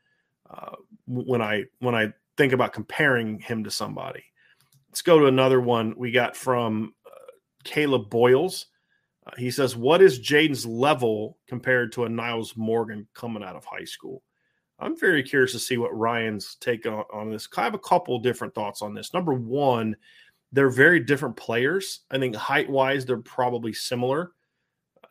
uh, 0.50 0.76
when 1.06 1.40
I 1.40 1.64
when 1.78 1.94
I 1.94 2.12
think 2.36 2.52
about 2.52 2.72
comparing 2.72 3.38
him 3.38 3.64
to 3.64 3.70
somebody. 3.70 4.24
Let's 4.90 5.02
go 5.02 5.18
to 5.18 5.26
another 5.26 5.60
one 5.60 5.94
we 5.96 6.10
got 6.10 6.36
from 6.36 6.94
uh, 7.06 7.32
Caleb 7.64 8.10
Boyles. 8.10 8.66
Uh, 9.26 9.30
he 9.38 9.50
says, 9.50 9.76
"What 9.76 10.02
is 10.02 10.18
Jaiden's 10.18 10.66
level 10.66 11.38
compared 11.46 11.92
to 11.92 12.04
a 12.04 12.08
Nyles 12.08 12.56
Morgan 12.56 13.06
coming 13.14 13.42
out 13.42 13.56
of 13.56 13.64
high 13.64 13.84
school?" 13.84 14.22
I'm 14.78 14.98
very 14.98 15.22
curious 15.22 15.52
to 15.52 15.58
see 15.60 15.76
what 15.76 15.96
Ryan's 15.96 16.56
take 16.56 16.86
on, 16.86 17.04
on 17.12 17.30
this. 17.30 17.48
I 17.56 17.62
have 17.62 17.74
a 17.74 17.78
couple 17.78 18.18
different 18.18 18.54
thoughts 18.54 18.82
on 18.82 18.94
this. 18.94 19.14
Number 19.14 19.32
one, 19.32 19.94
they're 20.50 20.70
very 20.70 20.98
different 20.98 21.36
players. 21.36 22.00
I 22.10 22.18
think 22.18 22.34
height 22.34 22.68
wise, 22.68 23.06
they're 23.06 23.18
probably 23.18 23.72
similar. 23.72 24.32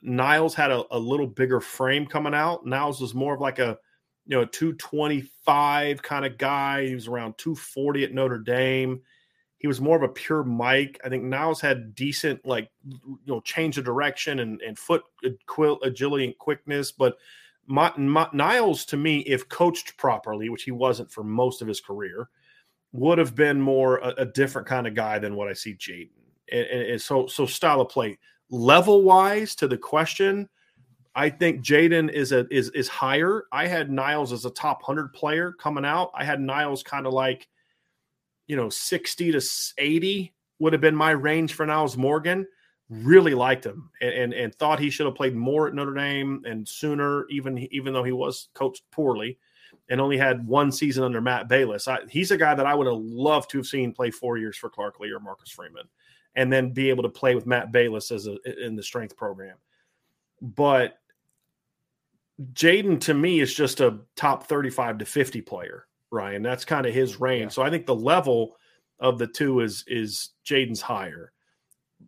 Nyles 0.05 0.53
had 0.53 0.71
a, 0.71 0.83
a 0.91 0.99
little 0.99 1.27
bigger 1.27 1.61
frame 1.61 2.05
coming 2.05 2.33
out. 2.33 2.65
Nyles 2.65 2.99
was 2.99 3.13
more 3.13 3.35
of 3.35 3.41
like 3.41 3.59
a 3.59 3.77
you 4.25 4.37
know, 4.37 4.43
a 4.43 4.47
225 4.47 6.01
kind 6.01 6.25
of 6.25 6.37
guy. 6.37 6.85
He 6.87 6.95
was 6.95 7.07
around 7.07 7.37
240 7.37 8.03
at 8.03 8.13
Notre 8.13 8.37
Dame. 8.37 9.01
He 9.61 9.67
was 9.67 9.79
more 9.79 9.95
of 9.95 10.01
a 10.01 10.09
pure 10.09 10.43
Mike. 10.43 10.99
I 11.05 11.09
think 11.09 11.23
Nyles 11.23 11.61
had 11.61 11.93
decent, 11.93 12.43
like, 12.43 12.71
you 12.83 13.19
know, 13.27 13.41
change 13.41 13.77
of 13.77 13.85
direction 13.85 14.39
and, 14.39 14.59
and 14.61 14.77
foot 14.77 15.03
agility 15.83 16.25
and 16.25 16.37
quickness. 16.39 16.91
But 16.91 17.17
my, 17.67 17.93
my, 17.95 18.25
Nyles, 18.33 18.87
to 18.87 18.97
me, 18.97 19.19
if 19.19 19.47
coached 19.49 19.95
properly, 19.97 20.49
which 20.49 20.63
he 20.63 20.71
wasn't 20.71 21.11
for 21.11 21.23
most 21.23 21.61
of 21.61 21.67
his 21.67 21.79
career, 21.79 22.29
would 22.91 23.19
have 23.19 23.35
been 23.35 23.61
more 23.61 23.99
a, 23.99 24.09
a 24.17 24.25
different 24.25 24.67
kind 24.67 24.87
of 24.87 24.95
guy 24.95 25.19
than 25.19 25.35
what 25.35 25.47
I 25.47 25.53
see 25.53 25.75
Jaiden. 25.75 26.09
And, 26.51 26.65
and, 26.65 26.81
and 26.93 27.01
so, 27.01 27.27
so 27.27 27.45
style 27.45 27.81
of 27.81 27.89
play, 27.89 28.17
level 28.49 29.03
wise, 29.03 29.55
to 29.57 29.67
the 29.67 29.77
question, 29.77 30.49
I 31.13 31.29
think 31.29 31.61
Jaiden 31.63 32.09
is 32.11 32.31
a 32.31 32.47
is 32.49 32.69
is 32.69 32.87
higher. 32.87 33.43
I 33.51 33.67
had 33.67 33.89
Nyles 33.89 34.31
as 34.31 34.45
a 34.45 34.49
top 34.49 34.81
hundred 34.81 35.13
player 35.13 35.51
coming 35.51 35.83
out. 35.83 36.09
I 36.15 36.23
had 36.23 36.39
Nyles 36.39 36.85
kind 36.85 37.05
of 37.05 37.11
like, 37.13 37.47
you 38.51 38.57
know, 38.57 38.67
sixty 38.67 39.31
to 39.31 39.41
eighty 39.77 40.33
would 40.59 40.73
have 40.73 40.81
been 40.81 40.93
my 40.93 41.11
range 41.11 41.53
for 41.53 41.65
Nyles 41.65 41.95
Morgan. 41.95 42.45
Really 42.89 43.33
liked 43.33 43.65
him 43.65 43.89
and, 44.01 44.11
and 44.13 44.33
and 44.33 44.55
thought 44.55 44.77
he 44.77 44.89
should 44.89 45.05
have 45.05 45.15
played 45.15 45.37
more 45.37 45.69
at 45.69 45.73
Notre 45.73 45.93
Dame 45.93 46.43
and 46.45 46.67
sooner, 46.67 47.25
even 47.29 47.57
even 47.71 47.93
though 47.93 48.03
he 48.03 48.11
was 48.11 48.49
coached 48.53 48.83
poorly 48.91 49.39
and 49.87 50.01
only 50.01 50.17
had 50.17 50.45
one 50.45 50.69
season 50.69 51.05
under 51.05 51.21
Matt 51.21 51.47
Balis. 51.47 51.87
I, 51.87 51.99
he's 52.09 52.31
a 52.31 52.37
guy 52.37 52.53
that 52.53 52.65
I 52.65 52.75
would 52.75 52.87
have 52.87 52.97
loved 52.97 53.49
to 53.51 53.57
have 53.57 53.67
seen 53.67 53.93
play 53.93 54.11
four 54.11 54.37
years 54.37 54.57
for 54.57 54.69
Clark 54.69 54.99
Lea 54.99 55.13
or 55.13 55.21
Marcus 55.21 55.49
Freeman, 55.49 55.87
and 56.35 56.51
then 56.51 56.71
be 56.71 56.89
able 56.89 57.03
to 57.03 57.09
play 57.09 57.35
with 57.35 57.45
Matt 57.45 57.71
Balis 57.71 58.11
as 58.11 58.27
a 58.27 58.35
in 58.65 58.75
the 58.75 58.83
strength 58.83 59.15
program. 59.15 59.55
But 60.41 60.97
Jaiden 62.51 62.99
to 63.01 63.13
me 63.13 63.39
is 63.39 63.53
just 63.53 63.79
a 63.79 63.99
top 64.17 64.47
35 64.47 64.97
to 64.97 65.05
50 65.05 65.39
player, 65.39 65.87
Ryan. 66.11 66.41
That's 66.43 66.65
kind 66.65 66.85
of 66.85 66.93
his 66.93 67.19
range. 67.19 67.43
Yeah. 67.43 67.49
So 67.49 67.61
I 67.63 67.69
think 67.69 67.85
the 67.85 67.95
level 67.95 68.57
of 68.99 69.17
the 69.17 69.27
two 69.27 69.61
is 69.61 69.83
is 69.87 70.29
Jaiden's 70.43 70.81
higher. 70.81 71.31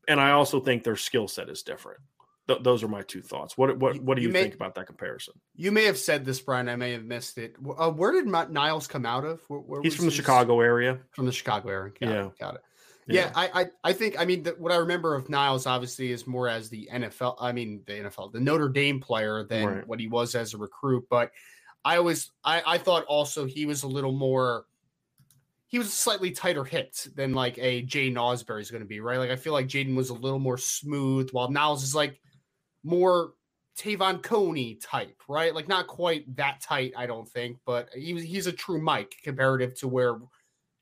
And 0.07 0.19
I 0.19 0.31
also 0.31 0.59
think 0.59 0.83
their 0.83 0.95
skill 0.95 1.27
set 1.27 1.49
is 1.49 1.63
different. 1.63 1.99
Th- 2.47 2.61
those 2.61 2.83
are 2.83 2.87
my 2.87 3.03
two 3.03 3.21
thoughts. 3.21 3.57
What 3.57 3.77
what 3.79 3.99
what 4.01 4.15
do 4.15 4.21
You 4.21 4.27
you, 4.27 4.33
may- 4.33 4.41
think 4.43 4.55
about 4.55 4.75
that 4.75 4.85
comparison? 4.87 5.33
you 5.55 5.71
may 5.71 5.85
have 5.85 5.97
said 5.97 6.25
this, 6.25 6.41
Brian. 6.41 6.67
I 6.67 6.75
may 6.75 6.91
have 6.91 7.05
missed 7.05 7.37
it. 7.37 7.55
Uh, 7.77 7.89
where 7.91 8.11
did 8.11 8.25
Nyles 8.25 8.87
come 8.89 9.05
out 9.05 9.23
of? 9.23 9.41
Where, 9.47 9.59
where 9.61 9.81
He's 9.81 9.95
from 9.95 10.05
the 10.05 10.11
his- 10.11 10.15
Chicago 10.17 10.59
area. 10.59 10.99
From 11.11 11.25
the 11.25 11.31
Chicago 11.31 11.69
area. 11.69 11.93
Got 11.99 12.09
Yeah. 12.09 12.25
it. 12.25 12.39
Got 12.39 12.55
it. 12.55 12.61
Yeah, 13.05 13.31
I, 13.35 13.63
I 13.63 13.65
I 13.83 13.93
think 13.93 14.17
I 14.17 14.23
mean 14.23 14.43
the, 14.43 14.51
what 14.51 14.71
I 14.71 14.77
remember 14.77 15.13
of 15.13 15.27
Nyles 15.27 15.67
obviously 15.67 16.11
is 16.11 16.25
more 16.25 16.47
as 16.47 16.69
the 16.69 16.87
NFL. 16.91 17.35
I 17.39 17.51
mean 17.51 17.81
the 17.85 17.93
NFL, 17.93 18.31
the 18.31 18.39
Notre 18.39 18.69
Dame 18.69 19.01
player 19.01 19.43
than 19.43 19.65
Right. 19.67 19.87
what 19.87 19.99
he 19.99 20.07
was 20.07 20.35
as 20.35 20.53
a 20.53 20.57
recruit. 20.57 21.05
But 21.09 21.31
I 21.85 21.97
always 21.97 22.31
I, 22.43 22.61
I 22.65 22.77
thought 22.77 23.05
also 23.05 23.45
he 23.45 23.65
was 23.65 23.83
a 23.83 23.87
little 23.87 24.11
more. 24.11 24.65
He 25.67 25.79
was 25.79 25.91
slightly 25.91 26.31
tighter 26.31 26.63
hipped 26.63 27.15
than 27.15 27.33
like 27.33 27.57
a 27.57 27.83
Jaiden 27.83 28.13
Ausberry 28.13 28.61
is 28.61 28.69
going 28.69 28.83
to 28.83 28.87
be, 28.87 28.99
right? 28.99 29.17
Like 29.17 29.31
I 29.31 29.35
feel 29.35 29.53
like 29.53 29.67
Jaiden 29.67 29.95
was 29.95 30.09
a 30.09 30.13
little 30.13 30.39
more 30.39 30.57
smooth, 30.57 31.31
while 31.31 31.49
Nyles 31.49 31.83
is 31.83 31.95
like 31.95 32.19
more 32.83 33.33
Te'von 33.77 34.21
Coney 34.21 34.75
type, 34.75 35.19
right? 35.27 35.53
Like 35.53 35.67
not 35.67 35.87
quite 35.87 36.35
that 36.35 36.61
tight, 36.61 36.93
I 36.95 37.07
don't 37.07 37.27
think, 37.27 37.57
but 37.65 37.89
he 37.95 38.13
was 38.13 38.23
he's 38.23 38.47
a 38.47 38.51
true 38.51 38.81
Mike 38.81 39.15
comparative 39.23 39.73
to 39.79 39.87
where 39.87 40.15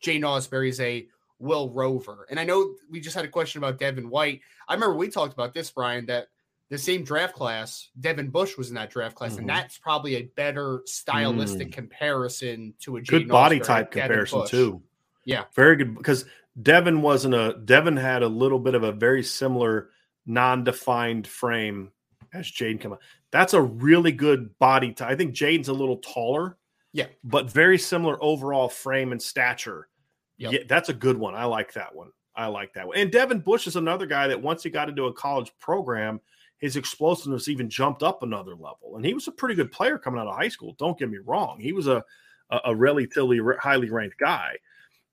Jaiden 0.03 0.21
Ausberry 0.21 0.69
is 0.69 0.79
a 0.81 1.07
Will 1.39 1.69
Rover. 1.69 2.27
And 2.29 2.39
I 2.39 2.43
know 2.43 2.75
we 2.89 2.99
just 2.99 3.15
had 3.15 3.25
a 3.25 3.29
question 3.29 3.59
about 3.59 3.79
Devin 3.79 4.09
White. 4.09 4.41
I 4.67 4.73
remember 4.73 4.95
we 4.95 5.07
talked 5.07 5.33
about 5.33 5.53
this, 5.53 5.71
Brian, 5.71 6.05
that 6.07 6.27
the 6.71 6.77
same 6.77 7.03
draft 7.03 7.35
class, 7.35 7.89
Devin 7.99 8.29
Bush 8.29 8.57
was 8.57 8.69
in 8.69 8.75
that 8.75 8.89
draft 8.89 9.13
class, 9.13 9.35
Mhm. 9.35 9.39
and 9.39 9.49
that's 9.49 9.77
probably 9.77 10.15
a 10.15 10.23
better 10.23 10.81
stylistic 10.85 11.73
comparison 11.73 12.73
to 12.79 12.95
a 12.95 13.01
Jay 13.01 13.19
Good 13.19 13.27
body 13.27 13.59
Nosbury, 13.59 13.65
type 13.67 13.91
comparison 13.91 14.39
Bush. 14.39 14.49
too. 14.51 14.81
Yeah. 15.25 15.43
Very 15.53 15.75
good 15.75 15.95
because 15.97 16.23
Devin 16.61 17.01
wasn't 17.01 17.35
a 17.35 17.59
Devin 17.65 17.97
had 17.97 18.23
a 18.23 18.27
little 18.27 18.57
bit 18.57 18.73
of 18.73 18.83
a 18.83 18.93
very 18.93 19.21
similar 19.21 19.89
non-defined 20.25 21.27
frame 21.27 21.91
as 22.33 22.47
Jaiden 22.49 22.79
come 22.79 22.93
out. 22.93 23.01
That's 23.31 23.53
a 23.53 23.61
really 23.61 24.13
good 24.13 24.57
body 24.57 24.93
type. 24.93 25.09
I 25.09 25.15
think 25.15 25.35
Jaiden's 25.35 25.67
a 25.67 25.73
little 25.73 25.97
taller. 25.97 26.57
Yeah. 26.93 27.07
But 27.21 27.51
very 27.51 27.77
similar 27.77 28.17
overall 28.23 28.69
frame 28.69 29.11
and 29.11 29.21
stature. 29.21 29.89
Yep. 30.37 30.53
Yeah, 30.53 30.59
that's 30.67 30.87
a 30.87 30.93
good 30.93 31.17
one. 31.17 31.35
I 31.35 31.45
like 31.45 31.73
that 31.73 31.93
one. 31.93 32.11
I 32.33 32.47
like 32.47 32.73
that 32.73 32.87
one. 32.87 32.97
And 32.97 33.11
Devin 33.11 33.41
Bush 33.41 33.67
is 33.67 33.75
another 33.75 34.05
guy 34.05 34.27
that 34.27 34.41
once 34.41 34.63
he 34.63 34.69
got 34.69 34.87
into 34.87 35.05
a 35.05 35.13
college 35.13 35.51
program, 35.59 36.21
his 36.61 36.77
explosiveness 36.77 37.47
even 37.49 37.69
jumped 37.69 38.01
up 38.03 38.23
another 38.23 38.55
level. 38.55 38.95
And 38.95 39.03
he 39.05 39.13
was 39.13 39.27
a 39.27 39.31
pretty 39.31 39.55
good 39.55 39.71
player 39.71 39.97
coming 39.97 40.21
out 40.21 40.27
of 40.27 40.35
high 40.35 40.47
school. 40.47 40.73
Don't 40.77 40.97
get 40.97 41.09
me 41.09 41.17
wrong. 41.25 41.59
He 41.59 41.73
was 41.73 41.87
a 41.87 42.03
a, 42.51 42.59
a 42.65 42.75
relatively 42.75 43.39
highly 43.59 43.89
ranked 43.89 44.17
guy, 44.19 44.57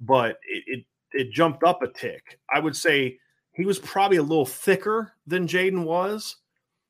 but 0.01 0.39
it, 0.49 0.65
it 0.67 0.85
it 1.13 1.33
jumped 1.33 1.65
up 1.65 1.83
a 1.83 1.89
tick. 1.89 2.39
I 2.53 2.61
would 2.61 2.77
say 2.77 3.19
he 3.53 3.65
was 3.65 3.79
probably 3.81 4.19
a 4.19 4.23
little 4.23 4.47
thicker 4.47 5.13
than 5.27 5.49
Jaiden 5.49 5.85
was, 5.85 6.37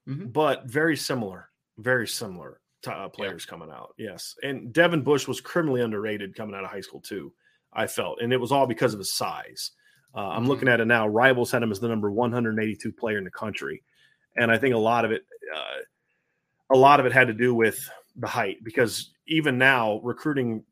Mhm. 0.09 0.33
but 0.33 0.67
very 0.67 0.97
similar, 0.97 1.51
very 1.79 2.07
similar 2.09 2.61
to 2.83 2.93
uh, 2.93 3.09
players 3.09 3.45
coming 3.47 3.71
out. 3.71 3.95
Yes, 3.99 4.35
and 4.43 4.73
Devin 4.73 5.03
Bush 5.03 5.27
was 5.29 5.41
criminally 5.41 5.83
underrated 5.83 6.35
coming 6.35 6.55
out 6.55 6.65
of 6.65 6.71
high 6.71 6.81
school 6.81 7.01
too. 7.01 7.33
I 7.73 7.87
felt, 7.87 8.21
and 8.23 8.33
it 8.33 8.39
was 8.41 8.51
all 8.53 8.67
because 8.67 8.95
of 8.95 8.99
his 8.99 9.13
size. 9.13 9.73
Uh, 10.15 10.29
I'm 10.31 10.45
Mhm. 10.45 10.49
looking 10.49 10.69
at 10.69 10.81
it 10.81 10.87
now. 10.87 11.07
Rivals 11.07 11.51
had 11.51 11.63
him 11.63 11.71
as 11.71 11.79
the 11.81 11.89
number 11.89 12.11
182 12.11 12.91
player 12.93 13.19
in 13.19 13.25
the 13.25 13.31
country, 13.31 13.83
and 14.39 14.51
I 14.51 14.59
think 14.59 14.75
a 14.75 14.79
lot 14.79 15.05
of 15.05 15.13
it, 15.13 15.25
uh, 15.55 15.83
a 16.71 16.77
lot 16.77 17.01
of 17.01 17.07
it 17.07 17.13
had 17.13 17.29
to 17.29 17.35
do 17.35 17.55
with 17.55 17.89
the 18.17 18.27
height 18.27 18.63
because 18.63 19.11
even 19.27 19.59
now 19.59 20.01
recruiting 20.03 20.65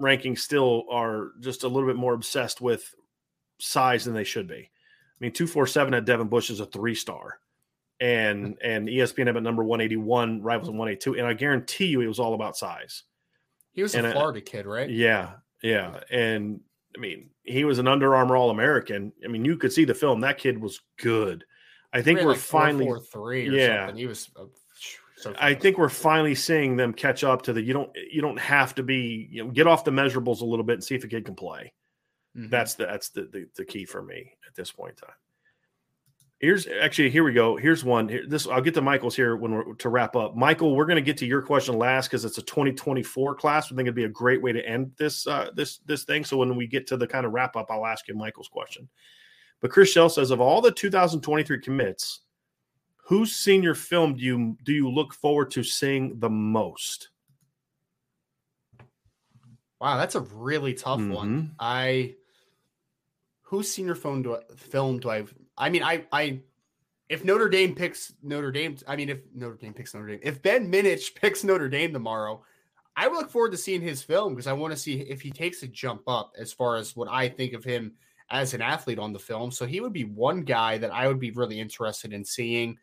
rankings 0.00 0.38
still 0.38 0.84
are 0.90 1.32
just 1.40 1.64
a 1.64 1.68
little 1.68 1.88
bit 1.88 1.96
more 1.96 2.14
obsessed 2.14 2.60
with 2.60 2.94
size 3.58 4.04
than 4.04 4.14
they 4.14 4.24
should 4.24 4.48
be. 4.48 4.54
I 4.54 5.18
mean, 5.20 5.32
247 5.32 5.94
at 5.94 6.04
Devin 6.04 6.28
Bush 6.28 6.50
is 6.50 6.60
a 6.60 6.66
three 6.66 6.94
star. 6.94 7.40
And 8.00 8.56
and 8.62 8.88
E 8.88 8.98
ESPN 8.98 9.26
had 9.26 9.36
at 9.36 9.42
number 9.42 9.64
181, 9.64 10.40
rivals 10.42 10.68
at 10.68 10.74
182. 10.74 11.18
And 11.18 11.26
I 11.26 11.32
guarantee 11.32 11.86
you 11.86 12.00
it 12.00 12.06
was 12.06 12.20
all 12.20 12.34
about 12.34 12.56
size. 12.56 13.02
He 13.72 13.82
was 13.82 13.94
And, 13.96 14.06
a 14.06 14.12
Florida 14.12 14.40
kid, 14.40 14.66
right? 14.66 14.88
Yeah, 14.88 15.32
yeah. 15.62 16.00
And 16.10 16.60
I 16.96 17.00
mean, 17.00 17.30
he 17.42 17.64
was 17.64 17.80
an 17.80 17.88
Under 17.88 18.14
Armour 18.14 18.36
All 18.36 18.50
American. 18.50 19.12
I 19.24 19.28
mean, 19.28 19.44
you 19.44 19.56
could 19.56 19.72
see 19.72 19.84
the 19.84 19.94
film. 19.94 20.20
That 20.20 20.38
kid 20.38 20.60
was 20.60 20.80
good. 20.98 21.44
I 21.92 22.02
think 22.02 22.20
we're 22.20 22.30
like 22.30 22.38
four, 22.38 22.60
finally 22.60 22.84
four, 22.86 23.00
three 23.00 23.48
or 23.48 23.52
Yeah. 23.52 23.86
something. 23.86 23.96
He 23.96 24.06
was. 24.06 24.30
Uh, 24.36 24.44
so 25.16 25.34
I 25.38 25.54
think 25.54 25.78
we're 25.78 25.88
finally 25.88 26.34
seeing 26.36 26.76
them 26.76 26.92
catch 26.92 27.24
up 27.24 27.42
to 27.42 27.52
the 27.52 27.60
you 27.60 27.72
don't 27.72 27.90
you 28.12 28.20
don't 28.20 28.38
have 28.38 28.74
to 28.76 28.82
be 28.84 29.28
you 29.30 29.42
know 29.44 29.50
get 29.50 29.66
off 29.66 29.84
the 29.84 29.90
measurables 29.90 30.42
a 30.42 30.44
little 30.44 30.64
bit 30.64 30.74
and 30.74 30.84
see 30.84 30.94
if 30.94 31.02
a 31.02 31.08
kid 31.08 31.24
can 31.24 31.34
play. 31.34 31.72
Mhm. 32.36 32.50
That's 32.50 32.74
the 32.74 32.86
that's 32.86 33.08
the, 33.08 33.22
the 33.22 33.46
the 33.56 33.64
key 33.64 33.84
for 33.84 34.00
me 34.02 34.34
at 34.46 34.54
this 34.54 34.70
point 34.70 34.92
in 35.00 35.08
time. 35.08 35.16
Here's 36.40 36.68
actually 36.68 37.10
here 37.10 37.24
we 37.24 37.32
go. 37.32 37.56
Here's 37.56 37.82
one. 37.82 38.08
Here, 38.08 38.24
this 38.28 38.46
I'll 38.46 38.60
get 38.60 38.74
to 38.74 38.80
Michael's 38.80 39.16
here 39.16 39.34
when 39.34 39.52
we're 39.52 39.74
to 39.74 39.88
wrap 39.88 40.14
up. 40.14 40.36
Michael, 40.36 40.76
we're 40.76 40.86
going 40.86 40.94
to 40.94 41.02
get 41.02 41.16
to 41.16 41.26
your 41.26 41.42
question 41.42 41.76
last 41.76 42.06
because 42.06 42.24
it's 42.24 42.38
a 42.38 42.42
2024 42.42 43.34
class. 43.34 43.66
I 43.66 43.68
think 43.70 43.80
it'd 43.86 43.96
be 43.96 44.04
a 44.04 44.08
great 44.08 44.40
way 44.40 44.52
to 44.52 44.64
end 44.64 44.92
this 44.98 45.26
uh, 45.26 45.50
this 45.56 45.78
this 45.78 46.04
thing. 46.04 46.24
So 46.24 46.36
when 46.36 46.54
we 46.54 46.68
get 46.68 46.86
to 46.88 46.96
the 46.96 47.08
kind 47.08 47.26
of 47.26 47.32
wrap 47.32 47.56
up, 47.56 47.72
I'll 47.72 47.86
ask 47.86 48.06
you 48.06 48.14
Michael's 48.14 48.46
question. 48.46 48.88
But 49.60 49.70
Chris 49.70 49.90
Shell 49.90 50.10
says 50.10 50.30
of 50.30 50.40
all 50.40 50.60
the 50.60 50.70
2023 50.70 51.60
commits, 51.60 52.20
whose 52.96 53.34
senior 53.34 53.74
film 53.74 54.14
do 54.14 54.22
you 54.22 54.56
do 54.64 54.72
you 54.72 54.88
look 54.88 55.14
forward 55.14 55.50
to 55.52 55.62
seeing 55.62 56.18
the 56.20 56.30
most? 56.30 57.08
Wow, 59.80 59.96
that's 59.96 60.14
a 60.14 60.20
really 60.20 60.74
tough 60.74 61.00
one. 61.00 61.42
Mhm. 61.42 61.50
I 61.58 62.14
whose 63.42 63.70
senior 63.72 63.94
phone 63.94 64.22
do 64.22 64.36
I, 64.36 64.40
film 64.56 65.00
do 65.00 65.10
I? 65.10 65.24
I 65.56 65.70
mean, 65.70 65.82
I 65.82 66.06
I 66.12 66.42
if 67.08 67.24
Notre 67.24 67.48
Dame 67.48 67.74
picks 67.74 68.12
Notre 68.22 68.52
Dame, 68.52 68.76
I 68.86 68.94
mean, 68.94 69.08
if 69.08 69.20
Notre 69.34 69.56
Dame 69.56 69.72
picks 69.72 69.94
Notre 69.94 70.08
Dame, 70.08 70.20
if 70.22 70.42
Ben 70.42 70.70
Minich 70.70 71.14
picks 71.20 71.42
Notre 71.42 71.68
Dame 71.68 71.92
tomorrow, 71.92 72.44
I 72.96 73.08
would 73.08 73.16
look 73.16 73.30
forward 73.30 73.52
to 73.52 73.56
seeing 73.56 73.80
his 73.80 74.02
film 74.02 74.34
because 74.34 74.46
I 74.46 74.52
want 74.52 74.72
to 74.72 74.78
see 74.78 75.00
if 75.00 75.20
he 75.20 75.30
takes 75.30 75.62
a 75.62 75.68
jump 75.68 76.02
up 76.06 76.34
as 76.38 76.52
far 76.52 76.76
as 76.76 76.94
what 76.94 77.08
I 77.08 77.28
think 77.28 77.54
of 77.54 77.64
him 77.64 77.94
as 78.30 78.54
an 78.54 78.60
athlete 78.62 78.98
on 78.98 79.12
the 79.12 79.18
film. 79.18 79.50
So 79.50 79.64
he 79.66 79.80
would 79.80 79.92
be 79.92 80.04
one 80.04 80.42
guy 80.42 80.78
that 80.78 80.92
I 80.92 81.08
would 81.08 81.18
be 81.20 81.30
really 81.30 81.58
interested 81.60 82.12
in 82.12 82.24
seeing. 82.24 82.78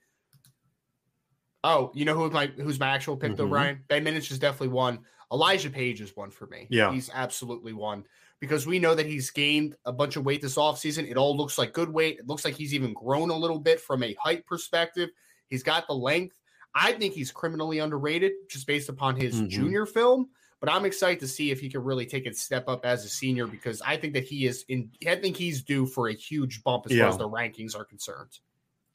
Oh, 1.63 1.91
you 1.95 2.05
know 2.05 2.13
who 2.13 2.29
my 2.29 2.47
who's 2.47 2.79
my 2.79 2.87
actual 2.89 3.17
pick 3.17 3.35
though, 3.35 3.47
Mhm. 3.47 3.49
Brian? 3.49 3.83
Ben 3.87 4.05
Minich 4.05 4.31
is 4.31 4.39
definitely 4.39 4.69
one. 4.69 4.99
Elijah 5.31 5.69
Page 5.71 6.01
is 6.01 6.15
one 6.15 6.29
for 6.29 6.45
me. 6.47 6.67
Yeah. 6.69 6.91
He's 6.93 7.09
absolutely 7.11 7.73
one 7.73 8.05
because 8.39 8.67
we 8.67 8.77
know 8.77 8.93
that 8.93 9.07
he's 9.07 9.31
gained 9.31 9.75
a 9.85 9.91
bunch 9.91 10.15
of 10.15 10.25
weight 10.25 10.41
this 10.41 10.55
offseason. 10.55 11.09
It 11.09 11.17
all 11.17 11.35
looks 11.35 11.57
like 11.57 11.73
good 11.73 11.89
weight. 11.89 12.19
It 12.19 12.27
looks 12.27 12.45
like 12.45 12.53
he's 12.53 12.75
even 12.75 12.93
grown 12.93 13.31
a 13.31 13.37
little 13.37 13.59
bit 13.59 13.81
from 13.81 14.03
a 14.03 14.13
height 14.15 14.45
perspective. 14.45 15.09
He's 15.47 15.63
got 15.63 15.87
the 15.87 15.95
length. 15.95 16.39
I 16.75 16.91
think 16.91 17.13
he's 17.15 17.31
criminally 17.31 17.79
underrated 17.79 18.33
just 18.49 18.67
based 18.67 18.89
upon 18.89 19.15
his 19.15 19.41
Mhm. 19.41 19.49
junior 19.49 19.85
film. 19.87 20.29
But 20.61 20.71
I'm 20.71 20.85
excited 20.85 21.19
to 21.19 21.27
see 21.27 21.51
if 21.51 21.59
he 21.59 21.69
can 21.69 21.83
really 21.83 22.05
take 22.05 22.25
a 22.25 22.33
step 22.33 22.67
up 22.67 22.85
as 22.85 23.05
a 23.05 23.09
senior 23.09 23.45
because 23.45 23.81
I 23.81 23.97
think 23.97 24.13
that 24.13 24.23
he 24.23 24.47
is 24.47 24.65
in. 24.69 24.89
I 25.07 25.15
think 25.15 25.37
he's 25.37 25.61
due 25.61 25.85
for 25.85 26.07
a 26.07 26.13
huge 26.13 26.63
bump 26.63 26.85
as 26.85 26.93
Yeah. 26.93 27.03
far 27.03 27.09
as 27.09 27.17
the 27.17 27.29
rankings 27.29 27.75
are 27.75 27.85
concerned. 27.85 28.39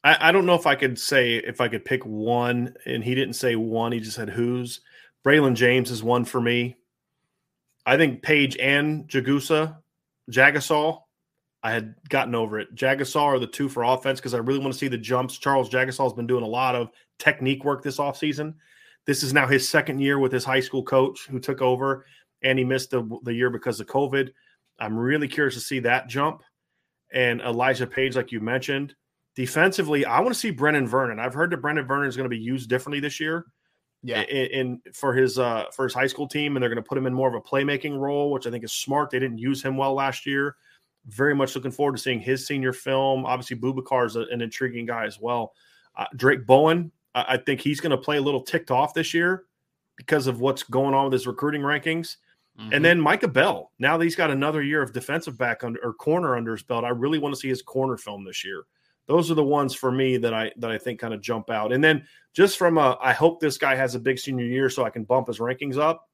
I, 0.03 0.29
I 0.29 0.31
don't 0.31 0.45
know 0.45 0.55
if 0.55 0.65
I 0.65 0.75
could 0.75 0.97
say 0.99 1.35
if 1.35 1.61
I 1.61 1.67
could 1.67 1.85
pick 1.85 2.03
one, 2.03 2.73
and 2.85 3.03
he 3.03 3.13
didn't 3.15 3.35
say 3.35 3.55
one. 3.55 3.91
He 3.91 3.99
just 3.99 4.15
said 4.15 4.29
who's. 4.29 4.81
Braylon 5.25 5.53
James 5.55 5.91
is 5.91 6.03
one 6.03 6.25
for 6.25 6.41
me. 6.41 6.75
I 7.85 7.97
think 7.97 8.21
Page 8.23 8.57
and 8.57 9.07
Jagusa, 9.07 9.77
Jagusah. 10.31 10.99
I 11.63 11.71
had 11.71 11.93
gotten 12.09 12.33
over 12.33 12.59
it. 12.59 12.73
Jagusah 12.75 13.21
are 13.21 13.37
the 13.39 13.45
two 13.45 13.69
for 13.69 13.83
offense 13.83 14.19
because 14.19 14.33
I 14.33 14.39
really 14.39 14.59
want 14.59 14.73
to 14.73 14.79
see 14.79 14.87
the 14.87 14.97
jumps. 14.97 15.37
Charles 15.37 15.69
Jagusah 15.69 16.03
has 16.03 16.13
been 16.13 16.25
doing 16.25 16.43
a 16.43 16.47
lot 16.47 16.75
of 16.75 16.89
technique 17.19 17.63
work 17.63 17.83
this 17.83 17.97
offseason. 17.97 18.55
This 19.05 19.23
is 19.23 19.33
now 19.33 19.47
his 19.47 19.67
second 19.67 19.99
year 19.99 20.19
with 20.19 20.31
his 20.31 20.45
high 20.45 20.59
school 20.59 20.83
coach 20.83 21.27
who 21.27 21.39
took 21.39 21.61
over, 21.61 22.05
and 22.43 22.57
he 22.59 22.65
missed 22.65 22.91
the, 22.91 23.07
the 23.23 23.33
year 23.33 23.49
because 23.49 23.79
of 23.79 23.87
COVID. 23.87 24.29
I'm 24.79 24.97
really 24.97 25.27
curious 25.27 25.55
to 25.55 25.59
see 25.61 25.79
that 25.79 26.07
jump. 26.07 26.43
And 27.13 27.41
Elijah 27.41 27.87
Page, 27.87 28.15
like 28.15 28.31
you 28.31 28.39
mentioned, 28.39 28.95
defensively, 29.35 30.05
I 30.05 30.19
want 30.19 30.33
to 30.33 30.39
see 30.39 30.51
Brennan 30.51 30.87
Vernon. 30.87 31.19
I've 31.19 31.33
heard 31.33 31.51
that 31.51 31.57
Brennan 31.61 31.85
Vernon 31.87 32.07
is 32.07 32.15
going 32.15 32.29
to 32.29 32.35
be 32.35 32.41
used 32.41 32.69
differently 32.69 32.99
this 32.99 33.19
year 33.19 33.45
Yeah, 34.03 34.21
in, 34.23 34.81
in 34.85 34.93
for 34.93 35.13
his 35.13 35.37
uh 35.37 35.65
for 35.75 35.83
his 35.85 35.93
high 35.93 36.07
school 36.07 36.27
team, 36.27 36.55
and 36.55 36.63
they're 36.63 36.69
going 36.69 36.83
to 36.83 36.87
put 36.87 36.97
him 36.97 37.05
in 37.05 37.13
more 37.13 37.27
of 37.27 37.35
a 37.35 37.41
playmaking 37.41 37.97
role, 37.99 38.31
which 38.31 38.47
I 38.47 38.51
think 38.51 38.63
is 38.63 38.73
smart. 38.73 39.09
They 39.09 39.19
didn't 39.19 39.39
use 39.39 39.61
him 39.61 39.77
well 39.77 39.93
last 39.93 40.25
year. 40.25 40.55
Very 41.07 41.35
much 41.35 41.55
looking 41.55 41.71
forward 41.71 41.97
to 41.97 42.01
seeing 42.01 42.19
his 42.19 42.47
senior 42.47 42.73
film. 42.73 43.25
Obviously, 43.25 43.57
Boubacar 43.57 44.05
is 44.05 44.15
a- 44.15 44.27
an 44.31 44.41
intriguing 44.41 44.85
guy 44.85 45.05
as 45.05 45.19
well. 45.19 45.53
Uh, 45.97 46.05
Drayk 46.15 46.45
Bowen, 46.45 46.91
I, 47.15 47.25
I 47.29 47.37
think 47.37 47.61
he's 47.61 47.79
going 47.79 47.91
to 47.91 47.97
play 47.97 48.17
a 48.17 48.21
little 48.21 48.41
ticked 48.41 48.71
off 48.71 48.93
this 48.93 49.13
year 49.13 49.45
because 49.97 50.27
of 50.27 50.41
what's 50.41 50.63
going 50.63 50.93
on 50.93 51.05
with 51.05 51.13
his 51.13 51.27
recruiting 51.27 51.61
rankings. 51.61 52.17
Mhm. 52.59 52.75
And 52.75 52.85
then 52.85 52.99
Micah 52.99 53.27
Bell. 53.27 53.71
Now 53.79 53.97
that 53.97 54.03
he's 54.03 54.15
got 54.15 54.31
another 54.31 54.61
year 54.61 54.81
of 54.81 54.93
defensive 54.93 55.37
back 55.37 55.63
under 55.63 55.79
or 55.83 55.93
corner 55.93 56.35
under 56.35 56.51
his 56.51 56.63
belt, 56.63 56.83
I 56.83 56.89
really 56.89 57.19
want 57.19 57.33
to 57.33 57.39
see 57.39 57.47
his 57.47 57.61
corner 57.61 57.97
film 57.97 58.25
this 58.25 58.43
year. 58.43 58.63
Those 59.07 59.31
are 59.31 59.35
the 59.35 59.43
ones 59.43 59.73
for 59.73 59.91
me 59.91 60.17
that 60.17 60.33
I 60.33 60.51
that 60.57 60.71
I 60.71 60.77
think 60.77 60.99
kind 60.99 61.13
of 61.13 61.21
jump 61.21 61.49
out. 61.49 61.73
And 61.73 61.83
then 61.83 62.05
just 62.33 62.57
from 62.57 62.77
a, 62.77 62.97
I 63.01 63.13
hope 63.13 63.39
this 63.39 63.57
guy 63.57 63.75
has 63.75 63.95
a 63.95 63.99
big 63.99 64.19
senior 64.19 64.45
year 64.45 64.69
so 64.69 64.83
I 64.83 64.89
can 64.89 65.03
bump 65.03 65.27
his 65.27 65.39
rankings 65.39 65.77
up. 65.77 66.07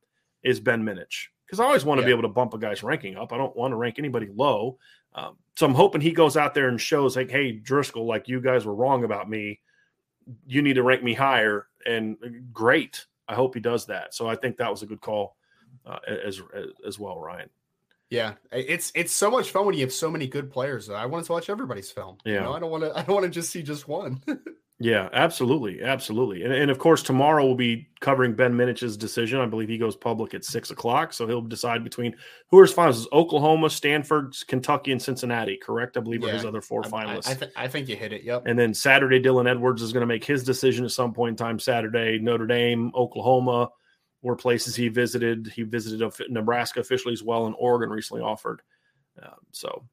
Is 0.43 0.59
Ben 0.59 0.83
Minich 0.83 1.27
because 1.45 1.59
I 1.59 1.65
always 1.65 1.85
want 1.85 1.99
to 1.99 2.05
be 2.05 2.11
able 2.11 2.21
to 2.23 2.27
bump 2.27 2.53
a 2.53 2.57
guy's 2.57 2.83
ranking 2.83 3.17
up. 3.17 3.33
I 3.33 3.37
don't 3.37 3.55
want 3.55 3.71
to 3.71 3.75
rank 3.75 3.97
anybody 3.97 4.27
low. 4.33 4.77
Um, 5.13 5.37
so 5.55 5.65
I'm 5.65 5.73
hoping 5.73 6.01
he 6.01 6.11
goes 6.11 6.37
out 6.37 6.53
there 6.53 6.67
and 6.69 6.79
shows 6.79 7.15
like, 7.15 7.31
hey 7.31 7.53
Driscoll, 7.53 8.05
like 8.05 8.27
you 8.27 8.39
guys 8.39 8.65
were 8.65 8.75
wrong 8.75 9.03
about 9.03 9.29
me. 9.29 9.59
You 10.45 10.61
need 10.61 10.73
to 10.75 10.83
rank 10.83 11.03
me 11.03 11.13
higher. 11.13 11.67
And 11.85 12.17
great. 12.53 13.05
I 13.27 13.35
hope 13.35 13.53
he 13.53 13.59
does 13.61 13.85
that. 13.87 14.13
So 14.13 14.27
I 14.27 14.35
think 14.35 14.57
that 14.57 14.69
was 14.71 14.83
a 14.83 14.85
good 14.85 15.01
call 15.01 15.35
uh, 15.85 15.99
as 16.07 16.41
as 16.85 16.97
well, 16.99 17.19
Ryan. 17.19 17.49
Yeah, 18.09 18.35
it's 18.51 18.91
it's 18.95 19.11
so 19.11 19.29
much 19.29 19.51
fun 19.51 19.65
when 19.65 19.75
you 19.75 19.81
have 19.81 19.91
so 19.93 20.09
many 20.09 20.27
good 20.27 20.49
players. 20.49 20.89
I 20.89 21.05
wanted 21.05 21.25
to 21.25 21.33
watch 21.33 21.49
everybody's 21.49 21.91
film. 21.91 22.17
You 22.23 22.33
Yeah. 22.35 22.43
know, 22.43 22.53
I 22.53 22.59
don't 22.59 22.71
want 22.71 22.83
to. 22.83 22.91
I 22.97 23.03
don't 23.03 23.15
want 23.15 23.25
to 23.25 23.29
just 23.29 23.49
see 23.49 23.63
just 23.63 23.87
one. 23.87 24.21
Yeah, 24.79 25.09
absolutely, 25.11 25.81
absolutely, 25.81 26.43
and, 26.43 26.53
and 26.53 26.69
of 26.69 26.77
course 26.77 27.01
tomorrow 27.01 27.43
we'll 27.43 27.55
be 27.55 27.89
covering 27.99 28.35
Ben 28.35 28.55
Minich's 28.55 28.95
decision. 28.95 29.39
I 29.39 29.47
believe 29.47 29.69
he 29.69 29.79
goes 29.79 29.95
public 29.95 30.35
at 30.35 30.45
six 30.45 30.69
o'clock, 30.69 31.13
so 31.13 31.25
he'll 31.25 31.41
decide 31.41 31.83
between 31.83 32.15
who 32.51 32.59
are 32.59 32.63
his 32.63 32.73
finals: 32.73 32.99
is 32.99 33.07
Oklahoma, 33.11 33.71
Stanford, 33.71 34.35
Kentucky, 34.47 34.91
and 34.91 35.01
Cincinnati. 35.01 35.57
Correct? 35.57 35.97
I 35.97 36.01
believe 36.01 36.23
are 36.23 36.29
his 36.29 36.45
other 36.45 36.61
four 36.61 36.85
I- 36.85 36.89
finalists. 36.89 37.27
I, 37.27 37.31
I, 37.31 37.35
th- 37.35 37.51
I 37.55 37.67
think 37.67 37.89
you 37.89 37.95
hit 37.95 38.13
it. 38.13 38.23
Yep. 38.23 38.43
and 38.45 38.57
then 38.57 38.71
Saturday, 38.71 39.19
Dylan 39.19 39.49
Edwards 39.49 39.81
is 39.81 39.93
going 39.93 40.01
to 40.01 40.07
make 40.07 40.23
his 40.23 40.43
decision 40.43 40.85
at 40.85 40.91
some 40.91 41.11
point 41.11 41.31
in 41.31 41.37
time. 41.37 41.57
Saturday, 41.57 42.19
Notre 42.19 42.45
Dame, 42.45 42.91
Oklahoma 42.93 43.69
were 44.21 44.35
places 44.35 44.75
he 44.75 44.89
visited. 44.89 45.47
He 45.55 45.63
visited 45.63 46.07
Nebraska 46.29 46.81
officially 46.81 47.13
as 47.13 47.23
well, 47.23 47.47
and 47.47 47.55
Oregon 47.57 47.89
recently 47.89 48.21
offered. 48.21 48.61
Um, 49.23 49.39
so, 49.51 49.85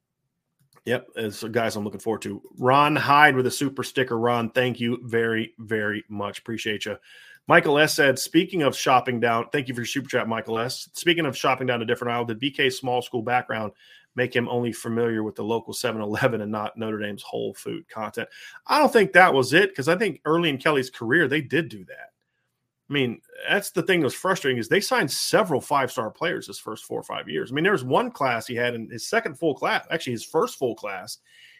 yep, 0.84 1.08
the 1.14 1.48
guys 1.50 1.76
I'm 1.76 1.84
looking 1.84 2.00
forward 2.00 2.22
to. 2.22 2.42
Ron 2.58 2.96
Hyde 2.96 3.36
with 3.36 3.46
a 3.46 3.50
super 3.50 3.82
sticker. 3.82 4.18
Ron, 4.18 4.50
thank 4.50 4.80
you 4.80 5.00
very, 5.02 5.54
very 5.58 6.04
much. 6.08 6.38
Appreciate 6.38 6.84
you. 6.84 6.96
Michael 7.46 7.78
S 7.78 7.94
said, 7.94 8.18
speaking 8.18 8.62
of 8.62 8.74
shopping 8.74 9.20
down, 9.20 9.46
thank 9.52 9.68
you 9.68 9.74
for 9.74 9.82
your 9.82 9.86
super 9.86 10.08
chat, 10.08 10.28
Michael 10.28 10.58
S. 10.58 10.88
Speaking 10.94 11.26
of 11.26 11.36
shopping 11.36 11.66
down 11.66 11.82
a 11.82 11.84
different 11.84 12.12
aisle, 12.12 12.24
did 12.24 12.40
BK's 12.40 12.78
small 12.78 13.02
school 13.02 13.22
background 13.22 13.72
make 14.16 14.34
him 14.34 14.48
only 14.48 14.72
familiar 14.72 15.22
with 15.22 15.34
the 15.34 15.44
local 15.44 15.74
7 15.74 16.00
Eleven 16.00 16.40
and 16.40 16.50
not 16.50 16.78
Notre 16.78 16.98
Dame's 16.98 17.22
whole 17.22 17.52
food 17.52 17.86
content? 17.88 18.30
I 18.66 18.78
don't 18.78 18.92
think 18.92 19.12
that 19.12 19.34
was 19.34 19.52
it 19.52 19.68
because 19.68 19.88
I 19.88 19.96
think 19.96 20.22
early 20.24 20.48
in 20.48 20.56
Kelly's 20.56 20.88
career, 20.88 21.28
they 21.28 21.42
did 21.42 21.68
do 21.68 21.84
that. 21.84 22.13
I 22.90 22.92
mean, 22.92 23.20
that's 23.48 23.70
the 23.70 23.82
thing 23.82 24.00
that 24.00 24.04
was 24.04 24.14
frustrating 24.14 24.58
is 24.58 24.68
they 24.68 24.80
signed 24.80 25.10
several 25.10 25.60
five 25.60 25.90
star 25.90 26.10
players 26.10 26.46
his 26.46 26.58
first 26.58 26.84
four 26.84 27.00
or 27.00 27.04
five 27.04 27.28
years. 27.28 27.50
I 27.50 27.54
mean, 27.54 27.64
there 27.64 27.72
was 27.72 27.84
one 27.84 28.10
class 28.10 28.46
he 28.46 28.54
had 28.54 28.74
in 28.74 28.90
his 28.90 29.08
second 29.08 29.38
full 29.38 29.54
class, 29.54 29.86
actually 29.90 30.12
his 30.12 30.24
first 30.24 30.58
full 30.58 30.74
class. 30.74 31.18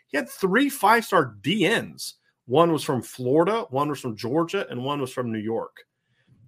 He 0.09 0.18
had 0.18 0.29
three 0.29 0.68
five 0.68 1.05
star 1.05 1.35
DNs. 1.41 2.14
One 2.47 2.72
was 2.72 2.85
from 2.85 3.03
Florida, 3.03 3.64
one 3.70 3.89
was 3.89 4.01
from 4.01 4.16
Georgia, 4.16 4.66
and 4.68 4.85
one 4.85 5.01
was 5.01 5.11
from 5.11 5.33
New 5.33 5.39
York. 5.39 5.79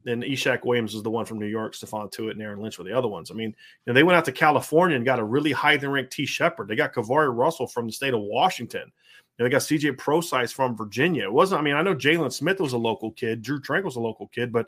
And 0.05 0.22
Ishaq 0.22 0.64
Williams 0.64 0.93
was 0.93 1.03
the 1.03 1.11
one 1.11 1.24
from 1.24 1.39
New 1.39 1.47
York. 1.47 1.74
Stephon 1.74 2.12
Tuitt 2.12 2.33
and 2.33 2.43
Aaron 2.43 2.61
Lynch 2.61 2.79
were 2.79 2.85
the 2.85 2.97
other 2.97 3.09
ones. 3.09 3.31
I 3.31 3.35
mean, 3.35 3.49
you 3.49 3.55
know, 3.87 3.95
they 3.95 4.05
went 4.05 4.16
out 4.16 4.27
to 4.27 4.33
California 4.33 4.95
and 4.95 5.07
got 5.07 5.18
a 5.18 5.24
really 5.24 5.53
highly 5.53 5.89
ranked 5.89 6.12
T. 6.12 6.27
Shepard. 6.27 6.68
They 6.68 6.77
got 6.77 6.95
KeiVarae 6.95 7.35
Russell 7.35 7.66
from 7.66 7.87
the 7.87 7.93
state 7.93 8.14
of 8.14 8.20
Washington. 8.20 8.93
You 9.39 9.45
know, 9.45 9.49
they 9.49 9.53
got 9.53 9.62
CJ 9.62 9.97
Prosize 9.97 10.53
from 10.53 10.76
Virginia. 10.76 11.24
It 11.24 11.32
wasn't, 11.32 11.61
I 11.61 11.64
mean, 11.64 11.74
I 11.74 11.82
know 11.82 11.95
Jaylon 11.95 12.32
Smith 12.32 12.61
was 12.61 12.72
a 12.72 12.78
local 12.78 13.11
kid, 13.12 13.43
Drew 13.43 13.61
Trank 13.61 13.84
was 13.84 13.97
a 13.97 14.01
local 14.01 14.28
kid, 14.28 14.53
but 14.53 14.66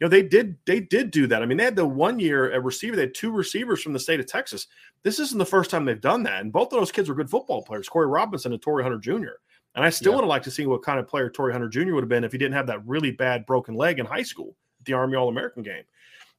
you 0.00 0.04
know, 0.04 0.08
they 0.08 0.22
did 0.22 0.56
they 0.64 0.80
did 0.80 1.10
do 1.10 1.26
that. 1.26 1.42
I 1.42 1.46
mean, 1.46 1.58
they 1.58 1.64
had 1.64 1.76
the 1.76 1.86
one 1.86 2.20
year 2.20 2.52
a 2.52 2.60
receiver, 2.60 2.94
they 2.96 3.02
had 3.02 3.14
two 3.14 3.32
receivers 3.32 3.82
from 3.82 3.92
the 3.92 3.98
state 3.98 4.20
of 4.20 4.26
Texas. 4.26 4.66
This 5.02 5.18
isn't 5.18 5.38
the 5.38 5.46
first 5.46 5.70
time 5.70 5.84
they've 5.84 6.00
done 6.00 6.22
that. 6.24 6.42
And 6.42 6.52
both 6.52 6.72
of 6.72 6.78
those 6.78 6.92
kids 6.92 7.08
were 7.08 7.14
good 7.14 7.30
football 7.30 7.62
players, 7.62 7.88
Corey 7.88 8.06
Robinson 8.06 8.52
and 8.52 8.62
Torii 8.62 8.84
Hunter 8.84 8.98
Jr. 8.98 9.38
And 9.74 9.84
I 9.84 9.90
still 9.90 10.12
yeah. 10.12 10.16
would 10.16 10.22
have 10.22 10.28
liked 10.28 10.44
to 10.44 10.50
see 10.50 10.66
what 10.66 10.82
kind 10.82 10.98
of 10.98 11.06
player 11.06 11.30
Torii 11.30 11.52
Hunter 11.52 11.68
Jr. 11.68 11.94
would 11.94 12.02
have 12.02 12.08
been 12.08 12.24
if 12.24 12.32
he 12.32 12.38
didn't 12.38 12.54
have 12.54 12.66
that 12.68 12.86
really 12.86 13.10
bad 13.10 13.46
broken 13.46 13.74
leg 13.74 13.98
in 13.98 14.06
high 14.06 14.22
school 14.22 14.56
at 14.80 14.86
the 14.86 14.92
Army 14.92 15.16
All 15.16 15.28
American 15.28 15.62
game. 15.62 15.84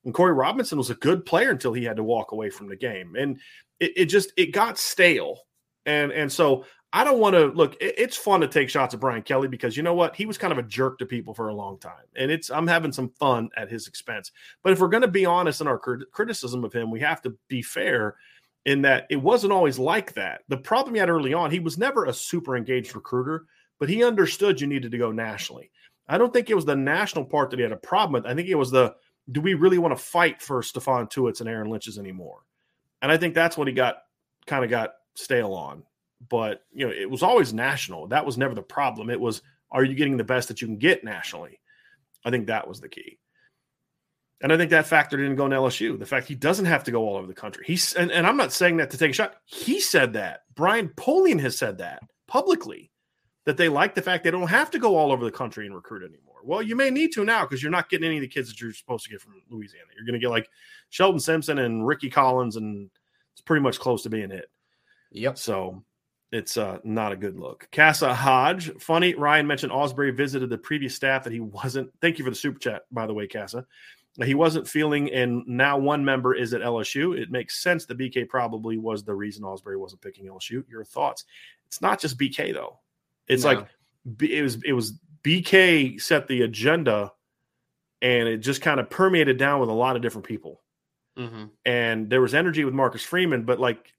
And 0.06 0.14
Corey 0.14 0.34
Robinson 0.34 0.78
was 0.78 0.90
a 0.90 0.96
good 0.96 1.26
player 1.26 1.52
until 1.52 1.74
he 1.74 1.84
had 1.84 1.98
to 1.98 2.04
walk 2.04 2.32
away 2.32 2.50
from 2.50 2.68
the 2.68 2.76
game. 2.76 3.16
And 3.18 3.40
it, 3.80 3.92
it 3.96 4.06
just 4.06 4.32
it 4.38 4.54
got 4.54 4.78
stale. 4.78 5.40
And 5.86 6.12
and 6.12 6.32
so 6.32 6.66
I 6.92 7.04
don't 7.04 7.20
want 7.20 7.36
to 7.36 7.48
look. 7.48 7.78
It's 7.80 8.18
fun 8.18 8.42
to 8.42 8.48
take 8.48 8.70
shots 8.70 8.96
at 8.96 9.00
Brian 9.00 9.22
Kelly 9.22 9.48
because 9.48 9.78
you 9.78 9.84
know 9.84 9.94
what? 9.94 10.16
He 10.16 10.26
was 10.26 10.40
kind 10.40 10.52
of 10.52 10.58
a 10.58 10.64
jerk 10.64 10.98
to 11.00 11.06
people 11.06 11.36
for 11.36 11.50
a 11.50 11.54
long 11.54 11.78
time, 11.78 12.06
and 12.16 12.32
it's 12.32 12.50
I'm 12.50 12.66
having 12.66 12.92
some 12.92 13.10
fun 13.10 13.50
at 13.56 13.70
his 13.70 13.88
expense. 13.88 14.32
But 14.64 14.74
if 14.74 14.80
we're 14.80 14.88
going 14.88 15.02
to 15.02 15.08
be 15.08 15.26
honest 15.26 15.62
in 15.62 15.68
our 15.68 15.78
criticism 15.78 16.64
of 16.64 16.74
him, 16.74 16.90
we 16.90 17.00
have 17.02 17.22
to 17.24 17.36
be 17.48 17.62
fair 17.62 18.16
in 18.66 18.82
that 18.82 19.06
it 19.10 19.18
wasn't 19.18 19.54
always 19.54 19.78
like 19.78 20.14
that. 20.14 20.42
The 20.48 20.58
problem 20.58 20.96
he 20.96 21.00
had 21.00 21.10
early 21.10 21.34
on, 21.34 21.52
he 21.52 21.60
was 21.60 21.78
never 21.78 22.06
a 22.06 22.14
super 22.14 22.58
engaged 22.58 22.96
recruiter, 22.96 23.46
but 23.80 23.90
he 23.90 24.04
understood 24.04 24.60
you 24.60 24.68
needed 24.68 24.92
to 24.92 24.98
go 24.98 25.12
nationally. 25.12 25.72
I 26.08 26.18
don't 26.18 26.34
think 26.34 26.50
it 26.50 26.56
was 26.56 26.66
the 26.66 26.76
national 26.76 27.26
part 27.26 27.52
that 27.52 27.58
he 27.58 27.64
had 27.64 27.72
a 27.72 27.78
problem 27.78 28.14
with. 28.14 28.26
I 28.26 28.34
think 28.34 28.50
it 28.50 28.56
was 28.56 28.72
the 28.72 28.96
do 29.32 29.42
we 29.42 29.54
really 29.54 29.78
want 29.78 29.96
to 29.96 30.04
fight 30.04 30.42
for 30.42 30.62
Stephon 30.62 31.08
Tuitt's 31.10 31.40
and 31.40 31.48
Aaron 31.48 31.70
Lynch's 31.70 32.00
anymore? 32.00 32.40
And 33.04 33.12
I 33.12 33.18
think 33.18 33.36
that's 33.36 33.58
what 33.58 33.68
he 33.68 33.74
got 33.74 33.98
kind 34.48 34.64
of 34.64 34.72
got 34.72 34.94
stale 35.14 35.54
on. 35.54 35.84
But 36.28 36.64
you 36.74 36.86
know, 36.86 36.94
it 36.94 37.10
was 37.10 37.24
always 37.24 37.54
national. 37.54 38.08
That 38.08 38.26
was 38.26 38.38
never 38.38 38.54
the 38.54 38.62
problem. 38.62 39.10
It 39.10 39.20
was 39.20 39.42
are 39.72 39.84
you 39.84 39.96
getting 39.96 40.18
the 40.18 40.24
best 40.24 40.48
that 40.48 40.62
you 40.62 40.68
can 40.68 40.78
get 40.78 41.04
nationally? 41.04 41.60
I 42.26 42.32
think 42.32 42.48
that 42.48 42.68
was 42.68 42.82
the 42.82 42.90
key. 42.90 43.20
And 44.42 44.54
I 44.54 44.58
think 44.58 44.72
that 44.72 44.86
factored 44.86 45.26
in 45.26 45.36
going 45.36 45.52
to 45.52 45.58
LSU. 45.58 46.00
The 46.00 46.06
fact 46.06 46.28
he 46.28 46.36
doesn't 46.36 46.66
have 46.66 46.86
to 46.86 46.92
go 46.92 47.08
all 47.08 47.18
over 47.18 47.28
the 47.28 47.34
country. 47.34 47.66
He's 47.68 47.94
and, 47.94 48.12
and 48.12 48.26
I'm 48.26 48.38
not 48.38 48.54
saying 48.54 48.78
that 48.78 48.90
to 48.92 48.98
take 48.98 49.12
a 49.12 49.14
shot. 49.14 49.36
He 49.46 49.80
said 49.80 50.14
that. 50.14 50.42
Brian 50.56 50.90
Polian 50.90 51.40
has 51.42 51.58
said 51.58 51.78
that 51.80 52.02
publicly 52.28 52.92
that 53.46 53.58
they 53.58 53.68
like 53.70 53.96
the 53.96 54.02
fact 54.02 54.24
they 54.24 54.32
don't 54.32 54.48
have 54.48 54.72
to 54.72 54.80
go 54.80 54.96
all 54.96 55.12
over 55.12 55.26
the 55.26 55.32
country 55.32 55.66
and 55.66 55.76
recruit 55.76 56.04
anymore. 56.04 56.38
Well, 56.44 56.62
you 56.62 56.76
may 56.76 56.90
need 56.90 57.12
to 57.14 57.26
now 57.26 57.42
because 57.42 57.62
you're 57.62 57.72
not 57.72 57.90
getting 57.90 58.06
any 58.06 58.18
of 58.18 58.22
the 58.22 58.28
kids 58.28 58.48
that 58.48 58.62
you're 58.62 58.74
supposed 58.74 59.04
to 59.06 59.10
get 59.10 59.22
from 59.22 59.42
Louisiana. 59.50 59.88
You're 59.96 60.06
going 60.06 60.14
to 60.14 60.20
get 60.20 60.30
like 60.30 60.50
Shelton 60.90 61.20
Sampson 61.20 61.58
and 61.60 61.86
Ricky 61.86 62.10
Collins, 62.10 62.56
and 62.56 62.90
it's 63.34 63.42
pretty 63.42 63.62
much 63.62 63.80
close 63.80 64.04
to 64.04 64.10
being 64.10 64.32
it. 64.32 64.50
Yep. 65.12 65.38
So 65.38 65.84
it's 66.32 66.58
uh, 66.58 66.78
not 66.84 67.12
a 67.12 67.16
good 67.16 67.40
look. 67.40 67.68
Casa 67.72 68.14
Hodge, 68.14 68.72
funny. 68.80 69.16
Ryan 69.16 69.48
mentioned 69.48 69.72
Ausberry 69.72 70.16
visited 70.16 70.50
the 70.50 70.58
previous 70.58 70.96
staff 70.96 71.24
that 71.24 71.34
he 71.34 71.40
wasn't. 71.40 71.92
Thank 72.02 72.20
you 72.20 72.26
for 72.26 72.30
the 72.30 72.36
super 72.36 72.60
chat, 72.60 72.84
by 72.92 73.08
the 73.08 73.14
way, 73.14 73.28
Casa. 73.28 73.66
He 74.24 74.36
wasn't 74.36 74.68
feeling, 74.68 75.12
and 75.12 75.48
now 75.48 75.78
one 75.78 76.04
member 76.04 76.36
is 76.36 76.54
at 76.54 76.62
LSU. 76.62 77.18
It 77.18 77.32
makes 77.32 77.64
sense 77.64 77.86
that 77.86 77.98
BK 77.98 78.28
probably 78.28 78.78
was 78.78 79.04
the 79.04 79.16
reason 79.16 79.44
Ausberry 79.44 79.78
wasn't 79.78 80.02
picking 80.02 80.26
LSU. 80.26 80.64
Your 80.70 80.84
thoughts? 80.84 81.26
It's 81.68 81.82
not 81.82 82.00
just 82.00 82.20
BK 82.20 82.54
though. 82.54 82.80
It's 83.28 83.44
no. 83.44 83.54
like 83.54 83.68
it 84.22 84.44
was. 84.44 84.62
It 84.66 84.74
was 84.74 84.94
BK 85.24 86.02
set 86.02 86.28
the 86.28 86.42
agenda, 86.42 87.12
and 88.02 88.28
it 88.28 88.38
just 88.38 88.62
kind 88.62 88.80
of 88.80 88.90
permeated 88.90 89.38
down 89.38 89.62
with 89.62 89.70
a 89.70 89.74
lot 89.74 89.96
of 89.96 90.02
different 90.02 90.28
people. 90.28 90.62
Mm-hmm. 91.18 91.46
And 91.66 92.10
there 92.10 92.22
was 92.22 92.34
energy 92.34 92.66
with 92.66 92.74
Marcus 92.74 93.04
Freeman, 93.04 93.44
but 93.44 93.60
like 93.60 93.94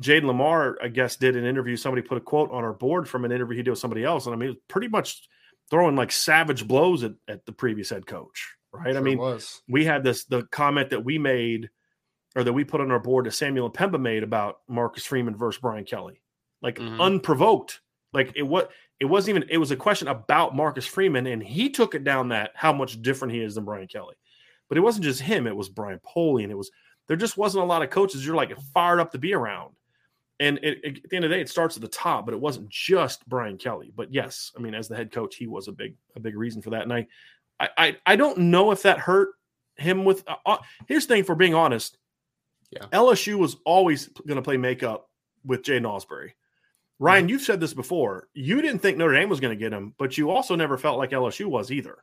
Jayden 0.00 0.24
Lamar, 0.24 0.78
I 0.82 0.88
guess, 0.88 1.16
did 1.16 1.36
an 1.36 1.44
interview. 1.44 1.76
Somebody 1.76 2.02
put 2.02 2.18
a 2.18 2.22
quote 2.22 2.50
on 2.50 2.64
our 2.64 2.72
board 2.72 3.08
from 3.08 3.24
an 3.24 3.32
interview 3.32 3.56
he 3.56 3.62
did 3.62 3.70
with 3.70 3.78
somebody 3.78 4.04
else. 4.04 4.26
And 4.26 4.34
I 4.34 4.38
mean, 4.38 4.50
it 4.50 4.52
was 4.52 4.62
pretty 4.68 4.88
much 4.88 5.28
throwing 5.70 5.96
like 5.96 6.12
savage 6.12 6.66
blows 6.66 7.02
at, 7.02 7.12
at 7.28 7.46
the 7.46 7.52
previous 7.52 7.90
head 7.90 8.06
coach, 8.06 8.56
right? 8.72 8.92
Sure 8.92 9.00
I 9.00 9.02
mean, 9.02 9.38
we 9.68 9.84
had 9.84 10.04
this 10.04 10.24
the 10.24 10.44
comment 10.44 10.90
that 10.90 11.04
we 11.04 11.18
made 11.18 11.70
or 12.34 12.44
that 12.44 12.52
we 12.52 12.64
put 12.64 12.80
on 12.80 12.90
our 12.90 12.98
board 12.98 13.26
that 13.26 13.32
Samuel 13.32 13.70
M'Pemba 13.70 14.00
made 14.00 14.22
about 14.22 14.56
Marcus 14.68 15.04
Freeman 15.04 15.36
versus 15.36 15.60
Brian 15.60 15.84
Kelly, 15.84 16.22
like 16.62 16.78
mm-hmm. 16.78 17.00
unprovoked. 17.00 17.80
Like 18.12 18.32
it 18.36 18.42
what 18.42 18.70
it 19.00 19.06
wasn't 19.06 19.36
even 19.36 19.48
it 19.50 19.58
was 19.58 19.70
a 19.70 19.76
question 19.76 20.08
about 20.08 20.54
Marcus 20.54 20.86
Freeman, 20.86 21.26
and 21.26 21.42
he 21.42 21.70
took 21.70 21.94
it 21.94 22.04
down 22.04 22.28
that 22.28 22.52
how 22.54 22.72
much 22.72 23.00
different 23.00 23.34
he 23.34 23.40
is 23.40 23.54
than 23.54 23.64
Brian 23.64 23.88
Kelly. 23.88 24.14
But 24.68 24.78
it 24.78 24.82
wasn't 24.82 25.04
just 25.04 25.20
him, 25.20 25.46
it 25.46 25.56
was 25.56 25.68
Brian 25.68 26.00
Polian. 26.00 26.50
It 26.50 26.56
was 26.56 26.70
there 27.08 27.16
just 27.16 27.36
wasn't 27.36 27.64
a 27.64 27.66
lot 27.66 27.82
of 27.82 27.90
coaches 27.90 28.24
you're 28.24 28.36
like 28.36 28.56
fired 28.74 29.00
up 29.00 29.12
to 29.12 29.18
be 29.18 29.34
around. 29.34 29.74
And 30.42 30.58
it, 30.60 30.80
it, 30.82 31.00
at 31.04 31.10
the 31.10 31.16
end 31.16 31.24
of 31.24 31.30
the 31.30 31.36
day, 31.36 31.40
it 31.40 31.48
starts 31.48 31.76
at 31.76 31.82
the 31.82 31.88
top, 31.88 32.24
but 32.24 32.34
it 32.34 32.40
wasn't 32.40 32.68
just 32.68 33.24
Brian 33.28 33.56
Kelly. 33.56 33.92
But 33.94 34.12
yes, 34.12 34.50
I 34.56 34.60
mean, 34.60 34.74
as 34.74 34.88
the 34.88 34.96
head 34.96 35.12
coach, 35.12 35.36
he 35.36 35.46
was 35.46 35.68
a 35.68 35.72
big, 35.72 35.94
a 36.16 36.20
big 36.20 36.36
reason 36.36 36.60
for 36.60 36.70
that. 36.70 36.82
And 36.82 36.92
I, 36.92 37.06
I, 37.60 37.68
I, 37.78 37.96
I 38.06 38.16
don't 38.16 38.36
know 38.38 38.72
if 38.72 38.82
that 38.82 38.98
hurt 38.98 39.28
him. 39.76 40.04
With 40.04 40.24
uh, 40.26 40.34
uh 40.44 40.56
here's 40.88 41.06
the 41.06 41.14
thing, 41.14 41.22
for 41.22 41.36
being 41.36 41.54
honest, 41.54 41.96
yeah, 42.72 42.86
LSU 42.92 43.36
was 43.36 43.56
always 43.64 44.08
going 44.26 44.34
to 44.34 44.42
play 44.42 44.56
makeup 44.56 45.08
with 45.44 45.62
Jay 45.62 45.78
Ausberry. 45.78 46.32
Ryan, 46.98 47.22
mm-hmm. 47.22 47.28
you've 47.30 47.42
said 47.42 47.60
this 47.60 47.72
before. 47.72 48.28
You 48.34 48.60
didn't 48.62 48.80
think 48.80 48.98
Notre 48.98 49.14
Dame 49.14 49.28
was 49.28 49.38
going 49.38 49.56
to 49.56 49.64
get 49.64 49.72
him, 49.72 49.94
but 49.96 50.18
you 50.18 50.30
also 50.30 50.56
never 50.56 50.76
felt 50.76 50.98
like 50.98 51.10
LSU 51.10 51.46
was 51.46 51.70
either 51.70 52.02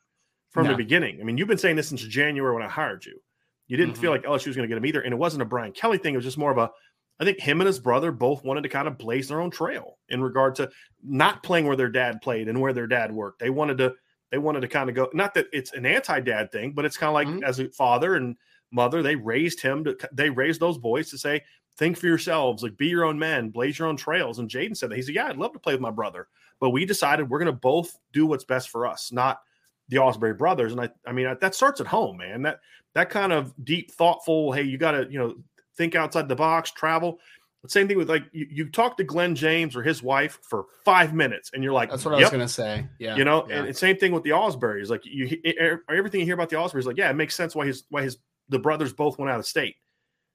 from 0.52 0.64
no. 0.64 0.72
the 0.72 0.78
beginning. 0.78 1.20
I 1.20 1.26
mean, 1.26 1.38
you've 1.38 1.50
been 1.50 1.58
saying 1.58 1.76
this 1.76 1.90
since 1.90 2.02
January 2.02 2.54
when 2.54 2.64
I 2.64 2.70
hired 2.70 3.06
you. 3.06 3.22
You 3.68 3.76
didn't 3.76 3.94
mm-hmm. 3.94 4.02
feel 4.02 4.12
like 4.12 4.24
LSU 4.24 4.48
was 4.48 4.56
going 4.56 4.68
to 4.68 4.74
get 4.74 4.78
him 4.78 4.86
either, 4.86 5.02
and 5.02 5.14
it 5.14 5.18
wasn't 5.18 5.42
a 5.42 5.46
Brian 5.46 5.74
Kelly 5.74 5.98
thing. 5.98 6.14
It 6.14 6.18
was 6.18 6.26
just 6.26 6.38
more 6.38 6.52
of 6.52 6.58
a 6.58 6.72
I 7.20 7.26
think 7.26 7.40
him 7.40 7.60
and 7.62 7.68
his 7.68 7.80
brother 7.80 8.12
both 8.12 8.44
wanted 8.44 8.64
to 8.64 8.70
kind 8.70 8.88
of 8.88 8.98
blaze 8.98 9.28
their 9.28 9.42
own 9.42 9.52
trail 9.52 9.98
in 10.10 10.22
regard 10.22 10.56
to 10.56 10.70
not 11.04 11.44
playing 11.44 11.68
where 11.68 11.76
their 11.76 11.90
dad 11.90 12.22
played 12.22 12.48
and 12.48 12.60
where 12.62 12.74
their 12.74 12.88
dad 12.88 13.12
worked. 13.12 13.40
They 13.40 13.50
wanted 13.50 13.78
to 13.80 13.94
they 14.32 14.38
wanted 14.38 14.62
to 14.62 14.68
kind 14.68 14.90
of 14.90 14.96
go 14.96 15.10
not 15.14 15.34
that 15.34 15.48
it's 15.52 15.74
an 15.74 15.86
anti-dad 15.86 16.52
thing, 16.52 16.72
but 16.72 16.86
it's 16.86 16.98
kind 16.98 17.10
of 17.10 17.14
like 17.14 17.28
mm-hmm. 17.28 17.44
as 17.44 17.60
a 17.60 17.70
father 17.70 18.16
and 18.16 18.38
mother, 18.72 19.02
they 19.02 19.16
raised 19.16 19.62
him 19.62 19.84
to 19.84 19.98
they 20.12 20.30
raised 20.30 20.60
those 20.60 20.78
boys 20.78 21.10
to 21.10 21.18
say, 21.18 21.42
think 21.78 21.98
for 21.98 22.08
yourselves, 22.08 22.62
like 22.62 22.78
be 22.78 22.88
your 22.88 23.06
own 23.06 23.18
men, 23.18 23.50
blaze 23.50 23.80
your 23.80 23.88
own 23.88 23.98
trails. 23.98 24.40
And 24.40 24.50
Jaiden 24.50 24.78
said 24.78 24.92
that 24.92 24.96
he 24.96 25.02
said, 25.02 25.16
Yeah, 25.16 25.28
I'd 25.28 25.38
love 25.38 25.54
to 25.54 25.60
play 25.60 25.74
with 25.74 25.82
my 25.82 25.92
brother. 25.92 26.28
But 26.60 26.72
we 26.72 26.86
decided 26.86 27.30
we're 27.30 27.40
gonna 27.40 27.54
both 27.54 27.98
do 28.14 28.26
what's 28.26 28.44
best 28.44 28.70
for 28.70 28.86
us, 28.86 29.12
not 29.12 29.40
the 29.88 29.98
Ausberry 29.98 30.38
brothers. 30.38 30.74
And 30.74 30.82
I 30.82 30.90
I 31.06 31.14
mean 31.14 31.36
that 31.40 31.56
starts 31.56 31.82
at 31.82 31.88
home, 31.88 32.18
man. 32.18 32.44
That 32.44 32.60
that 32.94 33.10
kind 33.10 33.32
of 33.32 33.54
deep, 33.64 33.92
thoughtful, 33.92 34.52
hey, 34.52 34.64
you 34.64 34.78
gotta, 34.78 35.08
you 35.10 35.20
know, 35.20 35.36
think 35.80 35.96
outside 35.96 36.28
the 36.28 36.36
box, 36.36 36.72
travel. 36.72 37.20
But 37.62 37.72
same 37.72 37.88
thing 37.88 37.98
with 37.98 38.10
like 38.10 38.26
you, 38.32 38.48
you 38.50 38.70
talk 38.70 38.98
to 38.98 39.04
Glenn 39.04 39.34
James 39.34 39.76
or 39.76 39.82
his 39.82 40.04
wife 40.04 40.40
for 40.44 40.66
five 40.86 41.14
minutes, 41.14 41.52
and 41.54 41.64
you're 41.64 41.74
like, 41.74 41.90
"That's 41.90 42.06
what 42.06 42.12
yep. 42.12 42.20
I 42.20 42.24
was 42.24 42.32
gonna 42.32 42.48
say." 42.48 42.88
Yeah, 43.00 43.16
you 43.16 43.24
know, 43.24 43.46
yeah. 43.50 43.64
and, 43.64 43.76
same 43.76 43.98
thing 43.98 44.12
with 44.12 44.24
the 44.24 44.30
Ausberries. 44.30 44.90
Like 44.90 45.02
you, 45.06 45.42
everything 45.90 46.20
you 46.20 46.26
hear 46.26 46.36
about 46.36 46.50
the 46.50 46.58
Ausberries, 46.58 46.86
like, 46.86 46.98
yeah, 46.98 47.10
it 47.10 47.16
makes 47.16 47.36
sense 47.36 47.56
why 47.56 47.66
his 47.66 47.84
why 47.90 48.04
his 48.04 48.18
the 48.50 48.60
brothers 48.60 48.94
both 48.94 49.18
went 49.18 49.32
out 49.32 49.40
of 49.40 49.48
state. 49.48 49.76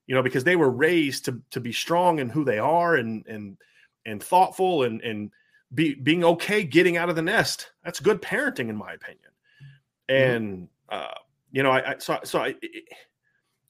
You 0.06 0.14
know, 0.14 0.22
because 0.22 0.44
they 0.44 0.56
were 0.56 0.70
raised 0.70 1.26
to 1.26 1.40
to 1.50 1.60
be 1.60 1.72
strong 1.72 2.18
in 2.18 2.28
who 2.28 2.44
they 2.44 2.58
are 2.58 2.96
and 2.96 3.26
and 3.26 3.56
and 4.04 4.22
thoughtful 4.22 4.82
and 4.82 5.00
and 5.00 5.30
be 5.72 5.94
being 5.94 6.24
okay 6.24 6.62
getting 6.62 6.98
out 6.98 7.08
of 7.08 7.16
the 7.16 7.22
nest. 7.22 7.70
That's 7.84 8.00
good 8.00 8.20
parenting, 8.20 8.68
in 8.68 8.76
my 8.76 8.92
opinion. 8.92 9.30
Mm-hmm. 10.10 10.14
And 10.14 10.54
mm-hmm. 10.54 10.94
uh, 10.94 11.18
you 11.52 11.62
know, 11.62 11.70
I, 11.70 11.92
I 11.92 11.98
so 11.98 12.18
so 12.24 12.40
I. 12.40 12.54
It, 12.60 12.84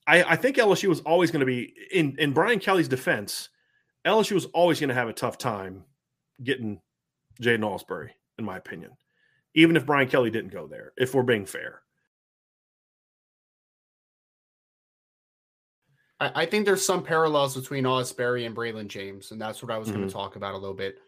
I, 0.06 0.22
I 0.22 0.36
think 0.36 0.56
LSU 0.56 0.88
was 0.88 1.00
always 1.00 1.30
going 1.30 1.40
to 1.40 1.46
be 1.46 1.74
in 1.90 2.16
in 2.18 2.32
Brian 2.32 2.58
Kelly's 2.58 2.88
defense. 2.88 3.48
LSU 4.06 4.32
was 4.32 4.46
always 4.46 4.80
going 4.80 4.88
to 4.88 4.94
have 4.94 5.08
a 5.08 5.14
tough 5.14 5.38
time 5.38 5.84
getting 6.42 6.80
Jaiden 7.40 7.60
Ausberry, 7.60 8.10
in 8.38 8.44
my 8.44 8.56
opinion, 8.56 8.92
even 9.54 9.76
if 9.76 9.86
Brian 9.86 10.08
Kelly 10.08 10.30
didn't 10.30 10.52
go 10.52 10.66
there. 10.66 10.92
If 10.96 11.14
we're 11.14 11.22
being 11.22 11.46
fair, 11.46 11.80
I, 16.20 16.42
I 16.42 16.46
think 16.46 16.66
there's 16.66 16.84
some 16.84 17.02
parallels 17.02 17.56
between 17.56 17.84
Ausberry 17.84 18.46
and 18.46 18.54
Braylon 18.54 18.88
James, 18.88 19.30
and 19.30 19.40
that's 19.40 19.62
what 19.62 19.72
I 19.72 19.78
was 19.78 19.88
mm-hmm. 19.88 19.98
going 19.98 20.08
to 20.08 20.14
talk 20.14 20.36
about 20.36 20.54
a 20.54 20.58
little 20.58 20.76
bit. 20.76 20.98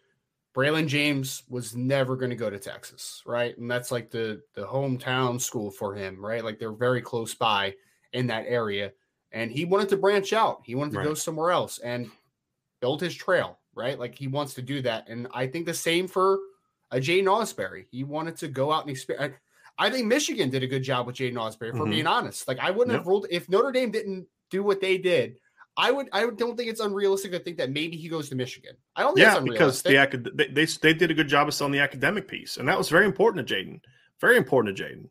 Braylon 0.55 0.87
James 0.87 1.43
was 1.51 1.77
never 1.77 2.17
going 2.17 2.31
to 2.31 2.37
go 2.37 2.49
to 2.49 2.59
Texas, 2.59 3.23
right? 3.27 3.57
And 3.59 3.71
that's 3.71 3.93
like 3.93 4.11
the 4.11 4.41
the 4.55 4.67
hometown 4.67 5.39
school 5.39 5.71
for 5.71 5.95
him, 5.95 6.25
right? 6.25 6.43
Like 6.43 6.59
they're 6.59 6.73
very 6.73 7.03
close 7.03 7.35
by 7.35 7.75
in 8.17 8.29
that 8.29 8.45
area. 8.49 8.93
And 9.33 9.51
he 9.51 9.65
wanted 9.65 9.91
to 9.91 9.97
branch 9.97 10.33
out. 10.33 10.63
He 10.65 10.75
wanted 10.75 10.93
to 10.93 10.99
right. 10.99 11.07
go 11.07 11.15
somewhere 11.15 11.51
else 11.51 11.79
and 11.79 12.11
build 12.81 13.01
his 13.01 13.15
trail, 13.15 13.59
right? 13.75 13.99
Like 13.99 14.15
he 14.15 14.29
wants 14.29 14.55
to 14.55 14.63
do 14.63 14.81
that. 14.83 15.09
And 15.09 15.29
I 15.35 15.47
think 15.47 15.67
the 15.67 15.75
same 15.75 16.09
for 16.09 16.39
a 16.91 16.97
Jaiden 16.97 17.25
Ausberry. 17.25 17.85
He 17.91 18.05
wanted 18.05 18.37
to 18.39 18.49
go 18.49 18.73
out 18.73 18.83
and 18.83 18.91
experience. 18.91 19.35
I 19.79 19.91
think 19.91 20.07
Michigan 20.07 20.49
did 20.49 20.63
a 20.63 20.67
good 20.67 20.83
job 20.83 21.07
with 21.07 21.17
Jaiden 21.17 21.35
Ausberry, 21.35 21.73
for 21.73 21.81
mm-hmm. 21.81 21.91
being 21.91 22.07
honest. 22.07 22.49
Like 22.49 22.59
I 22.61 22.71
wouldn't 22.71 22.93
yep. 22.93 23.01
have 23.01 23.07
ruled 23.07 23.27
if 23.31 23.49
Notre 23.51 23.73
Dame 23.73 23.91
didn't 23.91 24.27
do 24.51 24.63
what 24.63 24.81
they 24.81 24.97
did. 24.97 25.39
I 25.77 25.91
would. 25.91 26.09
I 26.13 26.21
don't 26.31 26.57
think 26.57 26.71
it's 26.71 26.81
unrealistic 26.81 27.33
to 27.33 27.39
think 27.39 27.59
that 27.59 27.71
maybe 27.71 27.99
he 27.99 28.09
goes 28.09 28.31
to 28.31 28.35
Michigan. 28.35 28.77
I 28.95 29.03
don't. 29.03 29.15
Think. 29.15 29.27
Yeah, 29.27 29.41
because 29.41 29.83
the 29.83 29.97
acad- 29.97 30.31
they, 30.35 30.47
they 30.47 30.65
they 30.65 30.95
did 30.95 31.11
a 31.11 31.15
good 31.15 31.29
job 31.29 31.49
of 31.49 31.53
selling 31.53 31.75
the 31.75 31.81
academic 31.81 32.27
piece, 32.27 32.57
and 32.57 32.67
that 32.69 32.79
was 32.79 32.89
very 32.89 33.05
important 33.05 33.47
to 33.47 33.55
Jaiden. 33.55 33.81
Very 34.19 34.39
important 34.39 34.75
to 34.75 34.83
Jaiden. 34.83 35.11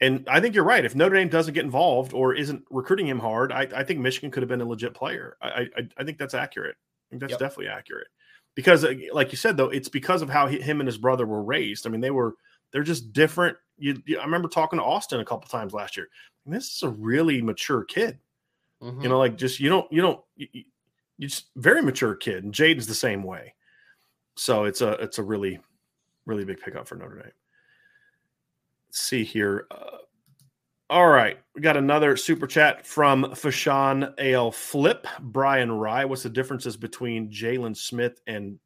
And 0.00 0.28
I 0.28 0.40
think 0.40 0.54
you're 0.54 0.64
right. 0.64 0.84
If 0.84 0.94
Notre 0.94 1.16
Dame 1.16 1.28
doesn't 1.28 1.54
get 1.54 1.64
involved 1.64 2.12
or 2.12 2.34
isn't 2.34 2.64
recruiting 2.70 3.08
him 3.08 3.18
hard, 3.18 3.50
I, 3.50 3.68
I 3.74 3.82
think 3.82 3.98
Michigan 3.98 4.30
could 4.30 4.42
have 4.42 4.48
been 4.48 4.60
a 4.60 4.64
legit 4.64 4.94
player. 4.94 5.36
I, 5.42 5.68
I, 5.76 5.88
I 5.96 6.04
think 6.04 6.18
that's 6.18 6.34
accurate. 6.34 6.76
I 6.76 7.06
think 7.10 7.20
that's 7.20 7.32
yep. 7.32 7.40
definitely 7.40 7.68
accurate. 7.68 8.06
Because, 8.54 8.84
uh, 8.84 8.94
like 9.12 9.32
you 9.32 9.36
said, 9.36 9.56
though, 9.56 9.70
it's 9.70 9.88
because 9.88 10.22
of 10.22 10.30
how 10.30 10.46
he, 10.46 10.60
him 10.60 10.80
and 10.80 10.86
his 10.86 10.98
brother 10.98 11.26
were 11.26 11.42
raised. 11.42 11.86
I 11.86 11.90
mean, 11.90 12.00
they 12.00 12.10
were 12.10 12.34
They're 12.72 12.82
just 12.82 13.12
different. 13.12 13.56
You, 13.78 14.00
you 14.06 14.18
I 14.18 14.24
remember 14.24 14.48
talking 14.48 14.78
to 14.78 14.84
Austin 14.84 15.20
a 15.20 15.24
couple 15.24 15.48
times 15.48 15.72
last 15.72 15.96
year. 15.96 16.08
And 16.44 16.54
this 16.54 16.74
is 16.74 16.82
a 16.82 16.88
really 16.88 17.42
mature 17.42 17.84
kid. 17.84 18.18
Mm-hmm. 18.82 19.02
You 19.02 19.08
know, 19.08 19.18
like 19.18 19.36
just 19.36 19.60
you 19.60 19.68
don't 19.68 19.90
you 19.92 20.00
don't 20.00 20.20
you, 20.36 20.46
you 21.16 21.28
just 21.28 21.46
very 21.56 21.82
mature 21.82 22.14
kid, 22.14 22.44
and 22.44 22.54
Jaiden's 22.54 22.86
the 22.86 22.94
same 22.94 23.22
way. 23.22 23.54
So 24.36 24.64
it's 24.64 24.80
a 24.80 24.92
it's 25.02 25.18
a 25.18 25.22
really 25.22 25.58
really 26.26 26.44
big 26.44 26.60
pickup 26.60 26.86
for 26.86 26.94
Notre 26.94 27.22
Dame. 27.22 27.32
See 28.98 29.24
here. 29.24 29.66
Uh, 29.70 29.98
all 30.90 31.08
right, 31.08 31.38
we 31.54 31.60
got 31.60 31.76
another 31.76 32.16
super 32.16 32.46
chat 32.46 32.86
from 32.86 33.24
Fashan 33.24 34.12
AL 34.18 34.52
Flip. 34.52 35.06
Brian 35.20 35.70
Rye, 35.70 36.04
what's 36.04 36.22
the 36.22 36.30
differences 36.30 36.76
between 36.76 37.30
Jaylon 37.30 37.76
Smith 37.76 38.20
and 38.26 38.58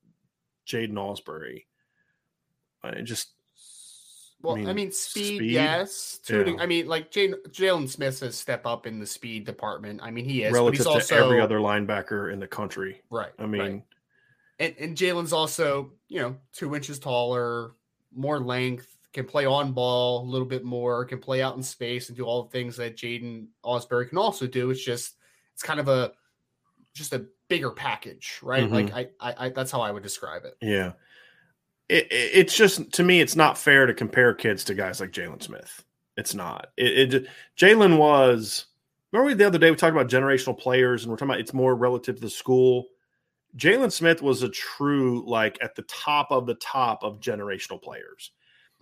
Jaiden 0.66 0.92
Ausberry? 0.92 1.64
I 2.82 3.00
just 3.02 3.32
well, 4.42 4.54
I 4.54 4.58
mean, 4.58 4.68
I 4.68 4.72
mean 4.72 4.92
speed, 4.92 5.36
speed, 5.36 5.50
yes. 5.50 6.20
Yeah. 6.28 6.54
I 6.58 6.66
mean, 6.66 6.88
like 6.88 7.12
Jaylon 7.12 7.88
Smith 7.88 8.20
has 8.20 8.36
step 8.36 8.66
up 8.66 8.86
in 8.86 8.98
the 8.98 9.06
speed 9.06 9.44
department. 9.44 10.00
I 10.02 10.10
mean, 10.10 10.24
he 10.24 10.42
is 10.42 10.52
relative 10.52 10.84
but 10.84 10.94
he's 10.94 11.08
to 11.08 11.14
every 11.14 11.40
other 11.40 11.58
linebacker 11.58 12.32
in 12.32 12.40
the 12.40 12.48
country. 12.48 13.02
Right. 13.10 13.32
I 13.38 13.46
mean, 13.46 13.60
right. 13.60 13.82
and, 14.58 14.74
and 14.78 14.96
Jaylon's 14.96 15.32
also 15.32 15.92
you 16.08 16.20
know 16.20 16.36
two 16.52 16.74
inches 16.74 16.98
taller, 16.98 17.72
more 18.14 18.40
length, 18.40 18.96
can 19.12 19.26
play 19.26 19.44
on 19.44 19.72
ball 19.72 20.24
a 20.24 20.28
little 20.28 20.46
bit 20.46 20.64
more, 20.64 21.04
can 21.04 21.18
play 21.18 21.42
out 21.42 21.56
in 21.56 21.62
space 21.62 22.08
and 22.08 22.16
do 22.16 22.24
all 22.24 22.44
the 22.44 22.50
things 22.50 22.76
that 22.76 22.96
Jaiden 22.96 23.46
Ausberry 23.64 24.08
can 24.08 24.18
also 24.18 24.46
do. 24.46 24.70
It's 24.70 24.84
just 24.84 25.16
it's 25.54 25.62
kind 25.62 25.80
of 25.80 25.88
a 25.88 26.12
just 26.94 27.12
a 27.12 27.26
bigger 27.48 27.70
package, 27.70 28.38
right? 28.42 28.64
Mm-hmm. 28.64 28.74
Like 28.74 28.94
I, 28.94 29.08
I, 29.20 29.46
I, 29.46 29.48
that's 29.50 29.70
how 29.70 29.80
I 29.80 29.90
would 29.90 30.02
describe 30.02 30.44
it. 30.44 30.56
Yeah 30.60 30.92
it, 31.92 32.08
it's 32.10 32.56
just 32.56 32.90
to 32.92 33.02
me, 33.02 33.20
it's 33.20 33.36
not 33.36 33.58
fair 33.58 33.86
to 33.86 33.94
compare 33.94 34.34
kids 34.34 34.64
to 34.64 34.74
guys 34.74 35.00
like 35.00 35.12
Jaylon 35.12 35.42
Smith. 35.42 35.84
It's 36.16 36.34
not. 36.34 36.68
It, 36.76 37.14
it 37.14 37.26
Jaylon 37.56 37.98
was. 37.98 38.66
Remember 39.12 39.34
the 39.34 39.46
other 39.46 39.58
day 39.58 39.70
we 39.70 39.76
talked 39.76 39.94
about 39.94 40.08
generational 40.08 40.58
players, 40.58 41.02
and 41.02 41.10
we're 41.10 41.16
talking 41.16 41.30
about 41.30 41.40
it's 41.40 41.52
more 41.52 41.74
relative 41.74 42.16
to 42.16 42.20
the 42.22 42.30
school. 42.30 42.86
Jaylon 43.56 43.92
Smith 43.92 44.22
was 44.22 44.42
a 44.42 44.48
true 44.48 45.22
like 45.26 45.58
at 45.60 45.74
the 45.74 45.82
top 45.82 46.30
of 46.30 46.46
the 46.46 46.54
top 46.54 47.02
of 47.04 47.20
generational 47.20 47.80
players. 47.80 48.32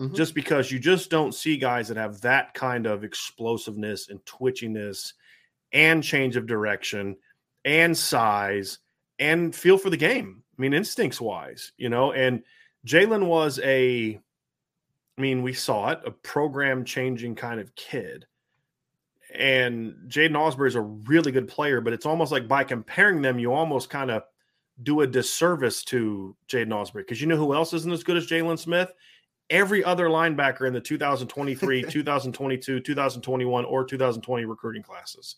Mm-hmm. 0.01 0.14
Just 0.14 0.34
because 0.34 0.72
you 0.72 0.78
just 0.78 1.11
don't 1.11 1.34
see 1.34 1.59
guys 1.59 1.88
that 1.88 1.98
have 1.98 2.22
that 2.22 2.55
kind 2.55 2.86
of 2.86 3.05
explosiveness 3.05 4.09
and 4.09 4.24
twitchiness 4.24 5.12
and 5.72 6.03
change 6.03 6.36
of 6.36 6.46
direction 6.46 7.16
and 7.66 7.96
size 7.96 8.78
and 9.18 9.55
feel 9.55 9.76
for 9.76 9.90
the 9.90 9.98
game. 9.98 10.42
I 10.59 10.62
mean, 10.62 10.72
instincts 10.72 11.20
wise, 11.20 11.72
you 11.76 11.90
know, 11.90 12.12
and 12.12 12.42
Jaylon 12.86 13.26
was 13.26 13.61
a, 13.62 14.18
I 15.18 15.20
mean, 15.20 15.42
we 15.42 15.53
saw 15.53 15.90
it, 15.90 16.01
a 16.07 16.11
program 16.11 16.84
changing 16.84 17.34
kind 17.34 17.61
of 17.61 17.74
kid. 17.74 18.26
And 19.34 19.94
Jaiden 20.09 20.32
Ausberry 20.32 20.68
is 20.68 20.74
a 20.74 20.80
really 20.80 21.30
good 21.30 21.46
player, 21.46 21.80
but 21.80 21.92
it's 21.92 22.07
almost 22.07 22.32
like 22.32 22.48
by 22.48 22.64
comparing 22.64 23.22
them, 23.22 23.38
you 23.38 23.53
almost 23.53 23.90
kind 23.90 24.11
of 24.11 24.22
do 24.82 25.03
a 25.03 25.07
disservice 25.07 25.84
to 25.84 26.34
Jaiden 26.48 26.68
Ausberry 26.68 27.03
because 27.03 27.20
you 27.20 27.26
know 27.26 27.36
who 27.36 27.55
else 27.55 27.74
isn't 27.74 27.92
as 27.92 28.03
good 28.03 28.16
as 28.16 28.26
Jaylon 28.26 28.59
Smith? 28.59 28.92
Every 29.51 29.84
other 29.84 30.07
linebacker 30.07 30.66
in 30.66 30.72
the 30.72 30.80
2023, 30.80 31.82
2022, 31.90 32.80
2021, 32.80 33.64
or 33.64 33.84
2020 33.84 34.44
recruiting 34.44 34.82
classes. 34.82 35.36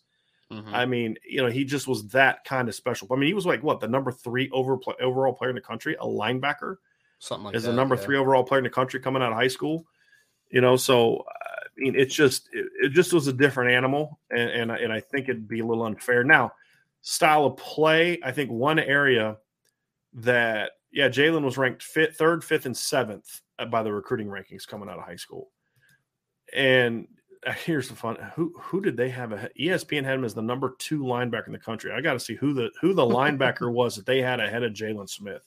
Mm-hmm. 0.51 0.75
I 0.75 0.85
mean, 0.85 1.17
you 1.27 1.41
know, 1.41 1.49
he 1.49 1.65
just 1.65 1.87
was 1.87 2.07
that 2.09 2.43
kind 2.45 2.69
of 2.69 2.75
special. 2.75 3.07
I 3.11 3.15
mean, 3.15 3.27
he 3.27 3.33
was 3.33 3.45
like 3.45 3.63
what 3.63 3.79
the 3.79 3.87
number 3.87 4.11
three 4.11 4.49
over, 4.51 4.77
overall 5.01 5.33
player 5.33 5.49
in 5.49 5.55
the 5.55 5.61
country, 5.61 5.95
a 5.99 6.05
linebacker 6.05 6.77
something 7.23 7.45
like 7.45 7.53
that. 7.53 7.61
the 7.61 7.73
number 7.73 7.95
yeah. 7.95 8.01
three 8.01 8.17
overall 8.17 8.43
player 8.43 8.59
in 8.59 8.63
the 8.63 8.69
country 8.69 8.99
coming 8.99 9.21
out 9.21 9.31
of 9.31 9.37
high 9.37 9.47
school. 9.47 9.85
You 10.49 10.61
know, 10.61 10.75
so 10.75 11.23
I 11.27 11.67
mean, 11.77 11.95
it's 11.95 12.13
just 12.13 12.49
it, 12.51 12.67
it 12.81 12.89
just 12.89 13.13
was 13.13 13.27
a 13.27 13.33
different 13.33 13.71
animal, 13.71 14.19
and, 14.29 14.49
and 14.49 14.71
and 14.71 14.93
I 14.93 14.99
think 14.99 15.29
it'd 15.29 15.47
be 15.47 15.61
a 15.61 15.65
little 15.65 15.85
unfair. 15.85 16.23
Now, 16.23 16.51
style 17.01 17.45
of 17.45 17.57
play, 17.57 18.19
I 18.23 18.31
think 18.31 18.51
one 18.51 18.77
area 18.77 19.37
that 20.13 20.71
yeah, 20.91 21.09
Jaylon 21.09 21.43
was 21.43 21.57
ranked 21.57 21.81
fifth, 21.81 22.17
third, 22.17 22.43
fifth, 22.43 22.67
and 22.67 22.77
seventh 22.77 23.41
by 23.71 23.83
the 23.83 23.91
recruiting 23.91 24.27
rankings 24.27 24.67
coming 24.67 24.89
out 24.89 24.97
of 24.97 25.05
high 25.05 25.15
school, 25.15 25.49
and 26.53 27.07
uh, 27.45 27.51
here's 27.51 27.89
the 27.89 27.95
fun 27.95 28.15
who 28.35 28.53
who 28.59 28.81
did 28.81 28.95
they 28.95 29.09
have 29.09 29.33
a 29.33 29.49
espn 29.59 30.05
had 30.05 30.15
him 30.15 30.23
as 30.23 30.33
the 30.33 30.41
number 30.41 30.75
two 30.79 30.99
linebacker 30.99 31.47
in 31.47 31.51
the 31.51 31.59
country 31.59 31.91
i 31.91 31.99
got 31.99 32.13
to 32.13 32.19
see 32.19 32.35
who 32.35 32.53
the 32.53 32.69
who 32.79 32.93
the 32.93 33.05
linebacker 33.05 33.69
was 33.73 33.97
that 33.97 34.05
they 34.05 34.21
had 34.21 34.39
ahead 34.39 34.63
of 34.63 34.71
jaylon 34.71 35.09
smith 35.09 35.41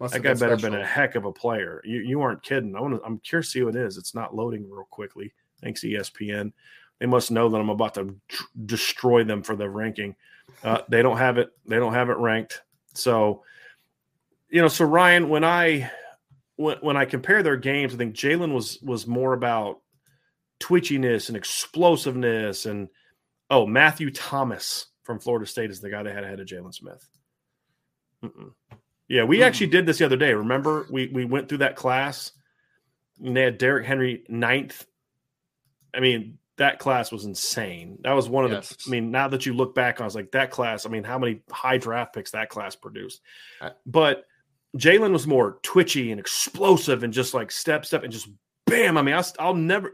must 0.00 0.14
that 0.14 0.22
guy 0.22 0.34
better 0.34 0.50
have 0.50 0.60
been 0.60 0.74
a 0.74 0.84
heck 0.84 1.14
of 1.14 1.24
a 1.24 1.32
player. 1.32 1.80
You 1.84 2.00
you 2.00 2.20
aren't 2.20 2.42
kidding. 2.42 2.74
I 2.74 2.80
want 2.80 2.96
to, 2.96 3.04
I'm 3.04 3.18
curious 3.18 3.48
to 3.48 3.50
see 3.52 3.60
who 3.60 3.68
it 3.68 3.76
is. 3.76 3.96
It's 3.96 4.14
not 4.14 4.34
loading 4.34 4.68
real 4.68 4.86
quickly. 4.90 5.32
Thanks 5.62 5.82
ESPN. 5.82 6.52
They 6.98 7.06
must 7.06 7.30
know 7.30 7.48
that 7.48 7.58
I'm 7.58 7.70
about 7.70 7.94
to 7.94 8.14
tr- 8.28 8.44
destroy 8.66 9.24
them 9.24 9.42
for 9.42 9.56
the 9.56 9.68
ranking. 9.68 10.16
Uh, 10.62 10.80
they 10.88 11.02
don't 11.02 11.16
have 11.16 11.38
it. 11.38 11.50
They 11.66 11.76
don't 11.76 11.94
have 11.94 12.10
it 12.10 12.16
ranked. 12.16 12.62
So, 12.94 13.42
you 14.50 14.60
know, 14.60 14.68
so 14.68 14.84
Ryan, 14.84 15.28
when 15.28 15.44
I 15.44 15.90
when, 16.56 16.78
when 16.78 16.96
I 16.96 17.04
compare 17.04 17.42
their 17.42 17.56
games, 17.56 17.94
I 17.94 17.96
think 17.96 18.14
Jaylon 18.14 18.52
was 18.52 18.78
was 18.82 19.06
more 19.06 19.32
about 19.32 19.80
twitchiness 20.60 21.28
and 21.28 21.36
explosiveness. 21.36 22.66
And 22.66 22.88
oh, 23.50 23.66
Matthew 23.66 24.10
Thomas 24.10 24.86
from 25.02 25.18
Florida 25.18 25.46
State 25.46 25.70
is 25.70 25.80
the 25.80 25.90
guy 25.90 26.02
they 26.02 26.12
had 26.12 26.24
ahead 26.24 26.40
of 26.40 26.46
Jaylon 26.46 26.74
Smith. 26.74 27.06
Mm-mm. 28.22 28.52
Yeah, 29.08 29.24
we 29.24 29.42
actually 29.42 29.66
hmm. 29.66 29.72
did 29.72 29.86
this 29.86 29.98
the 29.98 30.06
other 30.06 30.16
day. 30.16 30.32
Remember, 30.32 30.86
we 30.90 31.08
we 31.08 31.24
went 31.24 31.48
through 31.48 31.58
that 31.58 31.76
class 31.76 32.32
and 33.22 33.36
they 33.36 33.42
had 33.42 33.58
Derrick 33.58 33.86
Henry 33.86 34.24
ninth. 34.28 34.86
I 35.94 36.00
mean, 36.00 36.38
that 36.56 36.78
class 36.78 37.12
was 37.12 37.24
insane. 37.24 37.98
That 38.02 38.12
was 38.12 38.28
one 38.28 38.44
of 38.44 38.52
yes. 38.52 38.68
the. 38.68 38.76
I 38.86 38.90
mean, 38.90 39.10
now 39.10 39.28
that 39.28 39.44
you 39.44 39.54
look 39.54 39.74
back, 39.74 40.00
I 40.00 40.04
was 40.04 40.14
like, 40.14 40.32
that 40.32 40.50
class. 40.50 40.86
I 40.86 40.88
mean, 40.88 41.04
how 41.04 41.18
many 41.18 41.42
high 41.50 41.78
draft 41.78 42.14
picks 42.14 42.30
that 42.30 42.48
class 42.48 42.76
produced? 42.76 43.20
Uh, 43.60 43.70
but 43.86 44.24
Jaylon 44.76 45.12
was 45.12 45.26
more 45.26 45.58
twitchy 45.62 46.10
and 46.10 46.20
explosive 46.20 47.02
and 47.02 47.12
just 47.12 47.34
like 47.34 47.50
step 47.50 47.86
step 47.86 48.02
and 48.02 48.12
just 48.12 48.28
bam. 48.66 48.96
I 48.96 49.02
mean, 49.02 49.14
I'll, 49.14 49.26
I'll 49.38 49.54
never, 49.54 49.92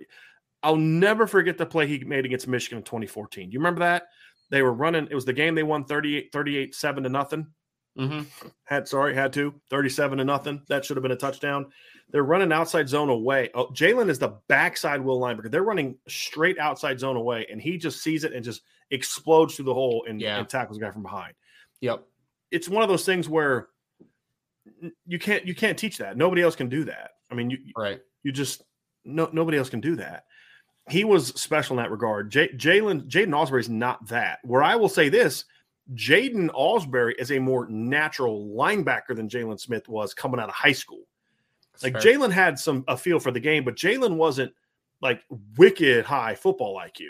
I'll 0.62 0.76
never 0.76 1.26
forget 1.26 1.58
the 1.58 1.66
play 1.66 1.86
he 1.86 2.02
made 2.04 2.24
against 2.24 2.48
Michigan 2.48 2.78
in 2.78 2.84
2014. 2.84 3.50
You 3.50 3.58
remember 3.58 3.80
that? 3.80 4.04
They 4.50 4.62
were 4.62 4.72
running. 4.72 5.06
It 5.10 5.14
was 5.14 5.24
the 5.24 5.32
game 5.32 5.54
they 5.54 5.62
won 5.62 5.84
38, 5.84 6.32
38 6.32 6.74
seven 6.74 7.02
to 7.04 7.08
nothing. 7.08 7.46
Mm-hmm. 7.98 8.48
Had 8.64 8.88
sorry, 8.88 9.14
had 9.14 9.32
to 9.34 9.54
37 9.68 10.18
to 10.18 10.24
nothing. 10.24 10.62
That 10.68 10.84
should 10.84 10.96
have 10.96 11.02
been 11.02 11.12
a 11.12 11.16
touchdown. 11.16 11.66
They're 12.10 12.24
running 12.24 12.52
outside 12.52 12.88
zone 12.88 13.08
away. 13.08 13.50
Oh, 13.54 13.66
Jaylon 13.66 14.08
is 14.08 14.18
the 14.18 14.36
backside 14.48 15.00
will 15.00 15.20
linebacker. 15.20 15.50
They're 15.50 15.62
running 15.62 15.96
straight 16.08 16.58
outside 16.58 16.98
zone 16.98 17.16
away, 17.16 17.46
and 17.50 17.60
he 17.60 17.78
just 17.78 18.02
sees 18.02 18.24
it 18.24 18.32
and 18.32 18.44
just 18.44 18.62
explodes 18.90 19.54
through 19.54 19.66
the 19.66 19.74
hole 19.74 20.04
and, 20.08 20.20
yeah. 20.20 20.38
and 20.38 20.48
tackles 20.48 20.78
the 20.78 20.84
guy 20.84 20.90
from 20.90 21.02
behind. 21.02 21.34
Yep. 21.80 22.04
It's 22.50 22.68
one 22.68 22.82
of 22.82 22.88
those 22.88 23.06
things 23.06 23.28
where 23.28 23.68
you 25.06 25.18
can't 25.18 25.46
you 25.46 25.54
can't 25.54 25.78
teach 25.78 25.98
that. 25.98 26.16
Nobody 26.16 26.42
else 26.42 26.56
can 26.56 26.68
do 26.68 26.84
that. 26.84 27.12
I 27.30 27.34
mean, 27.34 27.50
you 27.50 27.58
right. 27.76 28.00
You 28.22 28.32
just 28.32 28.62
no 29.04 29.28
nobody 29.32 29.58
else 29.58 29.70
can 29.70 29.80
do 29.80 29.96
that. 29.96 30.24
He 30.88 31.04
was 31.04 31.28
special 31.28 31.78
in 31.78 31.82
that 31.82 31.90
regard. 31.90 32.30
J- 32.30 32.52
Jaylon 32.52 33.08
Jaiden 33.08 33.28
Ausberry 33.28 33.60
is 33.60 33.68
not 33.68 34.06
that. 34.08 34.38
Where 34.42 34.62
I 34.62 34.76
will 34.76 34.88
say 34.88 35.08
this 35.08 35.44
Jaiden 35.94 36.50
Ausberry 36.50 37.14
is 37.18 37.32
a 37.32 37.38
more 37.38 37.68
natural 37.68 38.46
linebacker 38.46 39.14
than 39.14 39.28
Jaylon 39.28 39.60
Smith 39.60 39.88
was 39.88 40.14
coming 40.14 40.40
out 40.40 40.48
of 40.48 40.54
high 40.54 40.72
school. 40.72 41.06
That's 41.72 41.84
like 41.84 41.94
Jaylon 41.94 42.30
had 42.30 42.58
some 42.58 42.84
a 42.88 42.96
feel 42.96 43.20
for 43.20 43.30
the 43.30 43.40
game, 43.40 43.64
but 43.64 43.76
Jaylon 43.76 44.16
wasn't 44.16 44.52
like 45.00 45.22
wicked 45.56 46.04
high 46.04 46.34
football 46.34 46.76
IQ. 46.76 47.08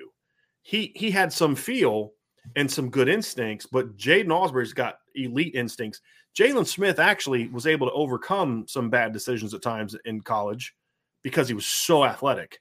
He 0.63 0.93
he 0.95 1.11
had 1.11 1.33
some 1.33 1.57
feel 1.57 2.13
and 2.57 2.71
some 2.71 2.91
good 2.91 3.09
instincts, 3.09 3.67
but 3.67 3.97
Jaiden 3.97 4.27
Ausberry's 4.27 4.73
got 4.73 4.99
elite 5.15 5.55
instincts. 5.55 6.01
Jaylon 6.39 6.67
Smith 6.67 6.99
actually 6.99 7.49
was 7.49 7.67
able 7.67 7.89
to 7.89 7.93
overcome 7.93 8.65
some 8.69 8.91
bad 8.91 9.13
decisions 9.13 9.53
at 9.55 9.63
times 9.63 9.97
in 10.05 10.21
college 10.21 10.75
because 11.23 11.49
he 11.49 11.55
was 11.55 11.67
so 11.67 12.05
athletic. 12.05 12.61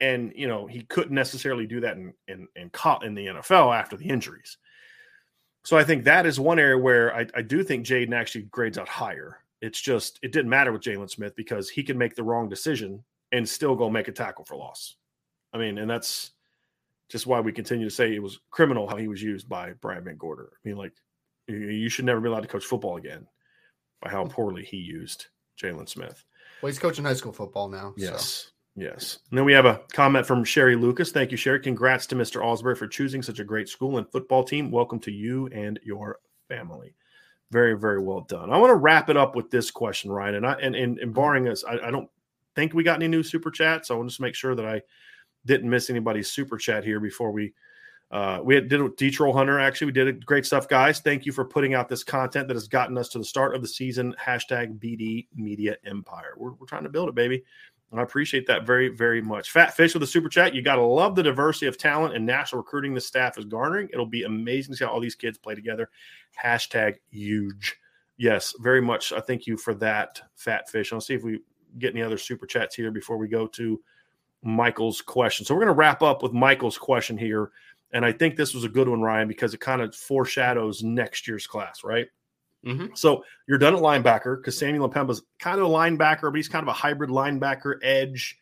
And 0.00 0.32
you 0.34 0.48
know, 0.48 0.66
he 0.66 0.82
couldn't 0.82 1.14
necessarily 1.14 1.66
do 1.66 1.80
that 1.80 1.96
in 1.96 2.14
in 2.28 2.48
in, 2.56 2.70
in 3.02 3.14
the 3.14 3.26
NFL 3.26 3.78
after 3.78 3.96
the 3.96 4.08
injuries. 4.08 4.58
So 5.64 5.76
I 5.76 5.84
think 5.84 6.04
that 6.04 6.24
is 6.26 6.40
one 6.40 6.58
area 6.58 6.78
where 6.78 7.14
I, 7.14 7.26
I 7.34 7.42
do 7.42 7.62
think 7.62 7.84
Jaiden 7.84 8.14
actually 8.14 8.44
grades 8.44 8.78
out 8.78 8.88
higher. 8.88 9.38
It's 9.60 9.80
just 9.80 10.18
it 10.22 10.32
didn't 10.32 10.48
matter 10.48 10.72
with 10.72 10.82
Jaylon 10.82 11.10
Smith 11.10 11.36
because 11.36 11.68
he 11.68 11.82
can 11.82 11.98
make 11.98 12.14
the 12.14 12.24
wrong 12.24 12.48
decision 12.48 13.04
and 13.32 13.48
still 13.48 13.76
go 13.76 13.90
make 13.90 14.08
a 14.08 14.12
tackle 14.12 14.44
for 14.44 14.56
loss. 14.56 14.96
I 15.52 15.58
mean, 15.58 15.78
and 15.78 15.90
that's 15.90 16.32
just 17.10 17.26
why 17.26 17.40
we 17.40 17.52
continue 17.52 17.88
to 17.88 17.94
say 17.94 18.14
it 18.14 18.22
was 18.22 18.40
criminal 18.50 18.88
how 18.88 18.96
he 18.96 19.08
was 19.08 19.22
used 19.22 19.48
by 19.48 19.72
Brian 19.80 20.04
VanGorder. 20.04 20.46
I 20.46 20.68
mean, 20.68 20.76
like 20.76 20.92
you 21.50 21.88
should 21.88 22.04
never 22.04 22.20
be 22.20 22.28
allowed 22.28 22.42
to 22.42 22.48
coach 22.48 22.64
football 22.64 22.96
again 22.96 23.26
by 24.00 24.10
how 24.10 24.24
hmm. 24.24 24.30
poorly 24.30 24.64
he 24.64 24.76
used 24.76 25.26
Jaylon 25.60 25.88
Smith. 25.88 26.24
Well, 26.62 26.68
he's 26.68 26.78
coaching 26.78 27.04
high 27.04 27.14
school 27.14 27.32
football 27.32 27.68
now. 27.68 27.94
Yes. 27.96 28.24
So. 28.24 28.50
Yes. 28.76 29.18
And 29.30 29.38
then 29.38 29.44
we 29.44 29.52
have 29.52 29.66
a 29.66 29.80
comment 29.92 30.26
from 30.26 30.44
Sherry 30.44 30.76
Lucas. 30.76 31.10
Thank 31.10 31.30
you, 31.30 31.36
Sherry. 31.36 31.60
Congrats 31.60 32.06
to 32.06 32.14
Mr. 32.14 32.40
Ausberry 32.40 32.76
for 32.76 32.86
choosing 32.86 33.22
such 33.22 33.40
a 33.40 33.44
great 33.44 33.68
school 33.68 33.98
and 33.98 34.10
football 34.10 34.44
team. 34.44 34.70
Welcome 34.70 35.00
to 35.00 35.10
you 35.10 35.48
and 35.48 35.78
your 35.82 36.18
family. 36.48 36.94
Very, 37.50 37.76
very 37.76 38.00
well 38.00 38.20
done. 38.22 38.50
I 38.50 38.58
want 38.58 38.70
to 38.70 38.76
wrap 38.76 39.10
it 39.10 39.16
up 39.16 39.34
with 39.34 39.50
this 39.50 39.70
question, 39.70 40.12
Ryan. 40.12 40.36
And 40.36 40.46
I 40.46 40.52
and, 40.54 40.74
and, 40.76 40.98
and 40.98 41.08
hmm. 41.10 41.14
barring 41.14 41.48
us, 41.48 41.64
I, 41.64 41.88
I 41.88 41.90
don't 41.90 42.08
think 42.54 42.72
we 42.72 42.84
got 42.84 42.96
any 42.96 43.08
new 43.08 43.22
super 43.22 43.50
chats. 43.50 43.88
So 43.88 43.94
I 43.94 43.98
want 43.98 44.08
to 44.08 44.12
just 44.12 44.20
make 44.20 44.34
sure 44.34 44.54
that 44.54 44.66
I 44.66 44.82
didn't 45.46 45.70
miss 45.70 45.90
anybody's 45.90 46.30
super 46.30 46.56
chat 46.56 46.84
here 46.84 47.00
before 47.00 47.32
we 47.32 47.52
uh, 48.10 48.40
we 48.42 48.60
did 48.60 48.82
with 48.82 48.96
Detroit 48.96 49.34
Hunter. 49.34 49.60
Actually, 49.60 49.86
we 49.86 49.92
did 49.92 50.08
it. 50.08 50.26
Great 50.26 50.44
stuff, 50.44 50.68
guys. 50.68 50.98
Thank 51.00 51.26
you 51.26 51.32
for 51.32 51.44
putting 51.44 51.74
out 51.74 51.88
this 51.88 52.02
content 52.02 52.48
that 52.48 52.54
has 52.54 52.66
gotten 52.66 52.98
us 52.98 53.08
to 53.10 53.18
the 53.18 53.24
start 53.24 53.54
of 53.54 53.62
the 53.62 53.68
season. 53.68 54.14
Hashtag 54.20 54.78
BD 54.80 55.28
Media 55.34 55.76
Empire. 55.84 56.34
We're, 56.36 56.52
we're 56.52 56.66
trying 56.66 56.82
to 56.82 56.88
build 56.88 57.08
it, 57.08 57.14
baby. 57.14 57.44
I 57.92 58.02
appreciate 58.02 58.46
that 58.46 58.66
very, 58.66 58.88
very 58.88 59.20
much. 59.20 59.50
Fat 59.50 59.74
Fish 59.74 59.94
with 59.94 60.02
a 60.04 60.06
super 60.06 60.28
chat. 60.28 60.54
You 60.54 60.62
got 60.62 60.76
to 60.76 60.82
love 60.82 61.16
the 61.16 61.24
diversity 61.24 61.66
of 61.66 61.76
talent 61.76 62.14
and 62.14 62.24
national 62.24 62.62
recruiting 62.62 62.94
the 62.94 63.00
staff 63.00 63.36
is 63.36 63.44
garnering. 63.44 63.88
It'll 63.92 64.06
be 64.06 64.22
amazing 64.22 64.72
to 64.72 64.78
see 64.78 64.84
how 64.84 64.92
all 64.92 65.00
these 65.00 65.16
kids 65.16 65.38
play 65.38 65.56
together. 65.56 65.90
Hashtag 66.40 66.96
huge. 67.10 67.76
Yes, 68.16 68.54
very 68.60 68.80
much. 68.80 69.12
I 69.12 69.20
thank 69.20 69.46
you 69.46 69.56
for 69.56 69.74
that, 69.74 70.20
Fat 70.36 70.70
Fish. 70.70 70.92
I'll 70.92 71.00
see 71.00 71.14
if 71.14 71.24
we 71.24 71.40
get 71.78 71.94
any 71.94 72.02
other 72.02 72.18
super 72.18 72.46
chats 72.46 72.76
here 72.76 72.92
before 72.92 73.16
we 73.16 73.26
go 73.26 73.46
to 73.48 73.80
Michael's 74.42 75.00
question. 75.00 75.44
So 75.44 75.54
we're 75.54 75.60
going 75.60 75.74
to 75.74 75.78
wrap 75.78 76.02
up 76.02 76.22
with 76.22 76.32
Michael's 76.32 76.78
question 76.78 77.18
here. 77.18 77.50
And 77.92 78.04
I 78.04 78.12
think 78.12 78.36
this 78.36 78.54
was 78.54 78.64
a 78.64 78.68
good 78.68 78.88
one, 78.88 79.02
Ryan, 79.02 79.28
because 79.28 79.54
it 79.54 79.60
kind 79.60 79.82
of 79.82 79.94
foreshadows 79.94 80.82
next 80.82 81.26
year's 81.26 81.46
class, 81.46 81.82
right? 81.82 82.06
Mm-hmm. 82.64 82.94
So 82.94 83.24
you're 83.48 83.58
done 83.58 83.74
at 83.74 83.80
linebacker 83.80 84.36
because 84.36 84.56
Samuel 84.58 84.86
is 85.10 85.22
kind 85.38 85.60
of 85.60 85.66
a 85.66 85.70
linebacker, 85.70 86.22
but 86.22 86.36
he's 86.36 86.48
kind 86.48 86.62
of 86.62 86.68
a 86.68 86.74
hybrid 86.74 87.10
linebacker 87.10 87.76
edge, 87.82 88.38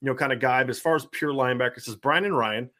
you 0.00 0.06
know, 0.06 0.14
kind 0.14 0.32
of 0.32 0.40
guy. 0.40 0.62
But 0.62 0.70
as 0.70 0.80
far 0.80 0.96
as 0.96 1.06
pure 1.06 1.32
linebackers, 1.32 1.82
says 1.82 1.96
Brian 1.96 2.24
and 2.24 2.36
Ryan, 2.36 2.70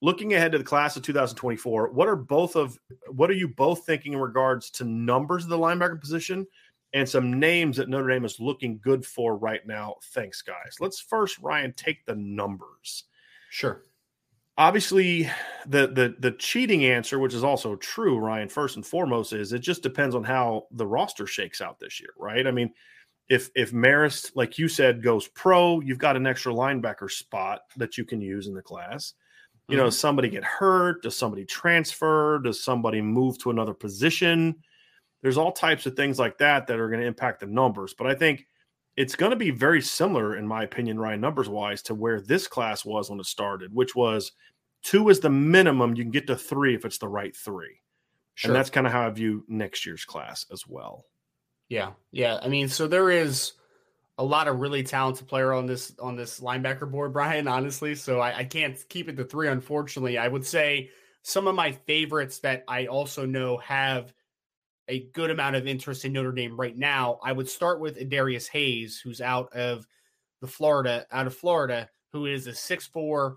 looking 0.00 0.34
ahead 0.34 0.52
to 0.52 0.58
the 0.58 0.64
class 0.64 0.96
of 0.96 1.02
2024, 1.04 1.92
what 1.92 2.08
are 2.08 2.16
both 2.16 2.56
of 2.56 2.78
what 3.08 3.30
are 3.30 3.34
you 3.34 3.48
both 3.48 3.86
thinking 3.86 4.14
in 4.14 4.18
regards 4.18 4.70
to 4.72 4.84
numbers 4.84 5.44
of 5.44 5.50
the 5.50 5.58
linebacker 5.58 6.00
position 6.00 6.46
and 6.92 7.08
some 7.08 7.38
names 7.38 7.76
that 7.76 7.88
Notre 7.88 8.08
Dame 8.08 8.24
is 8.24 8.40
looking 8.40 8.80
good 8.82 9.06
for 9.06 9.36
right 9.36 9.64
now? 9.66 9.94
Thanks, 10.12 10.42
guys. 10.42 10.76
Let's 10.80 11.00
first, 11.00 11.38
Ryan, 11.38 11.72
take 11.74 12.04
the 12.04 12.16
numbers. 12.16 13.04
Sure 13.48 13.82
obviously 14.58 15.30
the 15.66 15.86
the 15.88 16.14
the 16.18 16.32
cheating 16.32 16.84
answer 16.84 17.18
which 17.18 17.34
is 17.34 17.44
also 17.44 17.76
true 17.76 18.18
ryan 18.18 18.48
first 18.48 18.76
and 18.76 18.84
foremost 18.84 19.32
is 19.32 19.52
it 19.52 19.60
just 19.60 19.82
depends 19.82 20.14
on 20.14 20.22
how 20.22 20.66
the 20.72 20.86
roster 20.86 21.26
shakes 21.26 21.60
out 21.60 21.78
this 21.78 22.00
year 22.00 22.10
right? 22.18 22.46
I 22.46 22.50
mean 22.50 22.72
if 23.28 23.50
if 23.54 23.72
marist 23.72 24.32
like 24.34 24.58
you 24.58 24.68
said 24.68 25.02
goes 25.02 25.28
pro 25.28 25.80
you've 25.80 25.98
got 25.98 26.16
an 26.16 26.26
extra 26.26 26.52
linebacker 26.52 27.10
spot 27.10 27.60
that 27.76 27.96
you 27.96 28.04
can 28.04 28.20
use 28.20 28.46
in 28.46 28.54
the 28.54 28.62
class. 28.62 29.14
You 29.68 29.76
mm-hmm. 29.76 29.84
know 29.84 29.90
somebody 29.90 30.28
get 30.28 30.44
hurt? 30.44 31.02
Does 31.02 31.16
somebody 31.16 31.44
transfer? 31.44 32.40
Does 32.40 32.62
somebody 32.62 33.00
move 33.00 33.38
to 33.38 33.50
another 33.50 33.74
position? 33.74 34.56
There's 35.22 35.38
all 35.38 35.52
types 35.52 35.86
of 35.86 35.94
things 35.94 36.18
like 36.18 36.38
that 36.38 36.66
that 36.66 36.80
are 36.80 36.88
going 36.88 37.00
to 37.00 37.06
impact 37.06 37.40
the 37.40 37.46
numbers 37.46 37.94
but 37.94 38.06
i 38.06 38.14
think 38.14 38.46
it's 38.96 39.16
going 39.16 39.30
to 39.30 39.36
be 39.36 39.50
very 39.50 39.80
similar, 39.80 40.36
in 40.36 40.46
my 40.46 40.64
opinion, 40.64 40.98
Ryan, 40.98 41.20
numbers 41.20 41.48
wise, 41.48 41.82
to 41.82 41.94
where 41.94 42.20
this 42.20 42.46
class 42.46 42.84
was 42.84 43.08
when 43.08 43.20
it 43.20 43.26
started, 43.26 43.74
which 43.74 43.94
was 43.94 44.32
two 44.82 45.08
is 45.08 45.20
the 45.20 45.30
minimum. 45.30 45.96
You 45.96 46.04
can 46.04 46.10
get 46.10 46.26
to 46.26 46.36
three 46.36 46.74
if 46.74 46.84
it's 46.84 46.98
the 46.98 47.08
right 47.08 47.34
three. 47.34 47.80
Sure. 48.34 48.50
And 48.50 48.56
that's 48.56 48.70
kind 48.70 48.86
of 48.86 48.92
how 48.92 49.06
I 49.06 49.10
view 49.10 49.44
next 49.48 49.86
year's 49.86 50.04
class 50.04 50.46
as 50.52 50.66
well. 50.66 51.06
Yeah. 51.68 51.92
Yeah. 52.10 52.38
I 52.42 52.48
mean, 52.48 52.68
so 52.68 52.86
there 52.86 53.10
is 53.10 53.52
a 54.18 54.24
lot 54.24 54.48
of 54.48 54.60
really 54.60 54.82
talented 54.82 55.26
player 55.26 55.52
on 55.52 55.66
this 55.66 55.94
on 55.98 56.16
this 56.16 56.40
linebacker 56.40 56.90
board, 56.90 57.12
Brian, 57.12 57.48
honestly. 57.48 57.94
So 57.94 58.20
I, 58.20 58.38
I 58.38 58.44
can't 58.44 58.78
keep 58.88 59.08
it 59.08 59.16
to 59.16 59.24
three, 59.24 59.48
unfortunately. 59.48 60.18
I 60.18 60.28
would 60.28 60.46
say 60.46 60.90
some 61.22 61.46
of 61.46 61.54
my 61.54 61.72
favorites 61.72 62.38
that 62.40 62.64
I 62.68 62.86
also 62.86 63.24
know 63.24 63.56
have 63.58 64.12
a 64.88 65.04
good 65.12 65.30
amount 65.30 65.56
of 65.56 65.66
interest 65.66 66.04
in 66.04 66.12
Notre 66.12 66.32
Dame 66.32 66.58
right 66.58 66.76
now. 66.76 67.18
I 67.22 67.32
would 67.32 67.48
start 67.48 67.80
with 67.80 68.08
Darius 68.08 68.48
Hayes, 68.48 69.00
who's 69.02 69.20
out 69.20 69.52
of 69.52 69.86
the 70.40 70.46
Florida, 70.46 71.06
out 71.10 71.26
of 71.26 71.36
Florida, 71.36 71.88
who 72.12 72.26
is 72.26 72.46
a 72.46 72.52
6'4, 72.52 73.36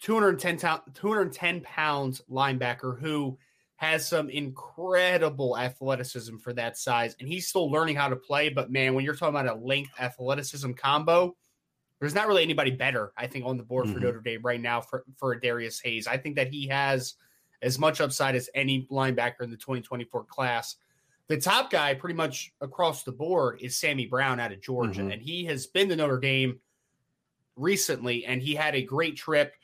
210, 0.00 0.80
210 0.94 1.60
pounds 1.60 2.22
linebacker 2.30 2.98
who 2.98 3.38
has 3.76 4.08
some 4.08 4.28
incredible 4.28 5.56
athleticism 5.56 6.38
for 6.38 6.52
that 6.52 6.76
size. 6.76 7.14
And 7.20 7.28
he's 7.28 7.46
still 7.46 7.70
learning 7.70 7.96
how 7.96 8.08
to 8.08 8.16
play. 8.16 8.48
But 8.48 8.72
man, 8.72 8.94
when 8.94 9.04
you're 9.04 9.14
talking 9.14 9.38
about 9.38 9.56
a 9.56 9.60
length 9.60 9.92
athleticism 10.00 10.72
combo, 10.72 11.36
there's 12.00 12.14
not 12.14 12.26
really 12.26 12.42
anybody 12.42 12.70
better, 12.70 13.12
I 13.16 13.26
think, 13.26 13.44
on 13.44 13.56
the 13.56 13.62
board 13.62 13.86
mm-hmm. 13.86 13.94
for 13.94 14.00
Notre 14.00 14.20
Dame 14.20 14.42
right 14.42 14.60
now 14.60 14.80
for, 14.80 15.04
for 15.16 15.34
Darius 15.36 15.80
Hayes. 15.80 16.06
I 16.06 16.16
think 16.16 16.36
that 16.36 16.48
he 16.48 16.66
has– 16.68 17.14
as 17.62 17.78
much 17.78 18.00
upside 18.00 18.34
as 18.34 18.50
any 18.54 18.86
linebacker 18.90 19.42
in 19.42 19.50
the 19.50 19.56
2024 19.56 20.24
class. 20.24 20.76
The 21.28 21.38
top 21.38 21.70
guy, 21.70 21.94
pretty 21.94 22.14
much 22.14 22.52
across 22.60 23.02
the 23.02 23.12
board, 23.12 23.58
is 23.60 23.76
Sammy 23.76 24.06
Brown 24.06 24.40
out 24.40 24.52
of 24.52 24.62
Georgia. 24.62 25.02
Mm-hmm. 25.02 25.10
And 25.10 25.22
he 25.22 25.44
has 25.44 25.66
been 25.66 25.88
to 25.90 25.96
Notre 25.96 26.18
Dame 26.18 26.60
recently, 27.56 28.24
and 28.24 28.40
he 28.40 28.54
had 28.54 28.74
a 28.74 28.82
great 28.82 29.16
trip. 29.16 29.54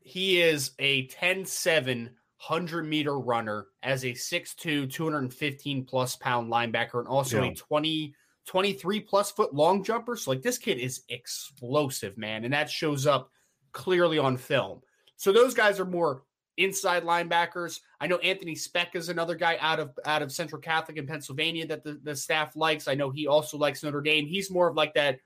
He 0.00 0.40
is 0.40 0.72
a 0.78 1.06
10 1.06 1.44
7 1.44 2.10
100 2.46 2.86
meter 2.86 3.18
runner 3.18 3.66
as 3.82 4.04
a 4.04 4.12
6'2, 4.12 4.90
215 4.90 5.84
plus 5.84 6.14
pound 6.16 6.50
linebacker, 6.50 7.00
and 7.00 7.08
also 7.08 7.42
yeah. 7.42 7.50
a 7.50 7.54
20, 7.54 8.14
23 8.46 9.00
plus 9.00 9.32
foot 9.32 9.52
long 9.52 9.82
jumper. 9.82 10.16
So, 10.16 10.30
like, 10.30 10.42
this 10.42 10.56
kid 10.56 10.78
is 10.78 11.02
explosive, 11.08 12.16
man. 12.16 12.44
And 12.44 12.54
that 12.54 12.70
shows 12.70 13.06
up 13.06 13.32
clearly 13.72 14.18
on 14.18 14.36
film. 14.36 14.82
So, 15.16 15.32
those 15.32 15.52
guys 15.52 15.80
are 15.80 15.84
more 15.84 16.22
inside 16.58 17.04
linebackers. 17.04 17.80
I 18.00 18.06
know 18.06 18.18
Anthony 18.18 18.54
Speca 18.54 18.96
is 18.96 19.08
another 19.08 19.34
guy 19.34 19.56
out 19.60 19.80
of 19.80 19.98
out 20.04 20.22
of 20.22 20.30
Central 20.30 20.60
Catholic 20.60 20.98
in 20.98 21.06
Pennsylvania 21.06 21.66
that 21.68 21.84
the, 21.84 21.98
the 22.02 22.14
staff 22.14 22.56
likes. 22.56 22.88
I 22.88 22.94
know 22.94 23.10
he 23.10 23.26
also 23.26 23.56
likes 23.56 23.82
Notre 23.82 24.02
Dame. 24.02 24.26
He's 24.26 24.50
more 24.50 24.68
of 24.68 24.76
like 24.76 24.94
that 24.94 25.20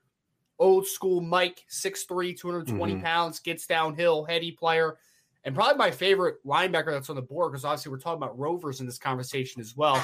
old 0.59 0.87
school 0.87 1.21
Mike, 1.21 1.65
6'3, 1.69 2.39
220 2.39 2.93
mm-hmm. 2.93 3.03
pounds, 3.03 3.41
gets 3.41 3.67
downhill, 3.67 4.25
heady 4.25 4.53
player. 4.53 4.99
And 5.45 5.57
probably 5.57 5.77
my 5.77 5.91
favorite 5.91 6.37
linebacker 6.47 6.93
that's 6.93 7.11
on 7.11 7.17
the 7.17 7.23
board, 7.23 7.51
because 7.51 7.65
obviously 7.65 7.91
we're 7.91 7.99
talking 7.99 8.23
about 8.23 8.39
rovers 8.39 8.79
in 8.79 8.87
this 8.87 8.99
conversation 8.99 9.61
as 9.61 9.77
well. 9.77 9.95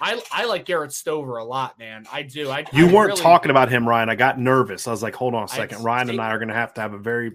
I, 0.00 0.22
I 0.30 0.44
like 0.44 0.66
Garrett 0.66 0.92
Stover 0.92 1.38
a 1.38 1.44
lot, 1.44 1.76
man. 1.80 2.06
I 2.12 2.22
do. 2.22 2.48
I, 2.48 2.64
you 2.72 2.88
I 2.88 2.92
weren't 2.92 3.08
really, 3.08 3.20
talking 3.20 3.50
about 3.50 3.70
him, 3.70 3.88
Ryan. 3.88 4.08
I 4.08 4.14
got 4.14 4.38
nervous. 4.38 4.86
I 4.86 4.92
was 4.92 5.02
like, 5.02 5.16
hold 5.16 5.34
on 5.34 5.44
a 5.44 5.48
second. 5.48 5.82
Ryan 5.82 6.10
and 6.10 6.20
I 6.20 6.30
are 6.30 6.38
going 6.38 6.48
to 6.48 6.54
have 6.54 6.74
to 6.74 6.80
have 6.80 6.92
a 6.92 6.98
very 6.98 7.32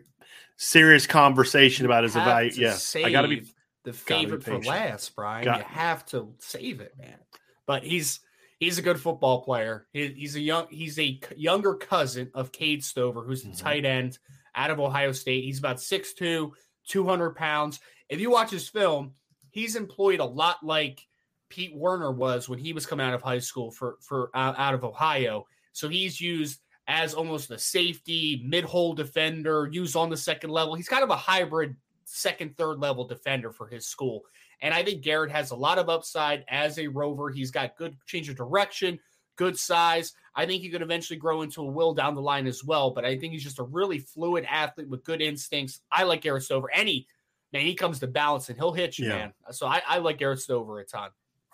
serious 0.60 1.07
conversation 1.07 1.86
about 1.86 2.03
his 2.03 2.16
evaluation. 2.16 2.62
Yeah, 2.62 3.07
I 3.07 3.12
got 3.12 3.24
to 3.24 3.28
be 3.28 3.45
the 3.86 3.93
favorite 3.93 4.43
for 4.43 4.60
last, 4.60 5.16
Brian. 5.16 5.45
Got- 5.45 5.60
you 5.60 5.66
have 5.66 6.05
to 6.07 6.34
save 6.38 6.82
it, 6.82 6.93
man. 6.99 7.18
But 7.66 7.84
he's 7.84 8.20
he's 8.60 8.78
a 8.78 8.82
good 8.82 8.99
football 8.99 9.41
player. 9.41 9.88
He, 9.93 10.07
he's 10.10 10.36
a 10.36 10.41
young 10.41 10.68
he's 10.70 10.99
a 10.99 11.20
younger 11.36 11.76
cousin 11.76 12.30
of 12.34 12.51
Cade 12.51 12.84
Stover, 12.84 13.24
who's 13.24 13.43
the 13.43 13.49
mm-hmm. 13.49 13.66
tight 13.66 13.86
end 13.86 14.20
out 14.53 14.70
of 14.70 14.80
Ohio 14.80 15.12
State. 15.12 15.43
He's 15.43 15.60
about 15.60 15.78
6'2", 15.78 16.51
200 16.88 17.36
pounds. 17.36 17.80
If 18.10 18.20
you 18.20 18.32
watch 18.32 18.49
his 18.49 18.68
film, 18.68 19.14
he's 19.51 19.76
employed 19.76 20.20
a 20.20 20.26
lot 20.26 20.57
like 20.64 21.05
Pete 21.49 21.76
Werner 21.76 22.12
was 22.12 22.49
when 22.49 22.60
he 22.60 22.74
was 22.74 22.86
coming 22.86 23.05
out 23.05 23.14
of 23.14 23.22
high 23.22 23.39
school 23.39 23.72
for 23.72 23.97
for 24.01 24.30
uh, 24.34 24.53
out 24.57 24.74
of 24.74 24.84
Ohio. 24.84 25.45
So 25.72 25.88
he's 25.88 26.20
used 26.20 26.60
as 26.90 27.14
almost 27.14 27.52
a 27.52 27.58
safety, 27.58 28.42
mid-hole 28.44 28.94
defender, 28.94 29.70
used 29.72 29.96
on 29.96 30.10
the 30.10 30.18
second 30.18 30.50
level. 30.50 30.74
He's 30.74 30.90
kind 30.90 31.04
of 31.04 31.12
a 31.12 31.16
hybrid 31.16 31.76
second, 32.06 32.58
third 32.58 32.80
level 32.80 33.08
defender 33.08 33.52
for 33.52 33.68
his 33.68 33.86
school. 33.86 34.24
And 34.62 34.74
I 34.74 34.84
think 34.84 35.04
Garrett 35.04 35.32
has 35.32 35.52
a 35.52 35.56
lot 35.56 35.78
of 35.78 35.88
upside 35.88 36.44
as 36.50 36.80
a 36.80 36.88
rover. 36.88 37.30
He's 37.30 37.52
got 37.52 37.78
good 37.78 37.96
change 38.08 38.28
of 38.28 38.36
direction, 38.36 39.00
good 39.36 39.58
size. 39.58 40.14
I 40.36 40.48
think 40.48 40.64
he 40.64 40.70
could 40.70 40.82
eventually 40.82 41.20
grow 41.20 41.44
into 41.44 41.62
a 41.62 41.66
will 41.66 41.94
down 41.94 42.16
the 42.16 42.22
line 42.22 42.48
as 42.48 42.64
well. 42.64 42.90
But 42.90 43.06
I 43.06 43.18
think 43.18 43.34
he's 43.34 43.44
just 43.44 43.60
a 43.60 43.64
really 43.64 44.00
fluid 44.00 44.46
athlete 44.50 44.90
with 44.90 45.04
good 45.04 45.22
instincts. 45.22 45.82
I 45.92 46.04
like 46.04 46.22
Garrett 46.22 46.44
Stover. 46.44 46.72
Any 46.74 47.06
man, 47.54 47.66
he 47.66 47.76
comes 47.76 48.00
to 48.00 48.08
balance 48.08 48.50
and 48.50 48.58
he'll 48.58 48.74
hit 48.74 48.98
you, 48.98 49.08
yeah. 49.08 49.16
man. 49.16 49.34
So 49.52 49.68
I, 49.68 49.84
I 49.88 50.00
like 50.00 50.18
Garrett 50.18 50.40
Stover 50.40 50.80
a 50.80 50.86
ton. 50.86 51.12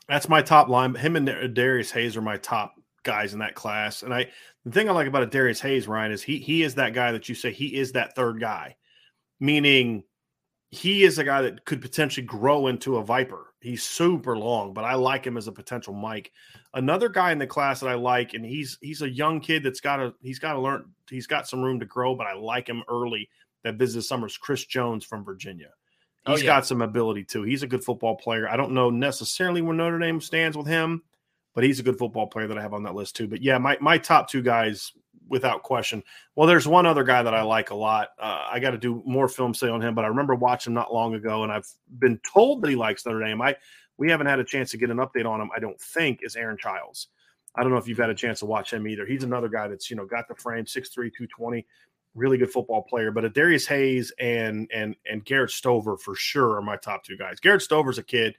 That's 0.07 0.29
my 0.29 0.41
top 0.41 0.69
line. 0.69 0.95
Him 0.95 1.17
and 1.17 1.53
Darius 1.53 1.91
Hayes 1.91 2.15
are 2.15 2.21
my 2.21 2.37
top 2.37 2.75
guys 3.03 3.33
in 3.33 3.39
that 3.39 3.53
class. 3.53 4.01
And 4.01 4.13
I 4.13 4.29
the 4.65 4.71
thing 4.71 4.89
I 4.89 4.93
like 4.93 5.07
about 5.07 5.23
a 5.23 5.27
Darius 5.27 5.61
Hayes, 5.61 5.87
Ryan, 5.87 6.11
is 6.11 6.23
he 6.23 6.39
he 6.39 6.63
is 6.63 6.75
that 6.75 6.93
guy 6.93 7.11
that 7.11 7.29
you 7.29 7.35
say 7.35 7.51
he 7.51 7.75
is 7.75 7.91
that 7.91 8.15
third 8.15 8.39
guy, 8.39 8.75
meaning 9.39 10.03
he 10.71 11.03
is 11.03 11.19
a 11.19 11.23
guy 11.23 11.43
that 11.43 11.65
could 11.65 11.81
potentially 11.81 12.25
grow 12.25 12.67
into 12.67 12.97
a 12.97 13.03
Viper. 13.03 13.53
He's 13.61 13.83
super 13.83 14.37
long, 14.37 14.73
but 14.73 14.83
I 14.83 14.95
like 14.95 15.25
him 15.25 15.37
as 15.37 15.47
a 15.47 15.51
potential 15.51 15.93
Mike. 15.93 16.31
Another 16.73 17.09
guy 17.09 17.31
in 17.31 17.37
the 17.37 17.47
class 17.47 17.79
that 17.79 17.89
I 17.89 17.93
like, 17.93 18.33
and 18.33 18.43
he's 18.43 18.77
he's 18.81 19.03
a 19.03 19.09
young 19.09 19.39
kid 19.39 19.63
that's 19.63 19.81
got 19.81 19.97
to 19.97 20.13
he's 20.21 20.39
got 20.39 20.53
to 20.53 20.59
learn. 20.59 20.91
He's 21.09 21.27
got 21.27 21.47
some 21.47 21.61
room 21.61 21.79
to 21.79 21.85
grow, 21.85 22.15
but 22.15 22.27
I 22.27 22.33
like 22.33 22.67
him 22.67 22.83
early. 22.89 23.29
That 23.63 23.75
visited 23.75 24.03
summers, 24.03 24.37
Chris 24.37 24.65
Jones 24.65 25.05
from 25.05 25.23
Virginia. 25.23 25.69
Oh, 26.27 26.33
he's 26.33 26.41
oh, 26.41 26.45
yeah. 26.45 26.53
got 26.55 26.65
some 26.67 26.81
ability 26.81 27.23
too. 27.23 27.43
He's 27.43 27.63
a 27.63 27.67
good 27.67 27.83
football 27.83 28.15
player. 28.15 28.47
I 28.47 28.57
don't 28.57 28.73
know 28.73 28.89
necessarily 28.89 29.61
where 29.61 29.75
Notre 29.75 29.99
Dame 29.99 30.21
stands 30.21 30.57
with 30.57 30.67
him 30.67 31.03
but 31.55 31.63
he's 31.63 31.79
a 31.79 31.83
good 31.83 31.97
football 31.97 32.27
player 32.27 32.47
that 32.47 32.57
I 32.57 32.61
have 32.61 32.73
on 32.73 32.83
that 32.83 32.93
list 32.93 33.15
too. 33.15 33.27
But 33.27 33.41
yeah, 33.41 33.57
my 33.57 33.77
my 33.81 33.97
top 33.97 34.29
two 34.29 34.43
guys 34.43 34.91
without 35.27 35.63
question. 35.63 36.03
Well, 36.35 36.47
there's 36.47 36.67
one 36.67 36.85
other 36.85 37.03
guy 37.03 37.23
that 37.23 37.33
I 37.33 37.41
like 37.41 37.71
a 37.71 37.75
lot. 37.75 38.09
Uh, 38.19 38.45
I 38.51 38.59
got 38.59 38.71
to 38.71 38.77
do 38.77 39.01
more 39.05 39.27
film 39.27 39.55
say 39.55 39.69
on 39.69 39.81
him, 39.81 39.95
but 39.95 40.05
I 40.05 40.09
remember 40.09 40.35
watching 40.35 40.71
him 40.71 40.75
not 40.75 40.93
long 40.93 41.15
ago, 41.15 41.41
and 41.41 41.51
I've 41.51 41.67
been 41.97 42.19
told 42.31 42.61
that 42.61 42.69
he 42.69 42.75
likes 42.75 43.05
Notre 43.05 43.25
Dame. 43.25 43.41
I 43.41 43.55
we 43.97 44.11
haven't 44.11 44.27
had 44.27 44.39
a 44.39 44.43
chance 44.43 44.71
to 44.71 44.77
get 44.77 44.91
an 44.91 44.97
update 44.97 45.25
on 45.25 45.41
him. 45.41 45.49
I 45.55 45.59
don't 45.59 45.79
think 45.79 46.19
is 46.21 46.35
Aaron 46.35 46.57
Childs. 46.57 47.07
I 47.55 47.63
don't 47.63 47.71
know 47.71 47.77
if 47.77 47.87
you've 47.87 47.97
had 47.97 48.09
a 48.09 48.15
chance 48.15 48.39
to 48.39 48.45
watch 48.45 48.73
him 48.73 48.85
either. 48.85 49.05
He's 49.05 49.23
another 49.23 49.47
guy 49.47 49.69
that's 49.69 49.89
you 49.89 49.95
know 49.95 50.05
got 50.05 50.27
the 50.27 50.35
frame, 50.35 50.65
6'3", 50.65 50.93
220, 50.93 51.65
really 52.13 52.37
good 52.37 52.51
football 52.51 52.83
player. 52.83 53.11
But 53.11 53.33
Darius 53.33 53.65
Hayes 53.67 54.11
and 54.19 54.69
and 54.73 54.95
and 55.09 55.23
Garrett 55.23 55.51
Stover 55.51 55.95
for 55.95 56.15
sure 56.15 56.57
are 56.57 56.61
my 56.61 56.75
top 56.75 57.05
two 57.05 57.17
guys. 57.17 57.39
Garrett 57.39 57.61
Stover's 57.61 57.97
a 57.97 58.03
kid 58.03 58.35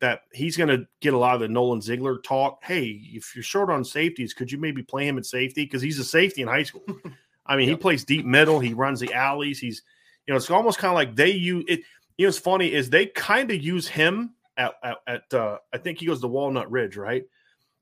that 0.00 0.22
he's 0.32 0.56
going 0.56 0.68
to 0.68 0.86
get 1.00 1.14
a 1.14 1.18
lot 1.18 1.34
of 1.34 1.40
the 1.40 1.48
Nolan 1.48 1.80
Ziegler 1.80 2.18
talk. 2.18 2.62
Hey, 2.62 3.00
if 3.12 3.34
you're 3.34 3.42
short 3.42 3.70
on 3.70 3.84
safeties, 3.84 4.34
could 4.34 4.50
you 4.50 4.58
maybe 4.58 4.82
play 4.82 5.06
him 5.06 5.18
at 5.18 5.26
safety 5.26 5.64
because 5.64 5.82
he's 5.82 5.98
a 5.98 6.04
safety 6.04 6.42
in 6.42 6.48
high 6.48 6.62
school. 6.62 6.84
I 7.46 7.56
mean, 7.56 7.68
yep. 7.68 7.78
he 7.78 7.82
plays 7.82 8.04
deep 8.04 8.24
middle. 8.24 8.58
He 8.58 8.74
runs 8.74 9.00
the 9.00 9.12
alleys. 9.12 9.58
He's 9.58 9.82
you 10.26 10.32
know, 10.32 10.36
it's 10.36 10.50
almost 10.50 10.78
kind 10.78 10.90
of 10.90 10.94
like 10.94 11.14
they 11.14 11.30
use 11.30 11.64
it. 11.68 11.80
You 12.16 12.26
know, 12.26 12.28
it's 12.28 12.38
funny 12.38 12.72
is 12.72 12.90
they 12.90 13.06
kind 13.06 13.50
of 13.50 13.62
use 13.62 13.88
him 13.88 14.34
at 14.56 14.74
at, 14.82 14.96
at 15.06 15.34
uh, 15.34 15.58
I 15.72 15.78
think 15.78 15.98
he 15.98 16.06
goes 16.06 16.20
to 16.20 16.28
Walnut 16.28 16.70
Ridge, 16.70 16.96
right? 16.96 17.24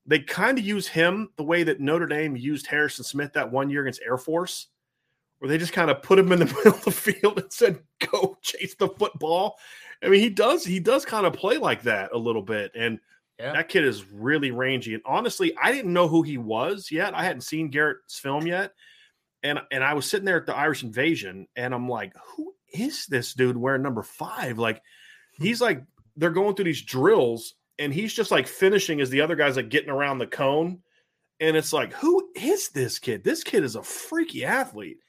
They 0.05 0.19
kind 0.19 0.57
of 0.57 0.65
use 0.65 0.87
him 0.87 1.29
the 1.37 1.43
way 1.43 1.63
that 1.63 1.79
Notre 1.79 2.07
Dame 2.07 2.35
used 2.35 2.67
Harrison 2.67 3.05
Smith 3.05 3.31
that 3.33 3.51
one 3.51 3.69
year 3.69 3.81
against 3.81 4.01
Air 4.05 4.17
Force, 4.17 4.67
where 5.43 5.49
they 5.49 5.57
just 5.57 5.73
kind 5.73 5.91
of 5.91 6.01
put 6.01 6.17
him 6.17 6.31
in 6.31 6.39
the 6.39 6.45
middle 6.55 6.71
of 6.71 6.85
the 6.85 6.91
field 6.91 7.37
and 7.37 7.51
said, 7.51 7.81
"Go 7.99 8.37
chase 8.41 8.75
the 8.75 8.87
football." 8.87 9.57
I 10.01 10.07
mean, 10.07 10.21
he 10.21 10.29
does 10.29 10.63
he 10.63 10.79
does 10.79 11.03
kind 11.03 11.25
of 11.25 11.33
play 11.33 11.57
like 11.57 11.81
that 11.81 12.13
a 12.13 12.17
little 12.17 12.41
bit, 12.41 12.71
and 12.73 12.97
yeah. 13.37 13.51
that 13.51 13.67
kid 13.67 13.83
is 13.83 14.05
really 14.09 14.51
rangy. 14.51 14.93
And 14.93 15.03
honestly, 15.05 15.53
I 15.61 15.73
didn't 15.73 15.91
know 15.91 16.07
who 16.07 16.21
he 16.21 16.37
was 16.37 16.89
yet. 16.89 17.13
I 17.13 17.25
hadn't 17.25 17.41
seen 17.41 17.67
Garrett's 17.67 18.17
film 18.17 18.47
yet, 18.47 18.71
and 19.43 19.59
and 19.69 19.83
I 19.83 19.95
was 19.95 20.05
sitting 20.05 20.23
there 20.23 20.37
at 20.37 20.45
the 20.45 20.55
Irish 20.55 20.81
Invasion, 20.81 21.45
and 21.57 21.75
I'm 21.75 21.89
like, 21.89 22.13
"Who 22.37 22.55
is 22.73 23.05
this 23.07 23.33
dude 23.33 23.57
wearing 23.57 23.81
number 23.81 24.03
five? 24.03 24.57
Like, 24.57 24.81
hmm. 25.37 25.43
he's 25.43 25.59
like 25.59 25.83
they're 26.15 26.29
going 26.29 26.55
through 26.55 26.65
these 26.65 26.83
drills, 26.83 27.55
and 27.77 27.93
he's 27.93 28.13
just 28.13 28.31
like 28.31 28.47
finishing 28.47 29.01
as 29.01 29.09
the 29.09 29.19
other 29.19 29.35
guys 29.35 29.57
like 29.57 29.67
getting 29.67 29.89
around 29.89 30.19
the 30.19 30.27
cone, 30.27 30.79
and 31.41 31.57
it's 31.57 31.73
like, 31.73 31.91
who 31.91 32.29
is 32.33 32.69
this 32.69 32.97
kid? 32.97 33.25
This 33.25 33.43
kid 33.43 33.65
is 33.65 33.75
a 33.75 33.83
freaky 33.83 34.45
athlete. 34.45 34.99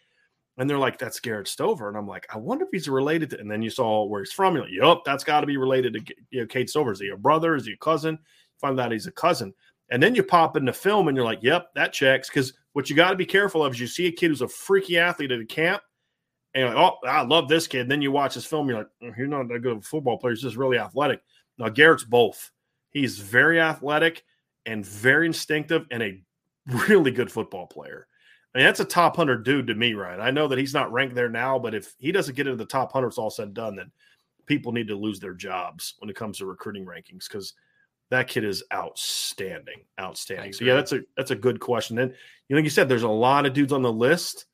And 0.57 0.71
they're 0.71 0.79
like, 0.79 0.99
that's 0.99 1.19
Garrett 1.19 1.49
Stover. 1.49 1.89
And 1.89 1.97
I'm 1.97 2.07
like, 2.07 2.27
I 2.33 2.39
wonder 2.39 2.65
if 2.65 2.71
he's 2.71 2.89
related 2.89 3.31
to. 3.31 3.41
And 3.41 3.51
then 3.51 3.61
you 3.61 3.71
saw 3.71 4.05
where 4.05 4.21
he's 4.21 4.33
from. 4.33 4.55
You're 4.55 4.65
like, 4.65 4.73
yep, 4.73 4.99
that's 5.05 5.25
got 5.25 5.41
to 5.41 5.47
be 5.47 5.57
related 5.57 5.95
to 5.95 6.15
you 6.31 6.41
know, 6.41 6.47
Cade 6.47 6.71
Stover. 6.71 6.93
Is 6.93 7.01
he 7.01 7.09
a 7.09 7.17
brother? 7.17 7.57
Is 7.57 7.67
he 7.67 7.73
a 7.73 7.77
cousin? 7.79 8.19
Find 8.61 8.79
out 8.79 8.93
he's 8.93 9.09
a 9.09 9.13
cousin. 9.13 9.53
And 9.91 10.03
then 10.03 10.15
you 10.15 10.23
pop 10.23 10.57
in 10.57 10.65
the 10.65 10.73
film 10.73 11.09
and 11.09 11.17
you're 11.17 11.27
like, 11.27 11.43
yep, 11.43 11.75
that 11.75 11.93
checks. 11.93 12.29
Because 12.29 12.53
what 12.73 12.89
you 12.89 12.97
got 12.97 13.11
to 13.11 13.17
be 13.17 13.27
careful 13.27 13.65
of 13.65 13.75
is 13.75 13.81
you 13.81 13.87
see 13.87 14.07
a 14.07 14.13
kid 14.13 14.29
who's 14.29 14.43
a 14.43 14.49
freaky 14.49 14.99
athlete 14.99 15.33
at 15.33 15.41
a 15.41 15.45
camp. 15.45 15.83
And 16.55 16.63
you're 16.63 16.75
like, 16.75 16.79
oh, 16.79 17.07
I 17.07 17.23
love 17.23 17.49
this 17.49 17.67
kid. 17.67 17.83
And 17.83 17.91
then 17.91 18.01
you 18.01 18.13
watch 18.13 18.37
this 18.37 18.47
film, 18.47 18.69
you're 18.69 18.79
like, 18.79 18.87
mm, 19.03 19.11
oh, 19.11 19.13
he's 19.17 19.29
not 19.29 19.49
that 19.49 19.59
good 19.59 19.73
of 19.73 19.79
a 19.79 19.83
football 19.83 20.19
player. 20.19 20.35
He's 20.35 20.43
just 20.43 20.57
really 20.57 20.79
athletic. 20.79 21.21
Now, 21.59 21.69
Garrett's 21.69 22.05
both. 22.05 22.51
He's 22.91 23.19
very 23.19 23.61
athletic 23.61 24.23
and 24.67 24.87
very 24.87 25.27
instinctive 25.27 25.87
and 25.91 26.03
a 26.03 26.23
really 26.89 27.11
good 27.11 27.31
football 27.31 27.67
player. 27.67 28.07
I 28.55 28.59
mean, 28.59 28.67
that's 28.67 28.81
a 28.81 28.85
top 28.85 29.19
100 29.19 29.45
dude 29.45 29.67
to 29.67 29.75
me, 29.75 29.95
right? 29.95 30.21
I 30.21 30.31
know 30.31 30.47
that 30.47 30.59
he's 30.59 30.75
not 30.75 30.93
ranked 30.93 31.15
there 31.15 31.29
now, 31.29 31.59
but 31.59 31.75
if 31.75 31.95
he 31.99 32.13
doesn't 32.13 32.37
get 32.37 32.47
into 32.47 32.57
the 32.57 32.65
top 32.65 32.95
100, 32.95 33.09
it's 33.09 33.19
all 33.19 33.31
said 33.31 33.47
and 33.47 33.55
done, 33.55 33.77
then 33.77 33.91
people 34.47 34.73
need 34.73 34.89
to 34.89 34.97
lose 34.97 35.19
their 35.19 35.35
jobs 35.35 35.95
when 35.99 36.09
it 36.09 36.17
comes 36.17 36.39
to 36.39 36.47
recruiting 36.47 36.85
rankings 36.85 37.29
because 37.29 37.55
that 38.11 38.29
kid 38.29 38.45
is 38.45 38.63
outstanding, 38.73 39.81
outstanding. 40.01 40.53
So 40.53 40.65
yeah, 40.65 40.75
that's 40.75 40.93
a 40.93 41.01
that's 41.17 41.33
a 41.33 41.37
good 41.37 41.59
question. 41.59 41.99
And 41.99 42.13
you 42.49 42.55
know, 42.55 42.59
like 42.59 42.65
you 42.65 42.71
said, 42.71 42.89
there's 42.89 43.03
a 43.03 43.09
lot 43.09 43.47
of 43.47 43.55
dudes 43.55 43.73
on 43.73 43.83
the 43.83 43.93
list. 43.93 44.47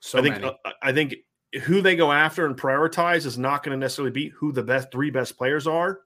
So 0.00 0.18
I 0.18 0.22
think 0.22 0.42
uh, 0.42 0.54
I 0.82 0.92
think 0.92 1.14
who 1.62 1.82
they 1.82 1.94
go 1.94 2.10
after 2.10 2.46
and 2.46 2.56
prioritize 2.56 3.26
is 3.26 3.38
not 3.38 3.62
going 3.62 3.78
to 3.78 3.80
necessarily 3.80 4.12
be 4.12 4.28
who 4.30 4.50
the 4.50 4.62
best 4.62 4.90
three 4.90 5.10
best 5.10 5.36
players 5.36 5.66
are. 5.66 6.00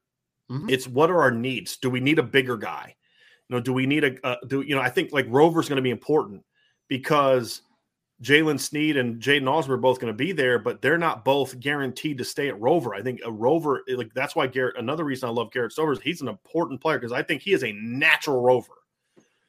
Mm-hmm. 0.50 0.68
It's 0.68 0.86
what 0.86 1.10
are 1.10 1.22
our 1.22 1.30
needs? 1.30 1.76
Do 1.78 1.88
we 1.88 2.00
need 2.00 2.18
a 2.18 2.22
bigger 2.22 2.56
guy? 2.56 2.94
You 3.48 3.56
know, 3.56 3.60
do 3.62 3.72
we 3.72 3.86
need 3.86 4.04
a 4.04 4.26
uh, 4.26 4.36
do 4.46 4.60
you 4.62 4.74
know? 4.74 4.82
I 4.82 4.90
think 4.90 5.12
like 5.12 5.26
Rover's 5.28 5.68
going 5.68 5.76
to 5.76 5.82
be 5.82 5.90
important 5.90 6.42
because 6.88 7.62
Jaylen 8.22 8.60
Sneed 8.60 8.96
and 8.96 9.20
Jaiden 9.20 9.42
Ausberry 9.42 9.70
are 9.70 9.76
both 9.76 10.00
going 10.00 10.12
to 10.12 10.16
be 10.16 10.32
there, 10.32 10.58
but 10.58 10.80
they're 10.80 10.98
not 10.98 11.24
both 11.24 11.58
guaranteed 11.60 12.18
to 12.18 12.24
stay 12.24 12.48
at 12.48 12.60
Rover. 12.60 12.94
I 12.94 13.02
think 13.02 13.20
a 13.24 13.30
Rover, 13.30 13.82
like 13.88 14.12
that's 14.14 14.36
why 14.36 14.46
Garrett. 14.46 14.78
Another 14.78 15.04
reason 15.04 15.28
I 15.28 15.32
love 15.32 15.52
Garrett 15.52 15.72
Stover 15.72 15.92
is 15.92 16.00
he's 16.00 16.22
an 16.22 16.28
important 16.28 16.80
player 16.80 16.98
because 16.98 17.12
I 17.12 17.22
think 17.22 17.42
he 17.42 17.52
is 17.52 17.64
a 17.64 17.72
natural 17.72 18.40
Rover. 18.40 18.74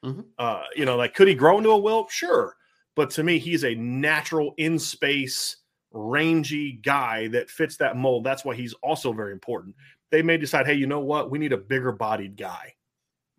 Mm-hmm. 0.03 0.21
Uh, 0.37 0.63
you 0.75 0.85
know, 0.85 0.97
like 0.97 1.13
could 1.13 1.27
he 1.27 1.35
grow 1.35 1.57
into 1.57 1.69
a 1.69 1.77
Will? 1.77 2.07
Sure, 2.09 2.55
but 2.95 3.11
to 3.11 3.23
me, 3.23 3.39
he's 3.39 3.63
a 3.63 3.75
natural 3.75 4.53
in 4.57 4.79
space, 4.79 5.57
rangy 5.91 6.73
guy 6.73 7.27
that 7.29 7.49
fits 7.49 7.77
that 7.77 7.95
mold. 7.95 8.23
That's 8.23 8.43
why 8.43 8.55
he's 8.55 8.73
also 8.83 9.13
very 9.13 9.31
important. 9.31 9.75
They 10.11 10.21
may 10.21 10.37
decide, 10.37 10.65
hey, 10.65 10.73
you 10.73 10.87
know 10.87 10.99
what? 10.99 11.31
We 11.31 11.39
need 11.39 11.53
a 11.53 11.57
bigger 11.57 11.91
bodied 11.91 12.35
guy. 12.35 12.73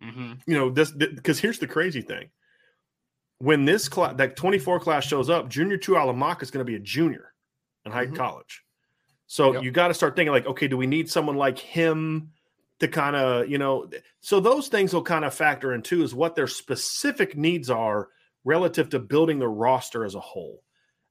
Mm-hmm. 0.03 0.33
You 0.47 0.57
know, 0.57 0.71
this 0.71 0.93
because 0.93 1.41
here's 1.41 1.59
the 1.59 1.67
crazy 1.67 2.01
thing 2.03 2.31
when 3.39 3.65
this 3.65 3.89
class, 3.89 4.15
that 4.17 4.37
24 4.37 4.81
class 4.81 5.05
shows 5.05 5.29
up, 5.29 5.49
Junior 5.49 5.79
Tuihalamaka 5.79 6.43
is 6.43 6.51
going 6.51 6.65
to 6.65 6.71
be 6.71 6.77
a 6.77 6.81
junior 6.81 7.33
in 7.85 7.93
high 7.93 8.07
mm-hmm. 8.07 8.17
college. 8.17 8.63
So 9.27 9.55
yep. 9.55 9.63
you 9.63 9.71
got 9.71 9.89
to 9.89 9.95
start 9.95 10.17
thinking 10.17 10.33
like, 10.33 10.47
okay, 10.47 10.69
do 10.69 10.77
we 10.77 10.87
need 10.87 11.11
someone 11.11 11.37
like 11.37 11.59
him 11.59 12.31
to 12.81 12.89
kind 12.89 13.17
of, 13.17 13.49
you 13.49 13.59
know, 13.59 13.89
so 14.21 14.41
those 14.41 14.69
things 14.69 14.93
will 14.93 15.03
kind 15.03 15.25
of 15.25 15.35
factor 15.35 15.75
in 15.75 15.83
too, 15.83 16.03
is 16.03 16.15
what 16.15 16.35
their 16.35 16.47
specific 16.47 17.37
needs 17.37 17.69
are 17.71 18.09
relative 18.45 18.89
to 18.91 18.99
building 18.99 19.39
the 19.39 19.49
roster 19.49 20.05
as 20.05 20.15
a 20.15 20.21
whole. 20.21 20.63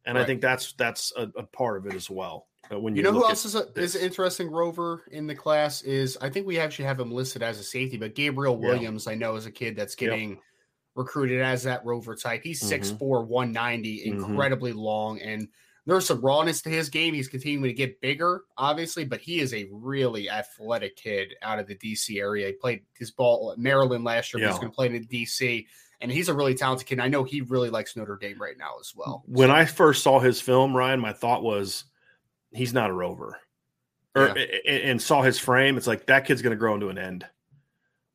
And 0.06 0.16
right. 0.16 0.24
I 0.24 0.26
think 0.26 0.42
that's 0.42 0.74
that's 0.74 1.12
a, 1.18 1.24
a, 1.36 1.44
part 1.44 1.78
of 1.78 1.88
it 1.88 1.96
as 1.96 2.12
well. 2.12 2.48
Uh, 2.72 2.80
when 2.80 2.96
you, 2.96 3.00
you 3.00 3.04
know 3.04 3.12
who 3.12 3.28
else 3.28 3.44
is 3.44 3.56
a, 3.56 3.68
is 3.76 3.96
interesting 3.96 4.52
rover 4.52 5.04
in 5.12 5.26
the 5.26 5.34
class 5.34 5.82
is 5.82 6.16
I 6.22 6.30
think 6.30 6.46
we 6.46 6.60
actually 6.60 6.86
have 6.86 7.00
him 7.00 7.12
listed 7.12 7.42
as 7.42 7.60
a 7.60 7.64
safety, 7.64 7.98
but 7.98 8.14
Gabriel 8.14 8.56
Williams 8.58 9.08
yeah. 9.08 9.14
I 9.14 9.16
know 9.16 9.36
is 9.36 9.48
a 9.48 9.52
kid 9.52 9.76
that's 9.76 9.96
getting. 9.96 10.32
Yep 10.32 10.40
recruited 10.96 11.42
as 11.42 11.64
that 11.64 11.86
rover 11.86 12.16
type. 12.16 12.42
He's 12.44 12.64
mm-hmm. 12.64 13.04
6'4, 13.04 13.28
190, 13.28 14.00
mm-hmm. 14.00 14.14
incredibly 14.14 14.72
mm-hmm. 14.72 14.80
long. 14.80 15.22
And 15.22 15.48
there's 15.86 16.08
some 16.08 16.22
rawness 16.22 16.62
to 16.64 16.70
his 16.70 16.90
game. 16.90 17.14
He's 17.14 17.28
continuing 17.28 17.64
to 17.64 17.74
get 17.74 18.02
bigger, 18.02 18.44
obviously, 18.58 19.06
but 19.06 19.22
he 19.22 19.40
is 19.40 19.54
a 19.54 19.68
really 19.72 20.30
athletic 20.30 20.96
kid 20.96 21.36
out 21.44 21.60
of 21.60 21.68
the 21.68 21.76
DC 21.76 22.20
area. 22.20 22.48
He 22.48 22.54
played 22.54 22.82
his 22.98 23.12
ball 23.12 23.52
at 23.52 23.60
Maryland 23.60 24.04
last 24.04 24.34
year. 24.34 24.42
Yeah. 24.42 24.50
He's 24.50 24.60
going 24.60 24.72
to 24.72 24.76
play 24.76 24.88
in 24.88 25.06
DC. 25.06 25.68
And 26.02 26.12
he's 26.12 26.28
a 26.28 26.34
really 26.34 26.56
talented 26.56 26.88
kid. 26.88 27.00
I 27.00 27.08
know 27.08 27.24
he 27.24 27.42
really 27.42 27.70
likes 27.70 27.96
Notre 27.96 28.18
Dame 28.18 28.42
right 28.42 28.58
now 28.58 28.80
as 28.80 28.94
well. 28.96 29.24
When 29.28 29.50
so. 29.50 29.54
I 29.54 29.66
first 29.66 30.04
saw 30.04 30.20
his 30.20 30.42
film, 30.42 30.76
Ryan, 30.76 31.00
my 31.00 31.14
thought 31.14 31.44
was 31.44 31.86
he's 32.52 32.74
not 32.74 32.90
a 32.90 32.94
rover. 32.94 33.40
Or, 34.16 34.34
yeah. 34.38 34.72
and 34.72 35.02
saw 35.02 35.22
his 35.22 35.38
frame, 35.38 35.78
it's 35.78 35.88
like 35.88 36.06
that 36.06 36.26
kid's 36.26 36.42
going 36.42 36.52
to 36.52 36.58
grow 36.58 36.74
into 36.74 36.88
an 36.88 36.98
end. 36.98 37.26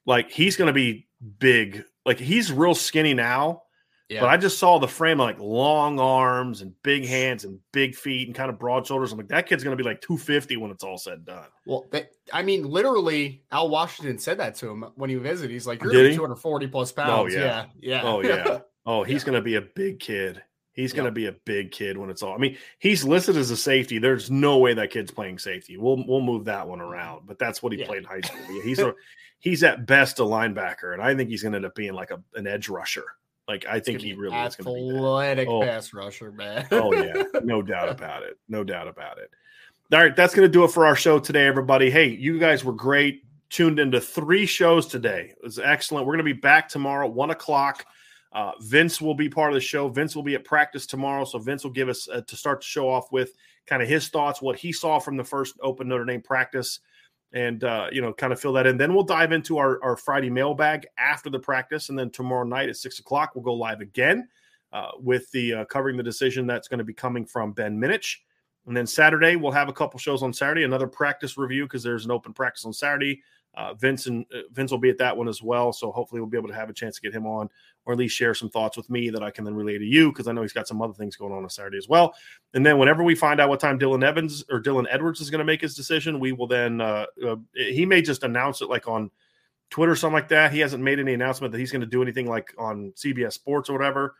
Like 0.06 0.30
he's 0.30 0.56
going 0.56 0.66
to 0.68 0.72
be 0.72 1.08
big 1.38 1.84
like 2.04 2.18
he's 2.18 2.52
real 2.52 2.74
skinny 2.74 3.14
now. 3.14 3.62
Yeah. 4.10 4.22
But 4.22 4.30
I 4.30 4.36
just 4.38 4.58
saw 4.58 4.80
the 4.80 4.88
frame 4.88 5.18
like 5.18 5.38
long 5.38 6.00
arms 6.00 6.62
and 6.62 6.74
big 6.82 7.06
hands 7.06 7.44
and 7.44 7.60
big 7.72 7.94
feet 7.94 8.26
and 8.26 8.34
kind 8.34 8.50
of 8.50 8.58
broad 8.58 8.84
shoulders. 8.84 9.12
I'm 9.12 9.18
like, 9.18 9.28
that 9.28 9.46
kid's 9.46 9.62
going 9.62 9.76
to 9.76 9.80
be 9.80 9.88
like 9.88 10.00
250 10.00 10.56
when 10.56 10.72
it's 10.72 10.82
all 10.82 10.98
said 10.98 11.12
and 11.12 11.26
done. 11.26 11.46
Well, 11.64 11.86
I 12.32 12.42
mean, 12.42 12.64
literally, 12.64 13.44
Al 13.52 13.68
Washington 13.68 14.18
said 14.18 14.38
that 14.38 14.56
to 14.56 14.68
him 14.68 14.84
when 14.96 15.10
he 15.10 15.16
visited. 15.16 15.52
He's 15.52 15.64
like, 15.64 15.80
you're 15.80 15.92
240 15.92 16.66
plus 16.66 16.90
oh, 16.90 16.94
pounds. 16.96 17.12
Oh, 17.12 17.26
yeah. 17.38 17.66
Yeah. 17.78 18.02
yeah. 18.02 18.02
Oh, 18.04 18.20
yeah. 18.20 18.58
Oh, 18.86 19.04
he's 19.04 19.22
yeah. 19.22 19.26
going 19.26 19.36
to 19.36 19.42
be 19.42 19.56
a 19.56 19.60
big 19.60 20.00
kid. 20.00 20.42
He's 20.72 20.94
going 20.94 21.04
to 21.04 21.12
be 21.12 21.26
a 21.26 21.32
big 21.44 21.70
kid 21.70 21.98
when 21.98 22.08
it's 22.08 22.22
all. 22.22 22.34
I 22.34 22.38
mean, 22.38 22.56
he's 22.78 23.04
listed 23.04 23.36
as 23.36 23.50
a 23.50 23.56
safety. 23.56 23.98
There's 23.98 24.30
no 24.30 24.56
way 24.56 24.72
that 24.72 24.90
kid's 24.90 25.10
playing 25.10 25.38
safety. 25.38 25.76
We'll 25.76 26.02
we'll 26.08 26.22
move 26.22 26.46
that 26.46 26.66
one 26.66 26.80
around, 26.80 27.26
but 27.26 27.38
that's 27.38 27.62
what 27.62 27.72
he 27.72 27.84
played 27.84 27.98
in 27.98 28.04
high 28.04 28.22
school. 28.22 28.40
He's 28.62 28.78
a 28.78 28.94
he's 29.40 29.64
at 29.64 29.86
best 29.86 30.20
a 30.20 30.22
linebacker, 30.22 30.92
and 30.92 31.02
I 31.02 31.14
think 31.16 31.28
he's 31.28 31.42
going 31.42 31.52
to 31.52 31.56
end 31.56 31.66
up 31.66 31.74
being 31.74 31.94
like 31.94 32.12
a, 32.12 32.22
an 32.34 32.46
edge 32.46 32.68
rusher. 32.68 33.04
Like 33.48 33.66
I 33.66 33.80
think 33.80 34.00
he 34.00 34.14
really 34.14 34.36
is 34.36 34.54
going 34.54 34.76
to 34.76 34.92
be 34.92 34.96
athletic 34.96 35.48
oh. 35.48 35.62
pass 35.62 35.92
rusher, 35.92 36.30
man. 36.30 36.68
oh 36.70 36.94
yeah, 36.94 37.24
no 37.42 37.62
doubt 37.62 37.88
about 37.88 38.22
it. 38.22 38.38
No 38.48 38.62
doubt 38.62 38.86
about 38.86 39.18
it. 39.18 39.30
All 39.92 39.98
right, 39.98 40.14
that's 40.14 40.34
going 40.36 40.46
to 40.46 40.52
do 40.52 40.62
it 40.62 40.70
for 40.70 40.86
our 40.86 40.94
show 40.94 41.18
today, 41.18 41.46
everybody. 41.48 41.90
Hey, 41.90 42.10
you 42.10 42.38
guys 42.38 42.64
were 42.64 42.72
great. 42.72 43.24
Tuned 43.48 43.80
into 43.80 44.00
three 44.00 44.46
shows 44.46 44.86
today. 44.86 45.34
It 45.36 45.42
was 45.42 45.58
excellent. 45.58 46.06
We're 46.06 46.12
going 46.12 46.24
to 46.24 46.34
be 46.34 46.40
back 46.40 46.68
tomorrow, 46.68 47.08
one 47.08 47.30
o'clock. 47.30 47.84
Uh, 48.32 48.52
Vince 48.60 49.00
will 49.00 49.16
be 49.16 49.28
part 49.28 49.50
of 49.50 49.54
the 49.54 49.60
show. 49.60 49.88
Vince 49.88 50.14
will 50.14 50.22
be 50.22 50.36
at 50.36 50.44
practice 50.44 50.86
tomorrow, 50.86 51.24
so 51.24 51.40
Vince 51.40 51.64
will 51.64 51.72
give 51.72 51.88
us 51.88 52.08
uh, 52.08 52.20
to 52.28 52.36
start 52.36 52.60
the 52.60 52.66
show 52.66 52.88
off 52.88 53.10
with 53.10 53.32
kind 53.66 53.82
of 53.82 53.88
his 53.88 54.06
thoughts, 54.06 54.40
what 54.40 54.56
he 54.56 54.70
saw 54.72 55.00
from 55.00 55.16
the 55.16 55.24
first 55.24 55.56
Open 55.60 55.88
Notre 55.88 56.04
Dame 56.04 56.22
practice 56.22 56.78
and 57.32 57.62
uh, 57.64 57.88
you 57.92 58.02
know, 58.02 58.12
kind 58.12 58.32
of 58.32 58.40
fill 58.40 58.52
that 58.54 58.66
in. 58.66 58.76
Then 58.76 58.94
we'll 58.94 59.04
dive 59.04 59.32
into 59.32 59.58
our, 59.58 59.82
our 59.82 59.96
Friday 59.96 60.30
mailbag 60.30 60.86
after 60.98 61.30
the 61.30 61.38
practice, 61.38 61.88
and 61.88 61.98
then 61.98 62.10
tomorrow 62.10 62.44
night 62.44 62.68
at 62.68 62.76
six 62.76 62.98
o'clock 62.98 63.34
we'll 63.34 63.44
go 63.44 63.54
live 63.54 63.80
again 63.80 64.28
uh, 64.72 64.90
with 64.98 65.30
the 65.32 65.54
uh, 65.54 65.64
covering 65.66 65.96
the 65.96 66.02
decision 66.02 66.46
that's 66.46 66.68
going 66.68 66.78
to 66.78 66.84
be 66.84 66.94
coming 66.94 67.24
from 67.24 67.52
Ben 67.52 67.78
Minich. 67.78 68.16
And 68.66 68.76
then 68.76 68.86
Saturday 68.86 69.36
we'll 69.36 69.52
have 69.52 69.68
a 69.68 69.72
couple 69.72 69.98
shows 69.98 70.22
on 70.22 70.32
Saturday, 70.32 70.64
another 70.64 70.86
practice 70.86 71.36
review 71.36 71.64
because 71.64 71.82
there's 71.82 72.04
an 72.04 72.10
open 72.10 72.32
practice 72.32 72.64
on 72.64 72.72
Saturday. 72.72 73.22
Uh, 73.54 73.74
Vince 73.74 74.06
and 74.06 74.24
uh, 74.32 74.42
Vince 74.52 74.70
will 74.70 74.78
be 74.78 74.90
at 74.90 74.98
that 74.98 75.16
one 75.16 75.28
as 75.28 75.42
well, 75.42 75.72
so 75.72 75.90
hopefully 75.90 76.20
we'll 76.20 76.30
be 76.30 76.38
able 76.38 76.48
to 76.48 76.54
have 76.54 76.70
a 76.70 76.74
chance 76.74 76.94
to 76.94 77.00
get 77.00 77.12
him 77.12 77.26
on, 77.26 77.48
or 77.84 77.92
at 77.92 77.98
least 77.98 78.16
share 78.16 78.32
some 78.32 78.48
thoughts 78.48 78.76
with 78.76 78.88
me 78.88 79.10
that 79.10 79.22
I 79.22 79.30
can 79.30 79.44
then 79.44 79.54
relay 79.54 79.76
to 79.76 79.84
you 79.84 80.10
because 80.12 80.28
I 80.28 80.32
know 80.32 80.42
he's 80.42 80.52
got 80.52 80.68
some 80.68 80.80
other 80.80 80.94
things 80.94 81.16
going 81.16 81.32
on 81.32 81.42
on 81.42 81.50
Saturday 81.50 81.78
as 81.78 81.88
well. 81.88 82.14
And 82.54 82.64
then 82.64 82.78
whenever 82.78 83.02
we 83.02 83.16
find 83.16 83.40
out 83.40 83.48
what 83.48 83.58
time 83.58 83.78
Dylan 83.78 84.04
Evans 84.04 84.44
or 84.50 84.62
Dylan 84.62 84.86
Edwards 84.88 85.20
is 85.20 85.30
going 85.30 85.40
to 85.40 85.44
make 85.44 85.60
his 85.60 85.74
decision, 85.74 86.20
we 86.20 86.30
will 86.32 86.46
then 86.46 86.80
uh, 86.80 87.06
uh, 87.26 87.36
he 87.54 87.84
may 87.84 88.02
just 88.02 88.22
announce 88.22 88.62
it 88.62 88.68
like 88.68 88.86
on 88.86 89.10
Twitter, 89.70 89.92
or 89.92 89.96
something 89.96 90.14
like 90.14 90.28
that. 90.28 90.52
He 90.52 90.60
hasn't 90.60 90.82
made 90.82 90.98
any 90.98 91.14
announcement 91.14 91.52
that 91.52 91.58
he's 91.58 91.72
going 91.72 91.80
to 91.80 91.86
do 91.86 92.02
anything 92.02 92.26
like 92.26 92.54
on 92.58 92.92
CBS 92.96 93.32
Sports 93.32 93.68
or 93.68 93.72
whatever. 93.72 94.14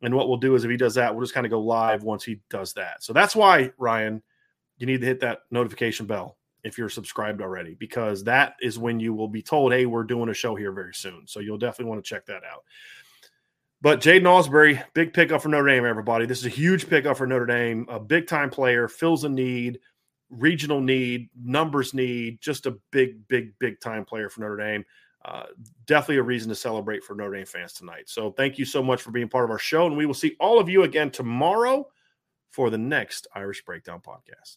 And 0.00 0.14
what 0.14 0.28
we'll 0.28 0.38
do 0.38 0.54
is 0.54 0.64
if 0.64 0.70
he 0.70 0.76
does 0.76 0.94
that, 0.94 1.14
we'll 1.14 1.22
just 1.22 1.34
kind 1.34 1.46
of 1.46 1.50
go 1.50 1.60
live 1.60 2.02
once 2.02 2.24
he 2.24 2.40
does 2.50 2.72
that. 2.74 3.02
So 3.02 3.12
that's 3.12 3.36
why, 3.36 3.70
Ryan, 3.78 4.22
you 4.78 4.86
need 4.86 5.00
to 5.00 5.06
hit 5.06 5.20
that 5.20 5.40
notification 5.50 6.06
bell 6.06 6.36
if 6.64 6.78
you're 6.78 6.88
subscribed 6.88 7.42
already, 7.42 7.74
because 7.74 8.24
that 8.24 8.54
is 8.60 8.78
when 8.78 9.00
you 9.00 9.14
will 9.14 9.28
be 9.28 9.42
told, 9.42 9.72
hey, 9.72 9.86
we're 9.86 10.04
doing 10.04 10.28
a 10.28 10.34
show 10.34 10.54
here 10.54 10.72
very 10.72 10.94
soon. 10.94 11.26
So 11.26 11.40
you'll 11.40 11.58
definitely 11.58 11.90
want 11.90 12.04
to 12.04 12.08
check 12.08 12.26
that 12.26 12.42
out. 12.44 12.64
But 13.80 14.00
Jaiden 14.00 14.22
Ausberry, 14.22 14.82
big 14.94 15.12
pickup 15.12 15.42
for 15.42 15.48
Notre 15.48 15.68
Dame, 15.68 15.84
everybody. 15.84 16.24
This 16.24 16.38
is 16.38 16.46
a 16.46 16.50
huge 16.50 16.88
pickup 16.88 17.16
for 17.16 17.26
Notre 17.26 17.46
Dame, 17.46 17.86
a 17.88 17.98
big 17.98 18.28
time 18.28 18.48
player, 18.48 18.86
fills 18.86 19.24
a 19.24 19.28
need, 19.28 19.80
regional 20.30 20.80
need, 20.80 21.30
numbers 21.42 21.92
need, 21.92 22.40
just 22.40 22.66
a 22.66 22.78
big, 22.92 23.26
big, 23.26 23.58
big 23.58 23.80
time 23.80 24.04
player 24.04 24.28
for 24.28 24.40
Notre 24.40 24.56
Dame. 24.56 24.84
Uh, 25.24 25.46
definitely 25.86 26.18
a 26.18 26.22
reason 26.22 26.48
to 26.48 26.54
celebrate 26.54 27.02
for 27.02 27.14
Notre 27.16 27.34
Dame 27.34 27.46
fans 27.46 27.72
tonight. 27.72 28.08
So 28.08 28.30
thank 28.30 28.56
you 28.56 28.64
so 28.64 28.84
much 28.84 29.02
for 29.02 29.10
being 29.10 29.28
part 29.28 29.44
of 29.44 29.50
our 29.50 29.58
show. 29.58 29.86
And 29.86 29.96
we 29.96 30.06
will 30.06 30.14
see 30.14 30.36
all 30.38 30.60
of 30.60 30.68
you 30.68 30.84
again 30.84 31.10
tomorrow 31.10 31.88
for 32.50 32.70
the 32.70 32.78
next 32.78 33.26
Irish 33.34 33.64
Breakdown 33.64 34.00
podcast. 34.00 34.56